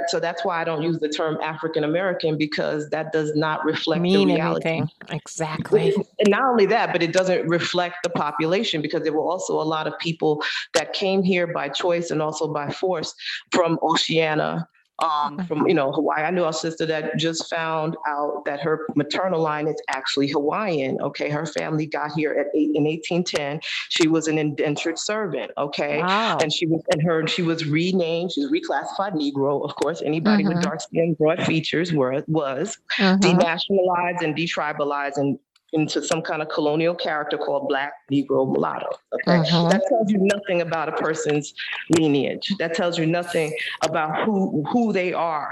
So 0.08 0.20
that's 0.20 0.44
why 0.44 0.60
I 0.60 0.64
don't 0.64 0.82
use 0.82 0.98
the 1.00 1.08
term 1.08 1.38
African 1.42 1.84
American 1.84 2.38
because 2.38 2.88
that 2.90 3.12
does 3.12 3.34
not 3.34 3.64
reflect 3.64 4.02
the 4.02 4.02
Mean 4.02 4.28
reality. 4.28 4.68
anything. 4.68 4.90
Exactly. 5.10 5.94
And 6.22 6.30
not 6.30 6.44
only 6.44 6.66
that, 6.66 6.92
but 6.92 7.02
it 7.02 7.12
doesn't 7.12 7.48
reflect 7.48 7.96
the 8.04 8.10
population 8.10 8.80
because 8.80 9.02
there 9.02 9.12
were 9.12 9.28
also 9.28 9.60
a 9.60 9.64
lot 9.64 9.88
of 9.88 9.98
people 9.98 10.42
that 10.74 10.92
came 10.92 11.22
here 11.22 11.48
by 11.48 11.68
choice 11.68 12.10
and 12.10 12.22
also 12.22 12.46
by 12.52 12.70
force 12.70 13.14
from 13.50 13.78
Oceania, 13.82 14.68
um, 14.98 15.40
from 15.46 15.66
you 15.66 15.74
know 15.74 15.92
Hawaii. 15.92 16.22
I 16.22 16.30
knew 16.30 16.44
a 16.44 16.52
sister 16.52 16.86
that 16.86 17.16
just 17.18 17.48
found 17.50 17.96
out 18.06 18.44
that 18.46 18.60
her 18.60 18.86
maternal 18.96 19.40
line 19.40 19.66
is 19.68 19.80
actually 19.88 20.28
Hawaiian. 20.28 20.98
Okay, 21.00 21.30
her 21.30 21.46
family 21.46 21.86
got 21.86 22.12
here 22.12 22.32
at 22.32 22.46
eight 22.56 22.70
in 22.74 22.84
1810. 22.84 23.60
She 23.88 24.08
was 24.08 24.28
an 24.28 24.38
indentured 24.38 24.98
servant. 24.98 25.50
Okay, 25.58 26.06
Wow. 26.06 26.38
and 26.40 26.52
she 26.52 26.66
was 26.66 26.82
and 26.90 27.02
her 27.02 27.26
she 27.26 27.42
was 27.42 27.66
renamed. 27.66 28.32
She 28.32 28.42
was 28.44 28.50
reclassified 28.52 29.12
Negro. 29.14 29.64
Of 29.64 29.74
course, 29.76 30.02
anybody 30.02 30.44
with 30.44 30.58
hmm 30.58 30.62
dark 30.62 30.80
skin, 30.80 31.14
broad 31.18 31.42
features 31.44 31.92
were 31.92 32.22
was 32.28 32.78
hmm 32.98 33.16
denationalized 33.22 34.22
and 34.22 34.34
detribalized 34.36 35.16
and 35.16 35.38
into 35.72 36.02
some 36.02 36.22
kind 36.22 36.42
of 36.42 36.48
colonial 36.48 36.94
character 36.94 37.38
called 37.38 37.68
Black, 37.68 37.92
Negro, 38.10 38.50
Mulatto. 38.50 38.88
Okay, 39.14 39.38
hmm 39.38 39.68
that 39.68 39.82
tells 39.88 40.10
you 40.10 40.18
nothing 40.18 40.60
about 40.60 40.88
a 40.88 40.92
person's 40.92 41.54
lineage. 41.98 42.54
That 42.58 42.74
tells 42.74 42.98
you 42.98 43.06
nothing 43.06 43.56
about 43.82 44.24
who 44.24 44.64
who 44.70 44.92
they 44.92 45.12
are. 45.12 45.50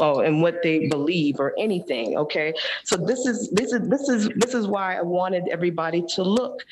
Oh, 0.00 0.20
and 0.20 0.42
what 0.42 0.62
they 0.62 0.88
believe 0.88 1.40
or 1.40 1.54
anything. 1.58 2.18
Okay, 2.18 2.52
so 2.84 2.96
this 2.96 3.24
is 3.24 3.50
this 3.50 3.72
is 3.72 3.88
this 3.88 4.08
is 4.08 4.28
this 4.36 4.52
is 4.52 4.66
why 4.66 4.96
I 4.96 5.02
wanted 5.02 5.48
everybody 5.50 6.04
to 6.14 6.22
look 6.22 6.62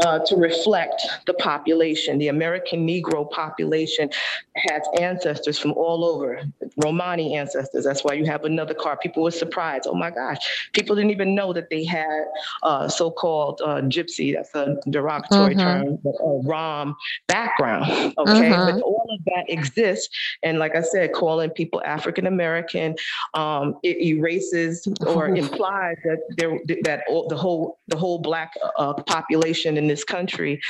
uh, 0.00 0.18
to 0.20 0.36
reflect 0.36 1.02
the 1.26 1.34
population. 1.34 2.18
The 2.18 2.28
American 2.28 2.86
Negro 2.86 3.30
population 3.30 4.10
has 4.56 4.82
ancestors 4.98 5.58
from 5.58 5.72
all 5.72 6.04
over, 6.04 6.42
Romani 6.76 7.36
ancestors. 7.36 7.84
That's 7.84 8.04
why 8.04 8.14
you 8.14 8.24
have 8.26 8.44
another 8.44 8.74
card. 8.74 9.00
People 9.00 9.22
were 9.24 9.30
surprised. 9.30 9.86
Oh 9.88 9.94
my 9.94 10.10
gosh, 10.10 10.70
people 10.72 10.94
didn't 10.96 11.10
even 11.10 11.34
know 11.34 11.52
that 11.52 11.70
they 11.70 11.84
had 11.84 12.24
uh, 12.62 12.88
so-called 12.88 13.60
uh, 13.64 13.82
gypsy, 13.82 14.34
that's 14.34 14.54
a 14.54 14.76
derogatory 14.90 15.54
hmm 15.54 15.56
term, 15.56 15.98
but 16.02 16.14
a 16.20 16.40
Rom 16.44 16.96
background. 17.28 18.14
Okay, 18.18 18.58
but 18.64 18.74
hmm 18.74 18.80
all 18.82 19.06
of 19.10 19.24
that 19.26 19.44
exists. 19.48 20.08
And 20.42 20.58
like 20.58 20.74
I 20.74 20.82
said, 20.82 21.12
calling 21.12 21.50
people 21.50 21.82
African 21.84 22.26
American, 22.26 22.94
um, 23.34 23.76
it 23.82 23.98
erases 24.02 24.86
or 25.06 25.30
implies 25.34 25.96
that 26.04 26.18
there 26.36 26.58
that 26.84 27.02
all, 27.08 27.28
the 27.28 27.36
whole 27.36 27.78
the 27.88 27.96
whole 27.96 28.18
black 28.20 28.54
uh, 28.78 28.94
population 28.94 29.76
in 29.76 29.87
this 29.88 30.04
country, 30.04 30.60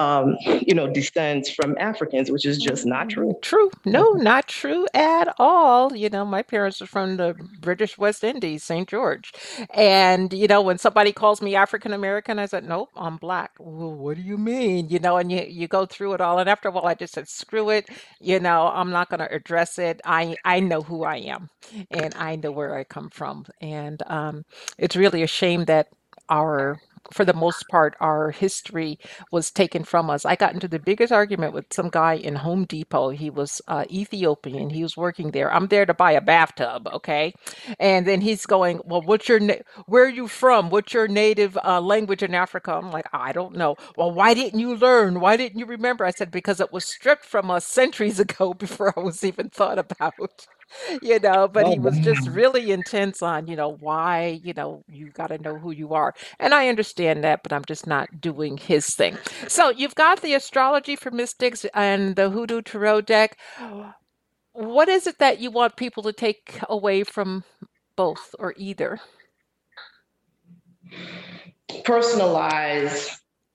um, 0.00 0.36
you 0.46 0.74
know, 0.74 0.88
descends 0.92 1.50
from 1.50 1.76
Africans, 1.78 2.30
which 2.30 2.46
is 2.46 2.58
just 2.58 2.86
not 2.86 3.10
true. 3.10 3.34
True. 3.42 3.70
No, 3.84 4.12
not 4.12 4.48
true 4.48 4.86
at 4.94 5.34
all. 5.38 5.96
You 5.96 6.10
know, 6.10 6.24
my 6.24 6.42
parents 6.42 6.82
are 6.82 6.86
from 6.86 7.16
the 7.18 7.34
British 7.60 7.98
West 7.98 8.24
Indies, 8.24 8.64
St. 8.64 8.88
George. 8.88 9.32
And, 9.74 10.32
you 10.32 10.48
know, 10.48 10.62
when 10.62 10.78
somebody 10.78 11.12
calls 11.12 11.42
me 11.42 11.56
African 11.56 11.92
American, 11.92 12.38
I 12.38 12.46
said, 12.46 12.64
nope, 12.64 12.90
I'm 12.96 13.16
black. 13.18 13.52
Well, 13.58 13.94
what 13.94 14.16
do 14.16 14.22
you 14.22 14.38
mean? 14.38 14.88
You 14.88 15.00
know, 15.00 15.18
and 15.18 15.32
you, 15.32 15.44
you 15.48 15.68
go 15.68 15.86
through 15.86 16.14
it 16.14 16.20
all. 16.20 16.38
And 16.38 16.48
after 16.48 16.68
a 16.68 16.72
while, 16.72 16.86
I 16.86 16.94
just 16.94 17.14
said, 17.14 17.28
screw 17.28 17.70
it. 17.70 17.88
You 18.20 18.40
know, 18.40 18.68
I'm 18.68 18.90
not 18.90 19.10
going 19.10 19.20
to 19.20 19.32
address 19.34 19.78
it. 19.78 20.00
I, 20.04 20.36
I 20.44 20.60
know 20.60 20.82
who 20.82 21.04
I 21.04 21.16
am 21.18 21.50
and 21.90 22.14
I 22.16 22.36
know 22.36 22.52
where 22.52 22.76
I 22.76 22.84
come 22.84 23.10
from. 23.10 23.46
And 23.60 24.02
um, 24.06 24.44
it's 24.78 24.96
really 24.96 25.22
a 25.22 25.26
shame 25.28 25.64
that 25.66 25.88
our 26.28 26.80
for 27.12 27.24
the 27.24 27.34
most 27.34 27.68
part, 27.68 27.96
our 28.00 28.30
history 28.30 28.98
was 29.32 29.50
taken 29.50 29.84
from 29.84 30.10
us. 30.10 30.24
I 30.24 30.36
got 30.36 30.54
into 30.54 30.68
the 30.68 30.78
biggest 30.78 31.12
argument 31.12 31.54
with 31.54 31.72
some 31.72 31.90
guy 31.90 32.14
in 32.14 32.36
Home 32.36 32.64
Depot. 32.64 33.10
He 33.10 33.30
was 33.30 33.62
uh, 33.68 33.84
Ethiopian. 33.90 34.70
He 34.70 34.82
was 34.82 34.96
working 34.96 35.32
there. 35.32 35.52
I'm 35.52 35.68
there 35.68 35.86
to 35.86 35.94
buy 35.94 36.12
a 36.12 36.20
bathtub, 36.20 36.88
okay? 36.92 37.34
And 37.78 38.06
then 38.06 38.20
he's 38.20 38.46
going, 38.46 38.80
"Well, 38.84 39.02
what's 39.02 39.28
your 39.28 39.40
na- 39.40 39.62
where 39.86 40.04
are 40.04 40.08
you 40.08 40.28
from? 40.28 40.70
What's 40.70 40.94
your 40.94 41.08
native 41.08 41.58
uh, 41.64 41.80
language 41.80 42.22
in 42.22 42.34
Africa?" 42.34 42.72
I'm 42.74 42.90
like, 42.92 43.06
"I 43.12 43.32
don't 43.32 43.56
know." 43.56 43.76
Well, 43.96 44.12
why 44.12 44.34
didn't 44.34 44.60
you 44.60 44.76
learn? 44.76 45.20
Why 45.20 45.36
didn't 45.36 45.58
you 45.58 45.66
remember? 45.66 46.04
I 46.04 46.10
said, 46.12 46.30
"Because 46.30 46.60
it 46.60 46.72
was 46.72 46.84
stripped 46.84 47.24
from 47.24 47.50
us 47.50 47.66
centuries 47.66 48.20
ago 48.26 48.54
before 48.54 48.94
I 48.96 49.00
was 49.00 49.24
even 49.24 49.50
thought 49.50 49.78
about." 49.78 50.46
You 51.02 51.18
know, 51.20 51.48
but 51.48 51.66
Oh 51.66 51.72
he 51.72 51.78
was 51.78 51.98
just 51.98 52.28
really 52.28 52.70
intense 52.70 53.22
on, 53.22 53.46
you 53.46 53.56
know, 53.56 53.76
why, 53.80 54.40
you 54.42 54.52
know, 54.54 54.84
you 54.88 55.10
got 55.10 55.28
to 55.28 55.38
know 55.38 55.58
who 55.58 55.70
you 55.72 55.94
are. 55.94 56.14
And 56.38 56.54
I 56.54 56.68
understand 56.68 57.24
that, 57.24 57.42
but 57.42 57.52
I'm 57.52 57.64
just 57.64 57.86
not 57.86 58.20
doing 58.20 58.56
his 58.56 58.86
thing. 58.94 59.18
So 59.48 59.70
you've 59.70 59.94
got 59.94 60.22
the 60.22 60.34
astrology 60.34 60.96
for 60.96 61.10
mystics 61.10 61.64
and 61.74 62.16
the 62.16 62.30
hoodoo 62.30 62.62
tarot 62.62 63.02
deck. 63.02 63.38
What 64.52 64.88
is 64.88 65.06
it 65.06 65.18
that 65.18 65.40
you 65.40 65.50
want 65.50 65.76
people 65.76 66.02
to 66.04 66.12
take 66.12 66.60
away 66.68 67.04
from 67.04 67.44
both 67.96 68.34
or 68.38 68.54
either? 68.56 69.00
Personalize 71.84 73.10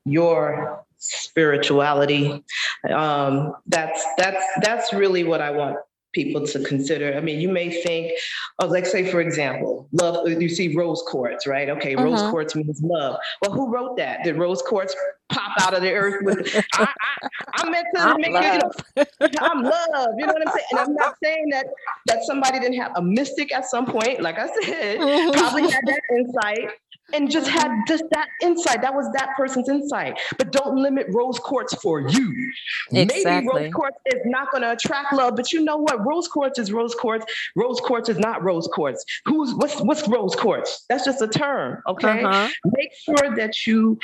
your 0.06 0.86
spirituality. 0.98 2.44
Um, 2.90 3.56
that's 3.68 4.04
that's 4.18 4.44
that's 4.62 4.94
really 4.94 5.24
what 5.24 5.42
I 5.42 5.52
want 5.52 5.78
people 6.16 6.48
to 6.48 6.60
consider. 6.64 7.14
I 7.16 7.20
mean, 7.22 7.40
you 7.40 7.50
may 7.50 7.70
think, 7.84 8.14
oh, 8.60 8.68
like 8.68 8.86
say 8.88 9.12
for 9.12 9.22
example, 9.22 9.88
love. 9.92 10.28
You 10.28 10.50
see 10.50 10.74
rose 10.76 11.04
quartz, 11.08 11.46
right? 11.46 11.70
Okay, 11.70 11.96
rose 11.96 12.16
Mm-hmm. 12.16 12.32
quartz 12.32 12.56
means 12.56 12.80
love. 12.82 13.18
Well, 13.42 13.52
who 13.52 13.70
wrote 13.70 13.98
that? 13.98 14.24
Did 14.24 14.38
rose 14.38 14.62
quartz 14.62 14.96
pop 15.30 15.52
out 15.62 15.74
of 15.74 15.82
the 15.82 15.92
earth 15.92 16.24
with? 16.24 16.56
I, 16.74 16.88
I, 16.88 17.28
I 17.56 17.70
meant 17.70 17.88
to 17.96 18.02
I'm 18.02 18.22
make 18.22 18.32
you, 18.32 18.42
you 18.42 18.60
know. 18.60 19.06
I'm 19.42 19.64
love. 19.64 20.10
You 20.18 20.26
know 20.26 20.34
what 20.34 20.48
I'm 20.48 20.54
saying? 20.54 20.66
And 20.72 20.80
I'm 20.80 20.94
not 20.94 21.16
saying 21.22 21.46
that 21.52 21.66
that 22.08 22.24
somebody 22.24 22.60
didn't 22.60 22.80
have 22.80 22.94
a 22.96 23.02
mystic 23.02 23.54
at 23.54 23.66
some 23.66 23.86
point, 23.86 24.22
like 24.22 24.38
I 24.40 24.48
said, 24.62 24.98
probably 25.34 25.64
had 25.64 25.84
that 25.86 26.02
insight 26.18 26.70
and 27.14 27.30
just 27.30 27.48
had 27.48 27.84
just 27.88 28.04
that 28.12 28.30
insight. 28.42 28.82
That 28.82 28.94
was 28.94 29.12
that 29.14 29.36
person's 29.36 29.70
insight. 29.70 30.20
But 30.38 30.52
don't 30.52 30.76
limit 30.78 31.08
rose 31.12 31.40
quartz 31.40 31.74
for 31.76 32.02
you. 32.02 32.52
Exactly. 32.92 33.24
Maybe 33.26 33.48
rose 33.48 33.74
quartz 33.74 33.98
is 34.08 34.22
not 34.26 34.52
going 34.52 34.64
to 34.64 34.72
attract 34.72 35.14
love, 35.14 35.36
but 35.36 35.52
you 35.54 35.64
know 35.64 35.78
what? 35.78 36.06
Rose 36.06 36.28
quartz 36.28 36.60
is 36.60 36.72
rose 36.72 36.96
quartz. 36.96 37.26
Rose 37.56 37.80
quartz 37.80 38.10
is 38.10 38.18
not 38.18 38.44
rose 38.44 38.68
quartz. 38.68 39.04
Who's 39.26 39.54
what's 39.54 39.80
what's 39.82 40.08
rose 40.08 40.36
quartz? 40.36 40.86
That's 40.90 41.06
just 41.06 41.22
a 41.22 41.28
term. 41.28 41.82
Okay. 41.88 42.24
Uh-huh. 42.24 42.50
Make 42.66 42.92
sure 43.04 43.36
that 43.36 43.68
you 43.68 44.00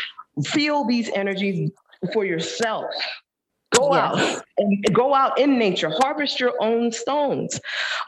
feel 0.45 0.85
these 0.85 1.09
energies 1.09 1.71
for 2.13 2.25
yourself. 2.25 2.85
Go 3.75 3.93
yes. 3.93 4.37
out 4.37 4.43
and 4.57 4.93
go 4.93 5.13
out 5.13 5.39
in 5.39 5.57
nature. 5.57 5.89
Harvest 5.89 6.39
your 6.39 6.53
own 6.59 6.91
stones. 6.91 7.59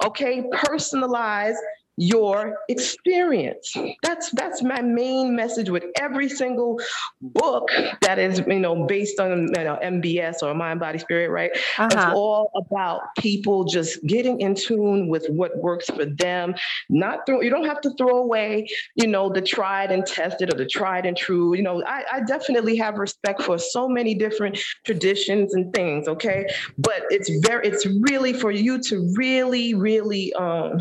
Okay. 0.06 0.44
Personalize 0.54 1.56
your 1.98 2.58
experience. 2.70 3.76
That's 4.02 4.32
that's 4.32 4.64
my 4.64 4.82
main 4.82 5.36
message 5.36 5.70
with 5.70 5.86
every 6.00 6.28
single 6.28 6.80
book 7.22 7.70
that 8.02 8.18
is 8.18 8.42
you 8.48 8.60
know 8.60 8.86
based 8.86 9.20
on 9.20 9.50
you 9.56 9.64
know 9.64 9.78
MBS 9.84 10.42
or 10.42 10.54
mind 10.56 10.80
body 10.80 11.00
spirit, 11.00 11.30
right? 11.30 11.52
Uh-huh. 11.78 11.90
It's 11.92 12.06
all 12.06 12.52
about 12.56 13.02
people 13.18 13.64
just 13.64 14.04
getting 14.08 14.42
in 14.42 14.56
tune 14.56 15.08
with 15.08 15.28
what 15.30 15.56
works 15.58 15.86
for 15.88 16.06
them. 16.06 16.56
Not 16.90 17.26
throw 17.26 17.42
you 17.42 17.50
don't 17.50 17.66
have 17.66 17.82
to 17.82 17.92
throw 17.96 18.18
away 18.18 18.68
you 18.96 19.08
know 19.08 19.30
the 19.30 19.42
tried 19.42 19.92
and 19.92 20.06
tested 20.06 20.54
or 20.54 20.58
the 20.58 20.66
tried 20.66 21.06
and 21.06 21.16
true. 21.16 21.56
You 21.56 21.64
know 21.64 21.84
I, 21.86 22.04
I 22.12 22.20
definitely 22.22 22.76
have 22.78 22.96
respect 22.96 23.44
for 23.44 23.60
so 23.60 23.88
many 23.88 24.16
different 24.16 24.58
traditions 24.84 25.54
and 25.54 25.72
things. 25.74 26.08
Okay, 26.08 26.48
but 26.78 27.04
it's 27.10 27.30
very 27.46 27.68
it's 27.68 27.86
really 27.86 28.34
for 28.34 28.52
you 28.52 28.82
to 28.84 29.14
really 29.16 29.76
really 29.76 30.34
um 30.34 30.80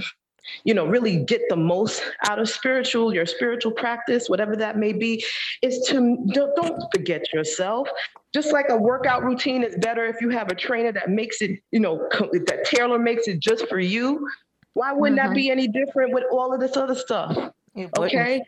you 0.64 0.74
know 0.74 0.86
really 0.86 1.24
get 1.24 1.40
the 1.48 1.56
most 1.56 2.02
out 2.28 2.38
of 2.38 2.48
spiritual 2.48 3.14
your 3.14 3.26
spiritual 3.26 3.72
practice 3.72 4.28
whatever 4.28 4.56
that 4.56 4.76
may 4.76 4.92
be 4.92 5.24
is 5.62 5.86
to 5.88 6.18
don't, 6.32 6.54
don't 6.56 6.82
forget 6.94 7.32
yourself. 7.32 7.88
Just 8.34 8.50
like 8.50 8.66
a 8.70 8.76
workout 8.76 9.22
routine 9.22 9.62
is 9.62 9.76
better 9.76 10.06
if 10.06 10.16
you 10.22 10.30
have 10.30 10.48
a 10.48 10.54
trainer 10.54 10.90
that 10.92 11.10
makes 11.10 11.42
it 11.42 11.60
you 11.70 11.80
know 11.80 12.08
that 12.10 12.64
tailor 12.64 12.98
makes 12.98 13.28
it 13.28 13.40
just 13.40 13.68
for 13.68 13.78
you 13.78 14.26
why 14.74 14.92
wouldn't 14.92 15.20
mm-hmm. 15.20 15.28
that 15.28 15.34
be 15.34 15.50
any 15.50 15.68
different 15.68 16.14
with 16.14 16.24
all 16.32 16.54
of 16.54 16.60
this 16.60 16.76
other 16.76 16.94
stuff? 16.94 17.52
Okay 17.98 18.42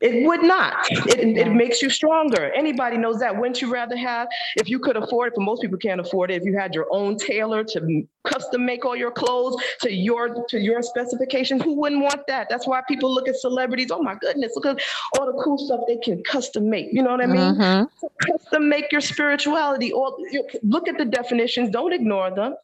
it 0.00 0.26
would 0.26 0.42
not. 0.42 0.74
It, 0.90 1.38
it 1.38 1.52
makes 1.52 1.80
you 1.80 1.88
stronger. 1.88 2.52
Anybody 2.52 2.98
knows 2.98 3.18
that. 3.20 3.34
Wouldn't 3.34 3.62
you 3.62 3.72
rather 3.72 3.96
have, 3.96 4.28
if 4.56 4.68
you 4.68 4.78
could 4.78 4.96
afford 4.96 5.28
it, 5.28 5.34
but 5.36 5.42
most 5.42 5.62
people 5.62 5.78
can't 5.78 6.00
afford 6.00 6.30
it, 6.30 6.34
if 6.34 6.44
you 6.44 6.56
had 6.56 6.74
your 6.74 6.86
own 6.90 7.16
tailor 7.16 7.64
to 7.64 8.06
custom 8.24 8.66
make 8.66 8.84
all 8.84 8.94
your 8.94 9.10
clothes 9.10 9.56
to 9.80 9.90
your 9.90 10.44
to 10.48 10.58
your 10.58 10.82
specifications, 10.82 11.62
who 11.62 11.74
wouldn't 11.74 12.02
want 12.02 12.26
that? 12.26 12.48
That's 12.50 12.66
why 12.66 12.82
people 12.86 13.12
look 13.12 13.26
at 13.26 13.36
celebrities. 13.36 13.90
Oh 13.90 14.02
my 14.02 14.16
goodness, 14.16 14.52
look 14.54 14.66
at 14.66 14.80
all 15.18 15.26
the 15.26 15.42
cool 15.42 15.56
stuff 15.56 15.80
they 15.88 15.96
can 15.96 16.22
custom 16.24 16.68
make. 16.68 16.88
You 16.92 17.02
know 17.02 17.12
what 17.12 17.22
I 17.22 17.26
mean? 17.26 17.54
Mm-hmm. 17.54 17.84
So 17.98 18.12
custom 18.20 18.68
make 18.68 18.92
your 18.92 19.00
spirituality. 19.00 19.92
Or 19.92 20.14
look 20.62 20.88
at 20.88 20.98
the 20.98 21.06
definitions. 21.06 21.70
Don't 21.70 21.94
ignore 21.94 22.30
them. 22.30 22.54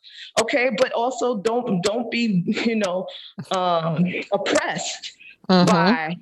Okay, 0.43 0.71
but 0.77 0.93
also 0.93 1.39
don't 1.39 1.83
don't 1.83 2.11
be 2.11 2.43
you 2.67 2.77
know 2.77 3.07
um, 3.53 4.07
oppressed 4.33 5.17
mm-hmm. 5.49 5.65
by 5.65 6.17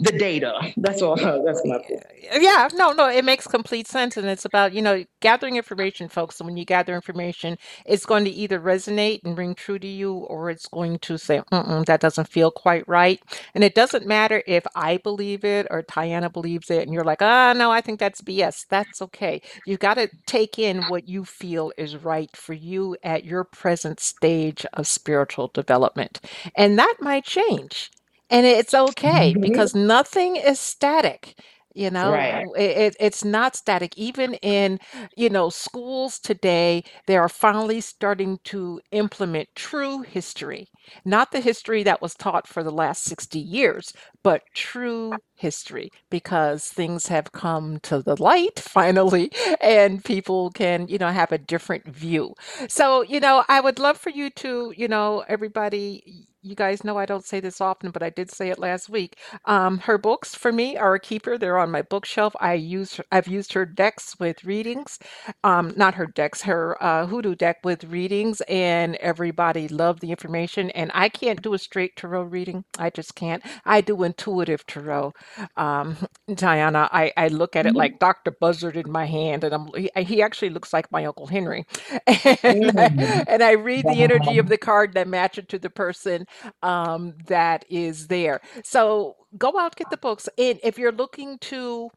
the 0.00 0.12
data. 0.12 0.54
That's 0.76 1.02
all. 1.02 1.16
That's 1.46 1.62
my 1.64 1.78
point. 1.78 2.04
Yeah, 2.40 2.68
no, 2.74 2.92
no, 2.92 3.08
it 3.08 3.24
makes 3.24 3.46
complete 3.46 3.88
sense. 3.88 4.16
And 4.16 4.26
it's 4.28 4.44
about, 4.44 4.74
you 4.74 4.82
know, 4.82 5.04
gathering 5.20 5.56
information, 5.56 6.08
folks. 6.08 6.40
And 6.40 6.46
when 6.48 6.56
you 6.56 6.64
gather 6.66 6.94
information, 6.94 7.58
it's 7.86 8.06
going 8.06 8.24
to 8.24 8.30
either 8.30 8.60
resonate 8.60 9.20
and 9.24 9.38
ring 9.38 9.54
true 9.54 9.78
to 9.78 9.86
you, 9.86 10.14
or 10.14 10.50
it's 10.50 10.68
going 10.68 10.98
to 11.00 11.18
say, 11.18 11.42
that 11.50 11.98
doesn't 12.00 12.28
feel 12.28 12.50
quite 12.50 12.88
right. 12.88 13.20
And 13.54 13.64
it 13.64 13.74
doesn't 13.74 14.06
matter 14.06 14.42
if 14.46 14.66
I 14.74 14.98
believe 14.98 15.44
it 15.44 15.66
or 15.70 15.82
Tayannah 15.82 16.32
believes 16.32 16.70
it, 16.70 16.82
and 16.84 16.94
you're 16.94 17.04
like, 17.04 17.22
ah, 17.22 17.50
oh, 17.54 17.58
no, 17.58 17.70
I 17.70 17.80
think 17.80 18.00
that's 18.00 18.22
BS. 18.22 18.66
That's 18.70 19.02
okay. 19.02 19.42
You 19.66 19.78
got 19.78 19.94
to 19.94 20.10
take 20.26 20.58
in 20.58 20.84
what 20.84 21.08
you 21.08 21.24
feel 21.24 21.72
is 21.78 21.96
right 21.96 22.34
for 22.36 22.54
you 22.54 22.96
at 23.04 23.24
your 23.24 23.44
present 23.44 24.00
stage 24.00 24.66
of 24.74 24.86
spiritual 24.86 25.48
development. 25.54 26.20
And 26.56 26.78
that 26.78 26.96
might 27.00 27.24
change 27.24 27.90
and 28.30 28.46
it's 28.46 28.74
okay 28.74 29.32
mm-hmm. 29.32 29.40
because 29.40 29.74
nothing 29.74 30.36
is 30.36 30.58
static 30.60 31.38
you 31.74 31.90
know 31.90 32.12
right. 32.12 32.46
it, 32.56 32.96
it's 33.00 33.24
not 33.24 33.56
static 33.56 33.96
even 33.98 34.34
in 34.34 34.78
you 35.16 35.28
know 35.28 35.50
schools 35.50 36.18
today 36.18 36.82
they 37.06 37.16
are 37.16 37.28
finally 37.28 37.80
starting 37.80 38.38
to 38.44 38.80
implement 38.92 39.48
true 39.56 40.02
history 40.02 40.68
not 41.04 41.32
the 41.32 41.40
history 41.40 41.82
that 41.82 42.00
was 42.00 42.14
taught 42.14 42.46
for 42.46 42.62
the 42.62 42.70
last 42.70 43.04
60 43.04 43.38
years 43.38 43.92
but 44.22 44.42
true 44.54 45.18
history 45.34 45.90
because 46.10 46.66
things 46.66 47.08
have 47.08 47.32
come 47.32 47.78
to 47.80 48.00
the 48.02 48.20
light 48.22 48.58
finally 48.60 49.30
and 49.60 50.04
people 50.04 50.50
can 50.50 50.86
you 50.88 50.98
know 50.98 51.10
have 51.10 51.32
a 51.32 51.38
different 51.38 51.86
view 51.88 52.34
so 52.68 53.02
you 53.02 53.18
know 53.20 53.44
i 53.48 53.60
would 53.60 53.78
love 53.78 53.98
for 53.98 54.10
you 54.10 54.30
to 54.30 54.72
you 54.76 54.88
know 54.88 55.24
everybody 55.28 56.28
you 56.44 56.54
guys 56.54 56.84
know 56.84 56.98
I 56.98 57.06
don't 57.06 57.24
say 57.24 57.40
this 57.40 57.60
often, 57.60 57.90
but 57.90 58.02
I 58.02 58.10
did 58.10 58.30
say 58.30 58.50
it 58.50 58.58
last 58.58 58.88
week. 58.90 59.16
Um, 59.46 59.78
her 59.78 59.96
books 59.96 60.34
for 60.34 60.52
me 60.52 60.76
are 60.76 60.94
a 60.94 61.00
keeper. 61.00 61.38
They're 61.38 61.58
on 61.58 61.70
my 61.70 61.82
bookshelf. 61.82 62.36
I 62.38 62.54
use 62.54 63.00
I've 63.10 63.26
used 63.26 63.54
her 63.54 63.64
decks 63.64 64.14
with 64.20 64.44
readings, 64.44 64.98
um, 65.42 65.72
not 65.76 65.94
her 65.94 66.06
decks, 66.06 66.42
her 66.42 66.82
uh, 66.82 67.06
hoodoo 67.06 67.34
deck 67.34 67.58
with 67.64 67.84
readings, 67.84 68.42
and 68.42 68.96
everybody 68.96 69.68
loved 69.68 70.00
the 70.00 70.10
information. 70.10 70.70
And 70.70 70.90
I 70.94 71.08
can't 71.08 71.40
do 71.40 71.54
a 71.54 71.58
straight 71.58 71.96
tarot 71.96 72.24
reading. 72.24 72.64
I 72.78 72.90
just 72.90 73.14
can't. 73.14 73.42
I 73.64 73.80
do 73.80 74.02
intuitive 74.02 74.66
tarot. 74.66 75.14
Um, 75.56 75.96
Diana, 76.34 76.88
I, 76.92 77.12
I 77.16 77.28
look 77.28 77.56
at 77.56 77.64
it 77.64 77.70
mm-hmm. 77.70 77.78
like 77.78 77.98
Dr. 77.98 78.32
Buzzard 78.32 78.76
in 78.76 78.90
my 78.90 79.06
hand, 79.06 79.44
and 79.44 79.54
I'm 79.54 79.68
he, 79.74 79.90
he 80.04 80.22
actually 80.22 80.50
looks 80.50 80.72
like 80.72 80.92
my 80.92 81.06
Uncle 81.06 81.26
Henry, 81.26 81.64
and, 82.06 82.16
mm-hmm. 82.18 83.22
and 83.26 83.42
I 83.42 83.52
read 83.52 83.86
the 83.86 84.02
energy 84.02 84.38
of 84.38 84.48
the 84.48 84.58
card 84.58 84.92
that 84.92 85.08
match 85.08 85.38
it 85.38 85.48
to 85.48 85.58
the 85.58 85.70
person 85.70 86.26
um, 86.62 87.14
that 87.26 87.64
is 87.68 88.08
there. 88.08 88.40
So 88.64 89.16
go 89.38 89.58
out, 89.58 89.76
get 89.76 89.90
the 89.90 89.96
books. 89.96 90.28
And 90.38 90.58
if 90.62 90.78
you're 90.78 90.92
looking 90.92 91.38
to 91.38 91.90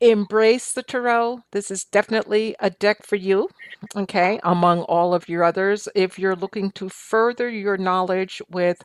embrace 0.00 0.72
the 0.72 0.82
tarot, 0.82 1.40
this 1.52 1.70
is 1.70 1.84
definitely 1.84 2.54
a 2.60 2.70
deck 2.70 3.04
for 3.04 3.16
you, 3.16 3.48
okay, 3.96 4.40
among 4.42 4.80
all 4.82 5.14
of 5.14 5.28
your 5.28 5.44
others. 5.44 5.88
If 5.94 6.18
you're 6.18 6.36
looking 6.36 6.70
to 6.72 6.88
further 6.88 7.48
your 7.48 7.76
knowledge 7.76 8.42
with 8.50 8.82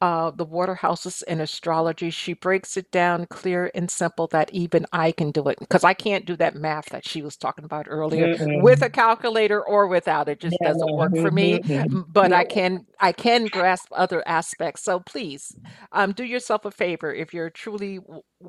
uh, 0.00 0.30
the 0.30 0.44
Waterhouses 0.44 1.22
in 1.22 1.40
astrology, 1.40 2.10
she 2.10 2.34
breaks 2.34 2.76
it 2.76 2.90
down 2.90 3.26
clear 3.26 3.70
and 3.74 3.90
simple 3.90 4.26
that 4.28 4.52
even 4.52 4.86
I 4.92 5.12
can 5.12 5.30
do 5.30 5.48
it 5.48 5.58
because 5.58 5.84
I 5.84 5.94
can't 5.94 6.26
do 6.26 6.36
that 6.36 6.54
math 6.54 6.90
that 6.90 7.06
she 7.06 7.22
was 7.22 7.36
talking 7.36 7.64
about 7.64 7.86
earlier 7.88 8.34
mm-hmm. 8.34 8.62
with 8.62 8.82
a 8.82 8.90
calculator 8.90 9.62
or 9.62 9.86
without. 9.86 10.28
It 10.28 10.40
just 10.40 10.56
yeah. 10.60 10.68
doesn't 10.68 10.96
work 10.96 11.16
for 11.16 11.30
me. 11.30 11.60
Mm-hmm. 11.60 12.02
But 12.08 12.30
yeah. 12.30 12.38
I 12.38 12.44
can 12.44 12.86
I 13.00 13.12
can 13.12 13.46
grasp 13.46 13.88
other 13.92 14.22
aspects. 14.26 14.82
So 14.82 15.00
please, 15.00 15.56
um, 15.92 16.12
do 16.12 16.24
yourself 16.24 16.64
a 16.64 16.70
favor 16.70 17.12
if 17.12 17.32
you're 17.32 17.50
truly 17.50 18.00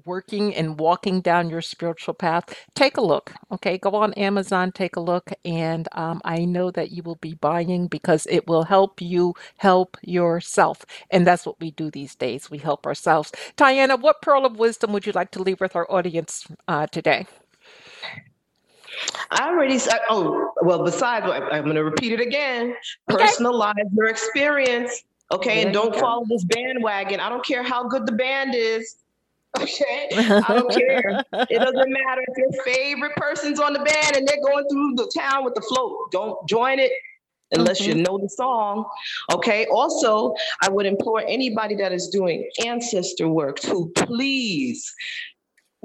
working 0.06 0.56
and 0.56 0.80
walking 0.80 1.22
down 1.22 1.50
your 1.50 1.62
spiritual 1.62 2.01
path, 2.10 2.46
take 2.76 2.98
a 2.98 3.02
look. 3.02 3.34
Okay, 3.52 3.78
go 3.78 3.96
on 3.96 4.14
Amazon, 4.16 4.72
take 4.72 4.96
a 4.96 5.00
look, 5.00 5.32
and 5.46 5.88
um, 5.94 6.22
I 6.26 6.46
know 6.46 6.72
that 6.72 6.92
you 6.92 7.04
will 7.04 7.16
be 7.16 7.36
buying 7.36 7.88
because 7.88 8.28
it 8.30 8.48
will 8.48 8.64
help 8.64 9.02
you 9.02 9.36
help 9.58 9.98
yourself. 10.02 10.86
And 11.12 11.26
that's 11.28 11.46
what 11.46 11.60
we 11.60 11.72
do 11.72 11.92
these 11.92 12.16
days. 12.16 12.50
We 12.50 12.58
help 12.58 12.86
ourselves. 12.88 13.32
Tayannah, 13.58 14.02
what 14.02 14.22
pearl 14.22 14.46
of 14.46 14.58
wisdom 14.58 14.94
would 14.94 15.06
you 15.06 15.12
like 15.14 15.32
to 15.32 15.42
leave 15.42 15.62
with 15.62 15.76
our 15.76 15.90
audience 15.92 16.48
uh, 16.68 16.88
today? 16.88 17.28
I 19.32 19.50
already 19.50 19.80
said, 19.80 20.00
oh, 20.10 20.52
well, 20.64 20.84
besides, 20.84 21.26
I'm 21.28 21.64
going 21.64 21.76
to 21.76 21.84
repeat 21.84 22.14
it 22.14 22.22
again. 22.22 22.76
Okay. 23.12 23.26
Personalize 23.26 23.74
your 23.94 24.08
experience. 24.08 25.04
Okay. 25.32 25.58
There 25.58 25.66
and 25.68 25.74
don't 25.74 25.96
follow 25.96 26.26
this 26.30 26.44
bandwagon. 26.46 27.20
I 27.20 27.30
don't 27.30 27.46
care 27.46 27.64
how 27.64 27.88
good 27.88 28.06
the 28.06 28.14
band 28.14 28.56
is. 28.56 28.96
Okay. 29.60 30.10
I 30.16 30.54
don't 30.54 30.74
care. 30.74 31.24
It 31.50 31.60
doesn't 31.60 31.92
matter 31.92 32.24
if 32.28 32.38
your 32.38 32.64
favorite 32.64 33.16
person's 33.16 33.60
on 33.60 33.74
the 33.74 33.80
band 33.80 34.16
and 34.16 34.28
they're 34.28 34.42
going 34.44 34.68
through 34.70 34.96
the 34.96 35.12
town 35.18 35.44
with 35.44 35.56
the 35.56 35.62
float. 35.62 36.12
Don't 36.12 36.48
join 36.48 36.80
it 36.80 36.92
unless 37.52 37.82
mm-hmm. 37.82 37.98
you 37.98 38.04
know 38.04 38.18
the 38.18 38.30
song. 38.30 38.86
Okay. 39.34 39.66
Also, 39.68 40.34
I 40.62 40.70
would 40.70 40.86
implore 40.86 41.24
anybody 41.28 41.76
that 41.76 41.92
is 41.92 42.08
doing 42.10 42.50
ancestor 42.66 43.28
work 43.28 43.60
to 43.62 43.92
please 43.96 44.94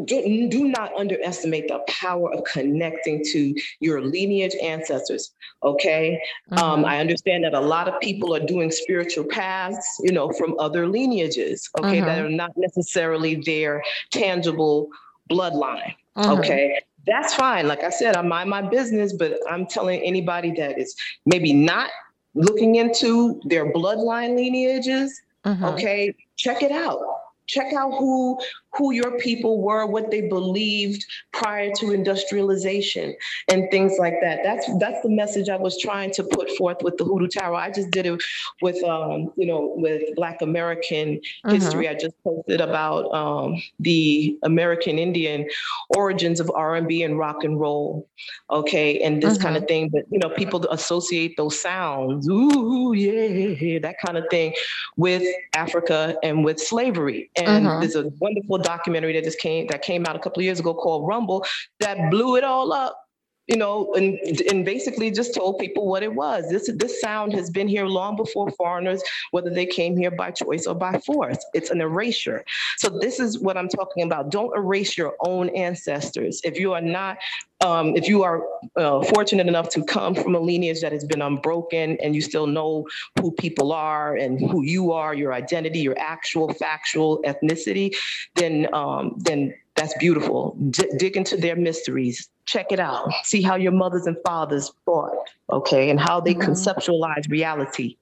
do, 0.04 0.48
do 0.48 0.68
not 0.68 0.94
underestimate 0.94 1.68
the 1.68 1.78
power 1.88 2.32
of 2.32 2.44
connecting 2.44 3.24
to 3.32 3.54
your 3.80 4.02
lineage 4.02 4.54
ancestors. 4.62 5.32
Okay. 5.62 6.20
Um, 6.52 6.58
mm-hmm. 6.58 6.66
Um, 6.66 6.84
I 6.84 6.98
understand 6.98 7.44
that 7.44 7.54
a 7.54 7.60
lot 7.60 7.88
of 7.88 7.98
people 8.00 8.34
are 8.34 8.44
doing 8.44 8.70
spiritual 8.70 9.24
paths, 9.24 9.86
you 10.00 10.12
know, 10.12 10.30
from 10.30 10.54
other 10.58 10.86
lineages, 10.86 11.70
okay, 11.78 11.98
mm-hmm. 11.98 12.06
that 12.06 12.18
are 12.24 12.28
not 12.28 12.52
necessarily 12.56 13.36
their 13.36 13.82
tangible 14.10 14.88
bloodline. 15.30 15.94
Mm-hmm. 16.16 16.40
Okay. 16.40 16.80
That's 17.06 17.34
fine. 17.34 17.68
Like 17.68 17.84
I 17.84 17.90
said, 17.90 18.16
I 18.16 18.22
mind 18.22 18.50
my 18.50 18.62
business, 18.62 19.12
but 19.12 19.38
I'm 19.48 19.64
telling 19.64 20.00
anybody 20.00 20.50
that 20.56 20.78
is 20.78 20.94
maybe 21.24 21.52
not 21.52 21.88
looking 22.34 22.74
into 22.74 23.40
their 23.44 23.72
bloodline 23.72 24.36
lineages, 24.36 25.18
mm-hmm. 25.44 25.64
okay, 25.64 26.14
check 26.36 26.62
it 26.62 26.72
out 26.72 27.00
check 27.46 27.72
out 27.72 27.90
who 27.92 28.38
who 28.76 28.92
your 28.92 29.18
people 29.18 29.60
were, 29.60 29.86
what 29.86 30.10
they 30.10 30.22
believed 30.22 31.04
prior 31.32 31.72
to 31.76 31.92
industrialization 31.92 33.14
and 33.48 33.70
things 33.70 33.94
like 33.98 34.14
that. 34.22 34.40
That's 34.42 34.66
that's 34.78 35.02
the 35.02 35.10
message 35.10 35.48
I 35.48 35.56
was 35.56 35.78
trying 35.80 36.12
to 36.12 36.24
put 36.24 36.50
forth 36.56 36.78
with 36.82 36.96
the 36.96 37.04
Hoodoo 37.04 37.28
Tarot. 37.28 37.56
I 37.56 37.70
just 37.70 37.90
did 37.90 38.06
it 38.06 38.22
with 38.62 38.82
um, 38.84 39.32
you 39.36 39.46
know, 39.46 39.74
with 39.76 40.02
Black 40.14 40.42
American 40.42 41.16
mm-hmm. 41.16 41.50
history. 41.50 41.88
I 41.88 41.94
just 41.94 42.14
posted 42.22 42.60
about 42.60 43.12
um, 43.14 43.62
the 43.80 44.38
American 44.42 44.98
Indian 44.98 45.48
origins 45.96 46.40
of 46.40 46.50
R&B 46.54 47.02
and 47.02 47.18
rock 47.18 47.44
and 47.44 47.60
roll. 47.60 48.08
Okay, 48.50 49.00
and 49.00 49.22
this 49.22 49.34
mm-hmm. 49.34 49.42
kind 49.42 49.56
of 49.56 49.66
thing, 49.66 49.88
but 49.88 50.04
you 50.10 50.18
know, 50.18 50.30
people 50.30 50.66
associate 50.70 51.36
those 51.36 51.58
sounds, 51.58 52.28
ooh, 52.28 52.92
yeah, 52.92 53.78
that 53.78 53.96
kind 54.04 54.18
of 54.18 54.24
thing 54.30 54.52
with 54.96 55.22
Africa 55.54 56.16
and 56.22 56.44
with 56.44 56.58
slavery. 56.60 57.30
And 57.36 57.66
mm-hmm. 57.66 57.80
there's 57.80 57.96
a 57.96 58.10
wonderful 58.18 58.58
documentary 58.66 59.12
that 59.14 59.24
just 59.24 59.38
came 59.38 59.66
that 59.68 59.82
came 59.82 60.04
out 60.06 60.16
a 60.16 60.18
couple 60.18 60.40
of 60.40 60.44
years 60.44 60.60
ago 60.60 60.74
called 60.74 61.06
Rumble 61.06 61.44
that 61.80 62.10
blew 62.10 62.36
it 62.36 62.44
all 62.44 62.72
up 62.72 63.05
you 63.46 63.56
know, 63.56 63.92
and 63.94 64.18
and 64.50 64.64
basically 64.64 65.10
just 65.10 65.34
told 65.34 65.58
people 65.58 65.86
what 65.86 66.02
it 66.02 66.14
was. 66.14 66.48
This 66.50 66.70
this 66.74 67.00
sound 67.00 67.32
has 67.34 67.50
been 67.50 67.68
here 67.68 67.86
long 67.86 68.16
before 68.16 68.50
foreigners, 68.50 69.02
whether 69.30 69.50
they 69.50 69.66
came 69.66 69.96
here 69.96 70.10
by 70.10 70.32
choice 70.32 70.66
or 70.66 70.74
by 70.74 70.98
force. 70.98 71.38
It's 71.54 71.70
an 71.70 71.80
erasure. 71.80 72.44
So 72.78 72.88
this 72.88 73.20
is 73.20 73.38
what 73.38 73.56
I'm 73.56 73.68
talking 73.68 74.02
about. 74.02 74.30
Don't 74.30 74.56
erase 74.56 74.98
your 74.98 75.14
own 75.20 75.48
ancestors. 75.50 76.40
If 76.44 76.58
you 76.58 76.72
are 76.72 76.80
not, 76.80 77.18
um, 77.64 77.96
if 77.96 78.08
you 78.08 78.24
are 78.24 78.42
uh, 78.76 79.02
fortunate 79.04 79.46
enough 79.46 79.68
to 79.70 79.84
come 79.84 80.14
from 80.14 80.34
a 80.34 80.40
lineage 80.40 80.80
that 80.80 80.92
has 80.92 81.04
been 81.04 81.22
unbroken, 81.22 81.98
and 82.02 82.14
you 82.14 82.22
still 82.22 82.46
know 82.46 82.86
who 83.20 83.30
people 83.30 83.72
are 83.72 84.16
and 84.16 84.40
who 84.40 84.62
you 84.62 84.92
are, 84.92 85.14
your 85.14 85.32
identity, 85.32 85.78
your 85.78 85.98
actual 85.98 86.52
factual 86.52 87.22
ethnicity, 87.22 87.94
then 88.34 88.68
um, 88.74 89.14
then 89.18 89.54
that's 89.76 89.94
beautiful. 89.98 90.56
D- 90.70 90.88
dig 90.98 91.16
into 91.16 91.36
their 91.36 91.56
mysteries. 91.56 92.28
Check 92.46 92.72
it 92.72 92.80
out. 92.80 93.12
See 93.24 93.42
how 93.42 93.56
your 93.56 93.72
mothers 93.72 94.06
and 94.06 94.16
fathers 94.24 94.72
thought, 94.84 95.12
okay, 95.50 95.90
and 95.90 96.00
how 96.00 96.20
they 96.20 96.34
mm-hmm. 96.34 96.50
conceptualize 96.50 97.30
reality. 97.30 97.96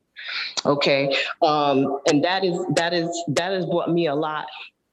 Okay, 0.64 1.14
um, 1.42 1.98
and 2.08 2.22
that 2.24 2.44
is 2.44 2.58
that 2.76 2.94
is 2.94 3.10
that 3.28 3.52
has 3.52 3.66
brought 3.66 3.90
me 3.90 4.06
a 4.06 4.14
lot 4.14 4.46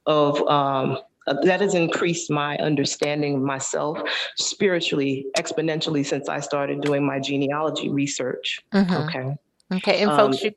of 0.06 0.42
um, 0.48 0.98
uh, 1.28 1.36
that 1.44 1.62
has 1.62 1.76
increased 1.76 2.32
my 2.32 2.58
understanding 2.58 3.36
of 3.36 3.42
myself 3.42 4.00
spiritually 4.38 5.26
exponentially 5.38 6.06
since 6.06 6.28
I 6.28 6.40
started 6.40 6.82
doing 6.82 7.06
my 7.06 7.20
genealogy 7.20 7.90
research. 7.90 8.64
Mm-hmm. 8.74 8.94
Okay. 8.94 9.38
Okay, 9.74 10.02
and 10.02 10.12
folks, 10.12 10.44
um, 10.44 10.46
you 10.46 10.52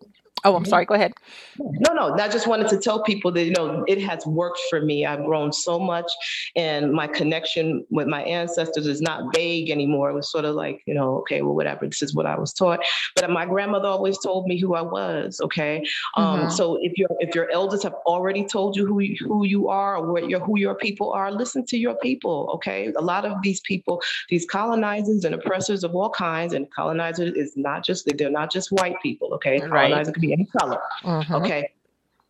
Oh, 0.45 0.57
I'm 0.57 0.64
sorry. 0.66 0.84
Go 0.84 0.95
ahead. 0.95 1.14
No, 1.59 1.95
no. 1.95 2.14
I 2.14 2.28
just 2.28 2.47
wanted 2.47 2.68
to 2.68 2.78
tell 2.78 3.03
people 3.03 3.32
that, 3.32 3.45
you 3.45 3.53
know, 3.53 3.82
it 3.88 4.01
has 4.03 4.26
worked 4.26 4.61
for 4.68 4.82
me. 4.82 5.07
I've 5.07 5.24
grown 5.24 5.53
so 5.53 5.78
much 5.78 6.11
and 6.55 6.92
my 6.92 7.07
connection 7.07 7.86
with 7.90 8.09
my 8.09 8.22
ancestors 8.22 8.86
is 8.86 9.01
not 9.01 9.34
vague 9.34 9.70
anymore. 9.70 10.11
It 10.11 10.14
was 10.14 10.30
sort 10.30 10.45
of 10.45 10.55
like, 10.55 10.82
you 10.86 10.92
know, 10.92 11.16
okay, 11.20 11.40
well, 11.40 11.55
whatever. 11.55 11.86
This 11.86 12.03
is 12.03 12.14
what 12.14 12.26
I 12.26 12.38
was 12.38 12.53
taught. 12.53 12.80
But 13.16 13.30
my 13.30 13.47
grandmother 13.47 13.88
always 13.88 14.18
told 14.18 14.47
me 14.47 14.61
who 14.61 14.74
I 14.74 14.82
was. 14.82 15.40
Okay. 15.42 15.82
Um, 16.16 16.40
mm-hmm. 16.40 16.51
so 16.51 16.78
if 16.82 16.99
your 16.99 17.09
if 17.20 17.34
your 17.34 17.51
elders 17.51 17.82
have 17.82 17.95
already 18.07 18.45
told 18.45 18.76
you 18.76 18.86
who 18.86 19.01
you, 19.01 19.16
who 19.20 19.47
you 19.47 19.68
are 19.68 19.97
or 19.97 20.12
what 20.12 20.28
your 20.28 20.40
who 20.40 20.59
your 20.59 20.74
people 20.74 21.12
are, 21.12 21.32
listen 21.32 21.64
to 21.66 21.78
your 21.78 21.95
people. 21.97 22.51
Okay. 22.55 22.92
A 22.97 23.03
lot 23.03 23.24
of 23.24 23.40
these 23.42 23.61
people, 23.61 24.03
these 24.28 24.45
colonizers 24.45 25.24
and 25.24 25.34
oppressors 25.34 25.84
of 25.84 25.95
all 25.95 26.11
kinds, 26.11 26.53
and 26.53 26.70
colonizers 26.70 27.32
is 27.34 27.57
not 27.57 27.84
just 27.84 28.07
they're 28.18 28.30
not 28.30 28.53
just 28.53 28.70
white 28.72 28.97
people. 29.03 29.32
Okay. 29.34 29.61
Right. 29.64 30.05
Could 30.05 30.20
be 30.20 30.34
any 30.35 30.47
color. 30.59 30.80
Mm-hmm. 31.03 31.35
Okay. 31.35 31.70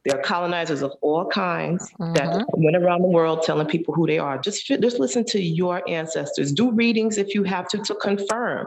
There 0.04 0.18
are 0.18 0.22
colonizers 0.22 0.82
of 0.82 0.92
all 1.00 1.26
kinds 1.26 1.90
mm-hmm. 1.92 2.12
that 2.12 2.44
went 2.52 2.76
around 2.76 3.02
the 3.02 3.08
world 3.08 3.42
telling 3.42 3.66
people 3.66 3.94
who 3.94 4.06
they 4.06 4.18
are. 4.18 4.36
Just, 4.36 4.66
just 4.66 4.98
listen 4.98 5.24
to 5.26 5.40
your 5.40 5.82
ancestors. 5.88 6.52
Do 6.52 6.70
readings 6.70 7.16
if 7.16 7.34
you 7.34 7.42
have 7.44 7.66
to 7.68 7.78
to 7.78 7.94
confirm, 7.94 8.66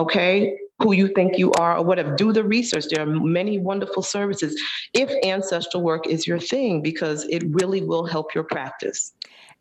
okay, 0.00 0.56
who 0.82 0.92
you 0.92 1.08
think 1.08 1.38
you 1.38 1.52
are 1.52 1.76
or 1.76 1.84
whatever. 1.84 2.14
Do 2.16 2.32
the 2.32 2.42
research. 2.42 2.86
There 2.88 3.02
are 3.02 3.06
many 3.06 3.58
wonderful 3.58 4.02
services 4.02 4.60
if 4.94 5.10
ancestral 5.24 5.82
work 5.82 6.06
is 6.06 6.26
your 6.26 6.40
thing 6.40 6.82
because 6.82 7.24
it 7.28 7.42
really 7.50 7.82
will 7.82 8.06
help 8.06 8.34
your 8.34 8.44
practice. 8.44 9.12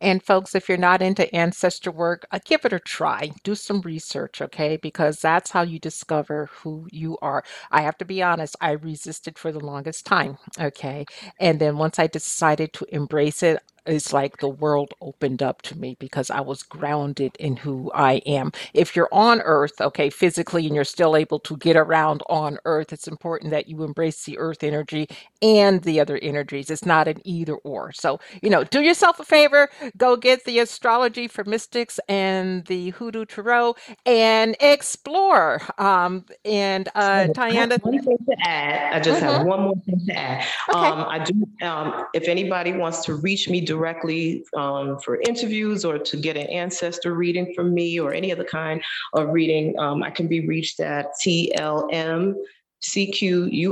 And 0.01 0.23
folks, 0.23 0.55
if 0.55 0.69
you're 0.69 0.79
not 0.79 1.03
into 1.03 1.33
ancestor 1.35 1.91
work, 1.91 2.25
uh, 2.31 2.39
give 2.45 2.65
it 2.65 2.73
a 2.73 2.79
try. 2.79 3.31
Do 3.43 3.55
some 3.55 3.81
research, 3.81 4.41
okay? 4.41 4.77
Because 4.77 5.21
that's 5.21 5.51
how 5.51 5.63
you 5.63 5.79
discover 5.79 6.49
who 6.63 6.87
you 6.91 7.17
are. 7.23 7.43
I 7.71 7.83
have 7.83 7.97
to 7.99 8.05
be 8.05 8.23
honest, 8.23 8.57
I 8.61 8.73
resisted 8.73 9.39
for 9.39 9.53
the 9.53 9.61
longest 9.65 10.05
time, 10.07 10.39
okay? 10.59 11.07
And 11.39 11.59
then 11.61 11.77
once 11.77 11.99
I 11.99 12.07
decided 12.07 12.73
to 12.75 12.87
embrace 12.95 13.43
it, 13.43 13.63
it's 13.85 14.13
like 14.13 14.37
the 14.37 14.47
world 14.47 14.93
opened 15.01 15.41
up 15.41 15.61
to 15.63 15.77
me 15.77 15.97
because 15.99 16.29
I 16.29 16.41
was 16.41 16.63
grounded 16.63 17.35
in 17.39 17.57
who 17.57 17.91
I 17.93 18.15
am. 18.25 18.51
If 18.73 18.95
you're 18.95 19.09
on 19.11 19.41
earth, 19.41 19.81
okay, 19.81 20.09
physically, 20.09 20.67
and 20.67 20.75
you're 20.75 20.83
still 20.83 21.15
able 21.15 21.39
to 21.39 21.57
get 21.57 21.75
around 21.75 22.21
on 22.29 22.59
earth, 22.65 22.93
it's 22.93 23.07
important 23.07 23.51
that 23.51 23.67
you 23.67 23.83
embrace 23.83 24.23
the 24.23 24.37
earth 24.37 24.63
energy 24.63 25.07
and 25.41 25.81
the 25.81 25.99
other 25.99 26.17
energies. 26.17 26.69
It's 26.69 26.85
not 26.85 27.07
an 27.07 27.21
either 27.23 27.55
or. 27.55 27.91
So, 27.91 28.19
you 28.41 28.49
know, 28.49 28.63
do 28.63 28.81
yourself 28.81 29.19
a 29.19 29.23
favor, 29.23 29.69
go 29.97 30.15
get 30.15 30.45
the 30.45 30.59
astrology 30.59 31.27
for 31.27 31.43
mystics 31.43 31.99
and 32.07 32.65
the 32.65 32.91
hoodoo 32.91 33.25
tarot 33.25 33.75
and 34.05 34.55
explore. 34.59 35.61
Um, 35.77 36.25
and 36.45 36.87
uh, 36.93 37.27
Tayannah. 37.33 37.83
One 37.83 38.01
thing 38.03 38.17
to 38.29 38.35
add, 38.47 38.93
I 38.93 38.99
just 38.99 39.21
mm-hmm. 39.21 39.31
have 39.31 39.45
one 39.45 39.61
more 39.61 39.75
thing 39.85 40.05
to 40.07 40.13
add. 40.13 40.45
Okay. 40.69 40.79
Um, 40.79 41.05
I 41.07 41.19
do, 41.19 41.65
um, 41.65 42.05
if 42.13 42.27
anybody 42.27 42.73
wants 42.73 43.03
to 43.05 43.15
reach 43.15 43.49
me 43.49 43.61
directly 43.71 44.43
um, 44.57 44.99
for 44.99 45.21
interviews 45.21 45.85
or 45.85 45.97
to 45.97 46.17
get 46.17 46.35
an 46.35 46.47
ancestor 46.47 47.13
reading 47.13 47.53
from 47.55 47.73
me 47.73 47.99
or 47.99 48.13
any 48.13 48.29
other 48.31 48.43
kind 48.43 48.81
of 49.13 49.29
reading, 49.29 49.77
um, 49.79 50.03
I 50.03 50.09
can 50.09 50.27
be 50.27 50.45
reached 50.45 50.81
at 50.81 51.05
TLM 51.23 52.35
C-Q-U-I-L-L-A-R 52.81 53.65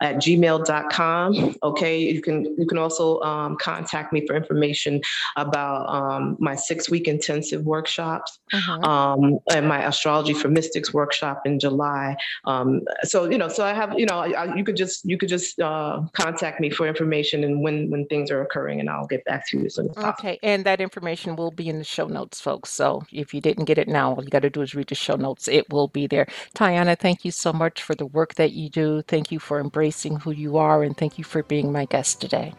at 0.00 0.16
gmail.com. 0.16 1.56
Okay, 1.62 1.98
you 1.98 2.22
can 2.22 2.44
you 2.56 2.66
can 2.66 2.78
also 2.78 3.20
um, 3.20 3.56
contact 3.56 4.12
me 4.12 4.26
for 4.26 4.36
information 4.36 5.00
about 5.36 5.88
um, 5.88 6.36
my 6.38 6.54
six 6.54 6.88
week 6.88 7.08
intensive 7.08 7.64
workshops 7.64 8.38
uh-huh. 8.52 8.80
um, 8.88 9.38
and 9.52 9.66
my 9.66 9.84
astrology 9.84 10.34
for 10.34 10.48
mystics 10.48 10.94
workshop 10.94 11.42
in 11.44 11.58
July. 11.58 12.16
Um, 12.44 12.82
so 13.02 13.28
you 13.28 13.38
know, 13.38 13.48
so 13.48 13.64
I 13.64 13.72
have 13.72 13.98
you 13.98 14.06
know, 14.06 14.20
I, 14.20 14.54
you 14.54 14.64
could 14.64 14.76
just 14.76 15.04
you 15.04 15.18
could 15.18 15.28
just 15.28 15.58
uh, 15.60 16.02
contact 16.12 16.60
me 16.60 16.70
for 16.70 16.86
information 16.86 17.42
and 17.42 17.62
when 17.62 17.90
when 17.90 18.06
things 18.06 18.30
are 18.30 18.42
occurring, 18.42 18.78
and 18.80 18.88
I'll 18.88 19.06
get 19.06 19.24
back 19.24 19.48
to 19.48 19.58
you 19.58 19.66
as 19.66 19.74
soon 19.74 19.88
as 19.88 19.96
possible. 19.96 20.14
Okay, 20.18 20.38
and 20.42 20.64
that 20.64 20.80
information 20.80 21.34
will 21.34 21.50
be 21.50 21.68
in 21.68 21.78
the 21.78 21.84
show 21.84 22.06
notes, 22.06 22.40
folks. 22.40 22.70
So 22.70 23.02
if 23.10 23.34
you 23.34 23.40
didn't 23.40 23.64
get 23.64 23.78
it 23.78 23.88
now, 23.88 24.14
all 24.14 24.22
you 24.22 24.30
got 24.30 24.42
to 24.42 24.50
do 24.50 24.62
is 24.62 24.74
read 24.74 24.88
the 24.88 24.94
show 24.94 25.16
notes. 25.16 25.48
It 25.48 25.70
will 25.72 25.88
be 25.88 26.06
there. 26.06 26.26
Tayannah, 26.54 26.98
thank 26.98 27.24
you 27.24 27.32
so 27.32 27.52
much 27.52 27.82
for 27.82 27.96
the 27.96 28.06
work 28.06 28.34
that 28.34 28.52
you 28.52 28.68
do. 28.68 29.02
Thank 29.02 29.32
you 29.32 29.40
for 29.40 29.58
embracing 29.58 29.87
embracing 29.88 30.20
who 30.20 30.30
you 30.30 30.58
are. 30.58 30.82
And 30.82 30.96
thank 30.96 31.18
you 31.18 31.24
for 31.24 31.42
being 31.42 31.72
my 31.72 31.86
guest 31.86 32.20
today. 32.20 32.52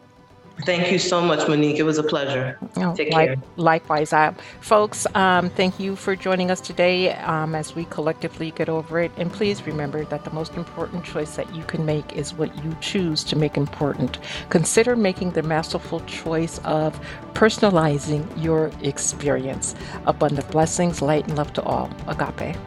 Thank 0.65 0.91
you 0.91 0.99
so 0.99 1.21
much, 1.21 1.47
Monique. 1.47 1.79
It 1.79 1.83
was 1.83 1.97
a 1.97 2.03
pleasure. 2.03 2.57
Oh, 2.75 2.93
Take 2.93 3.13
like, 3.13 3.29
care. 3.29 3.37
Likewise. 3.55 4.11
Uh, 4.11 4.33
folks, 4.59 5.07
um, 5.15 5.49
thank 5.51 5.79
you 5.79 5.95
for 5.95 6.17
joining 6.17 6.51
us 6.51 6.59
today 6.59 7.13
um, 7.13 7.55
as 7.55 7.75
we 7.75 7.85
collectively 7.85 8.51
get 8.51 8.67
over 8.67 8.99
it. 8.99 9.11
And 9.15 9.31
please 9.31 9.65
remember 9.65 10.03
that 10.05 10.25
the 10.25 10.31
most 10.31 10.55
important 10.55 11.05
choice 11.05 11.37
that 11.37 11.47
you 11.55 11.63
can 11.63 11.85
make 11.85 12.11
is 12.11 12.33
what 12.33 12.51
you 12.61 12.75
choose 12.81 13.23
to 13.25 13.37
make 13.37 13.55
important. 13.55 14.19
Consider 14.49 14.97
making 14.97 15.31
the 15.31 15.43
masterful 15.43 16.01
choice 16.01 16.59
of 16.65 16.99
personalizing 17.33 18.27
your 18.35 18.69
experience. 18.81 19.75
Abundant 20.07 20.51
blessings, 20.51 21.01
light, 21.01 21.25
and 21.25 21.37
love 21.37 21.53
to 21.53 21.63
all. 21.63 21.89
Agape. 22.07 22.57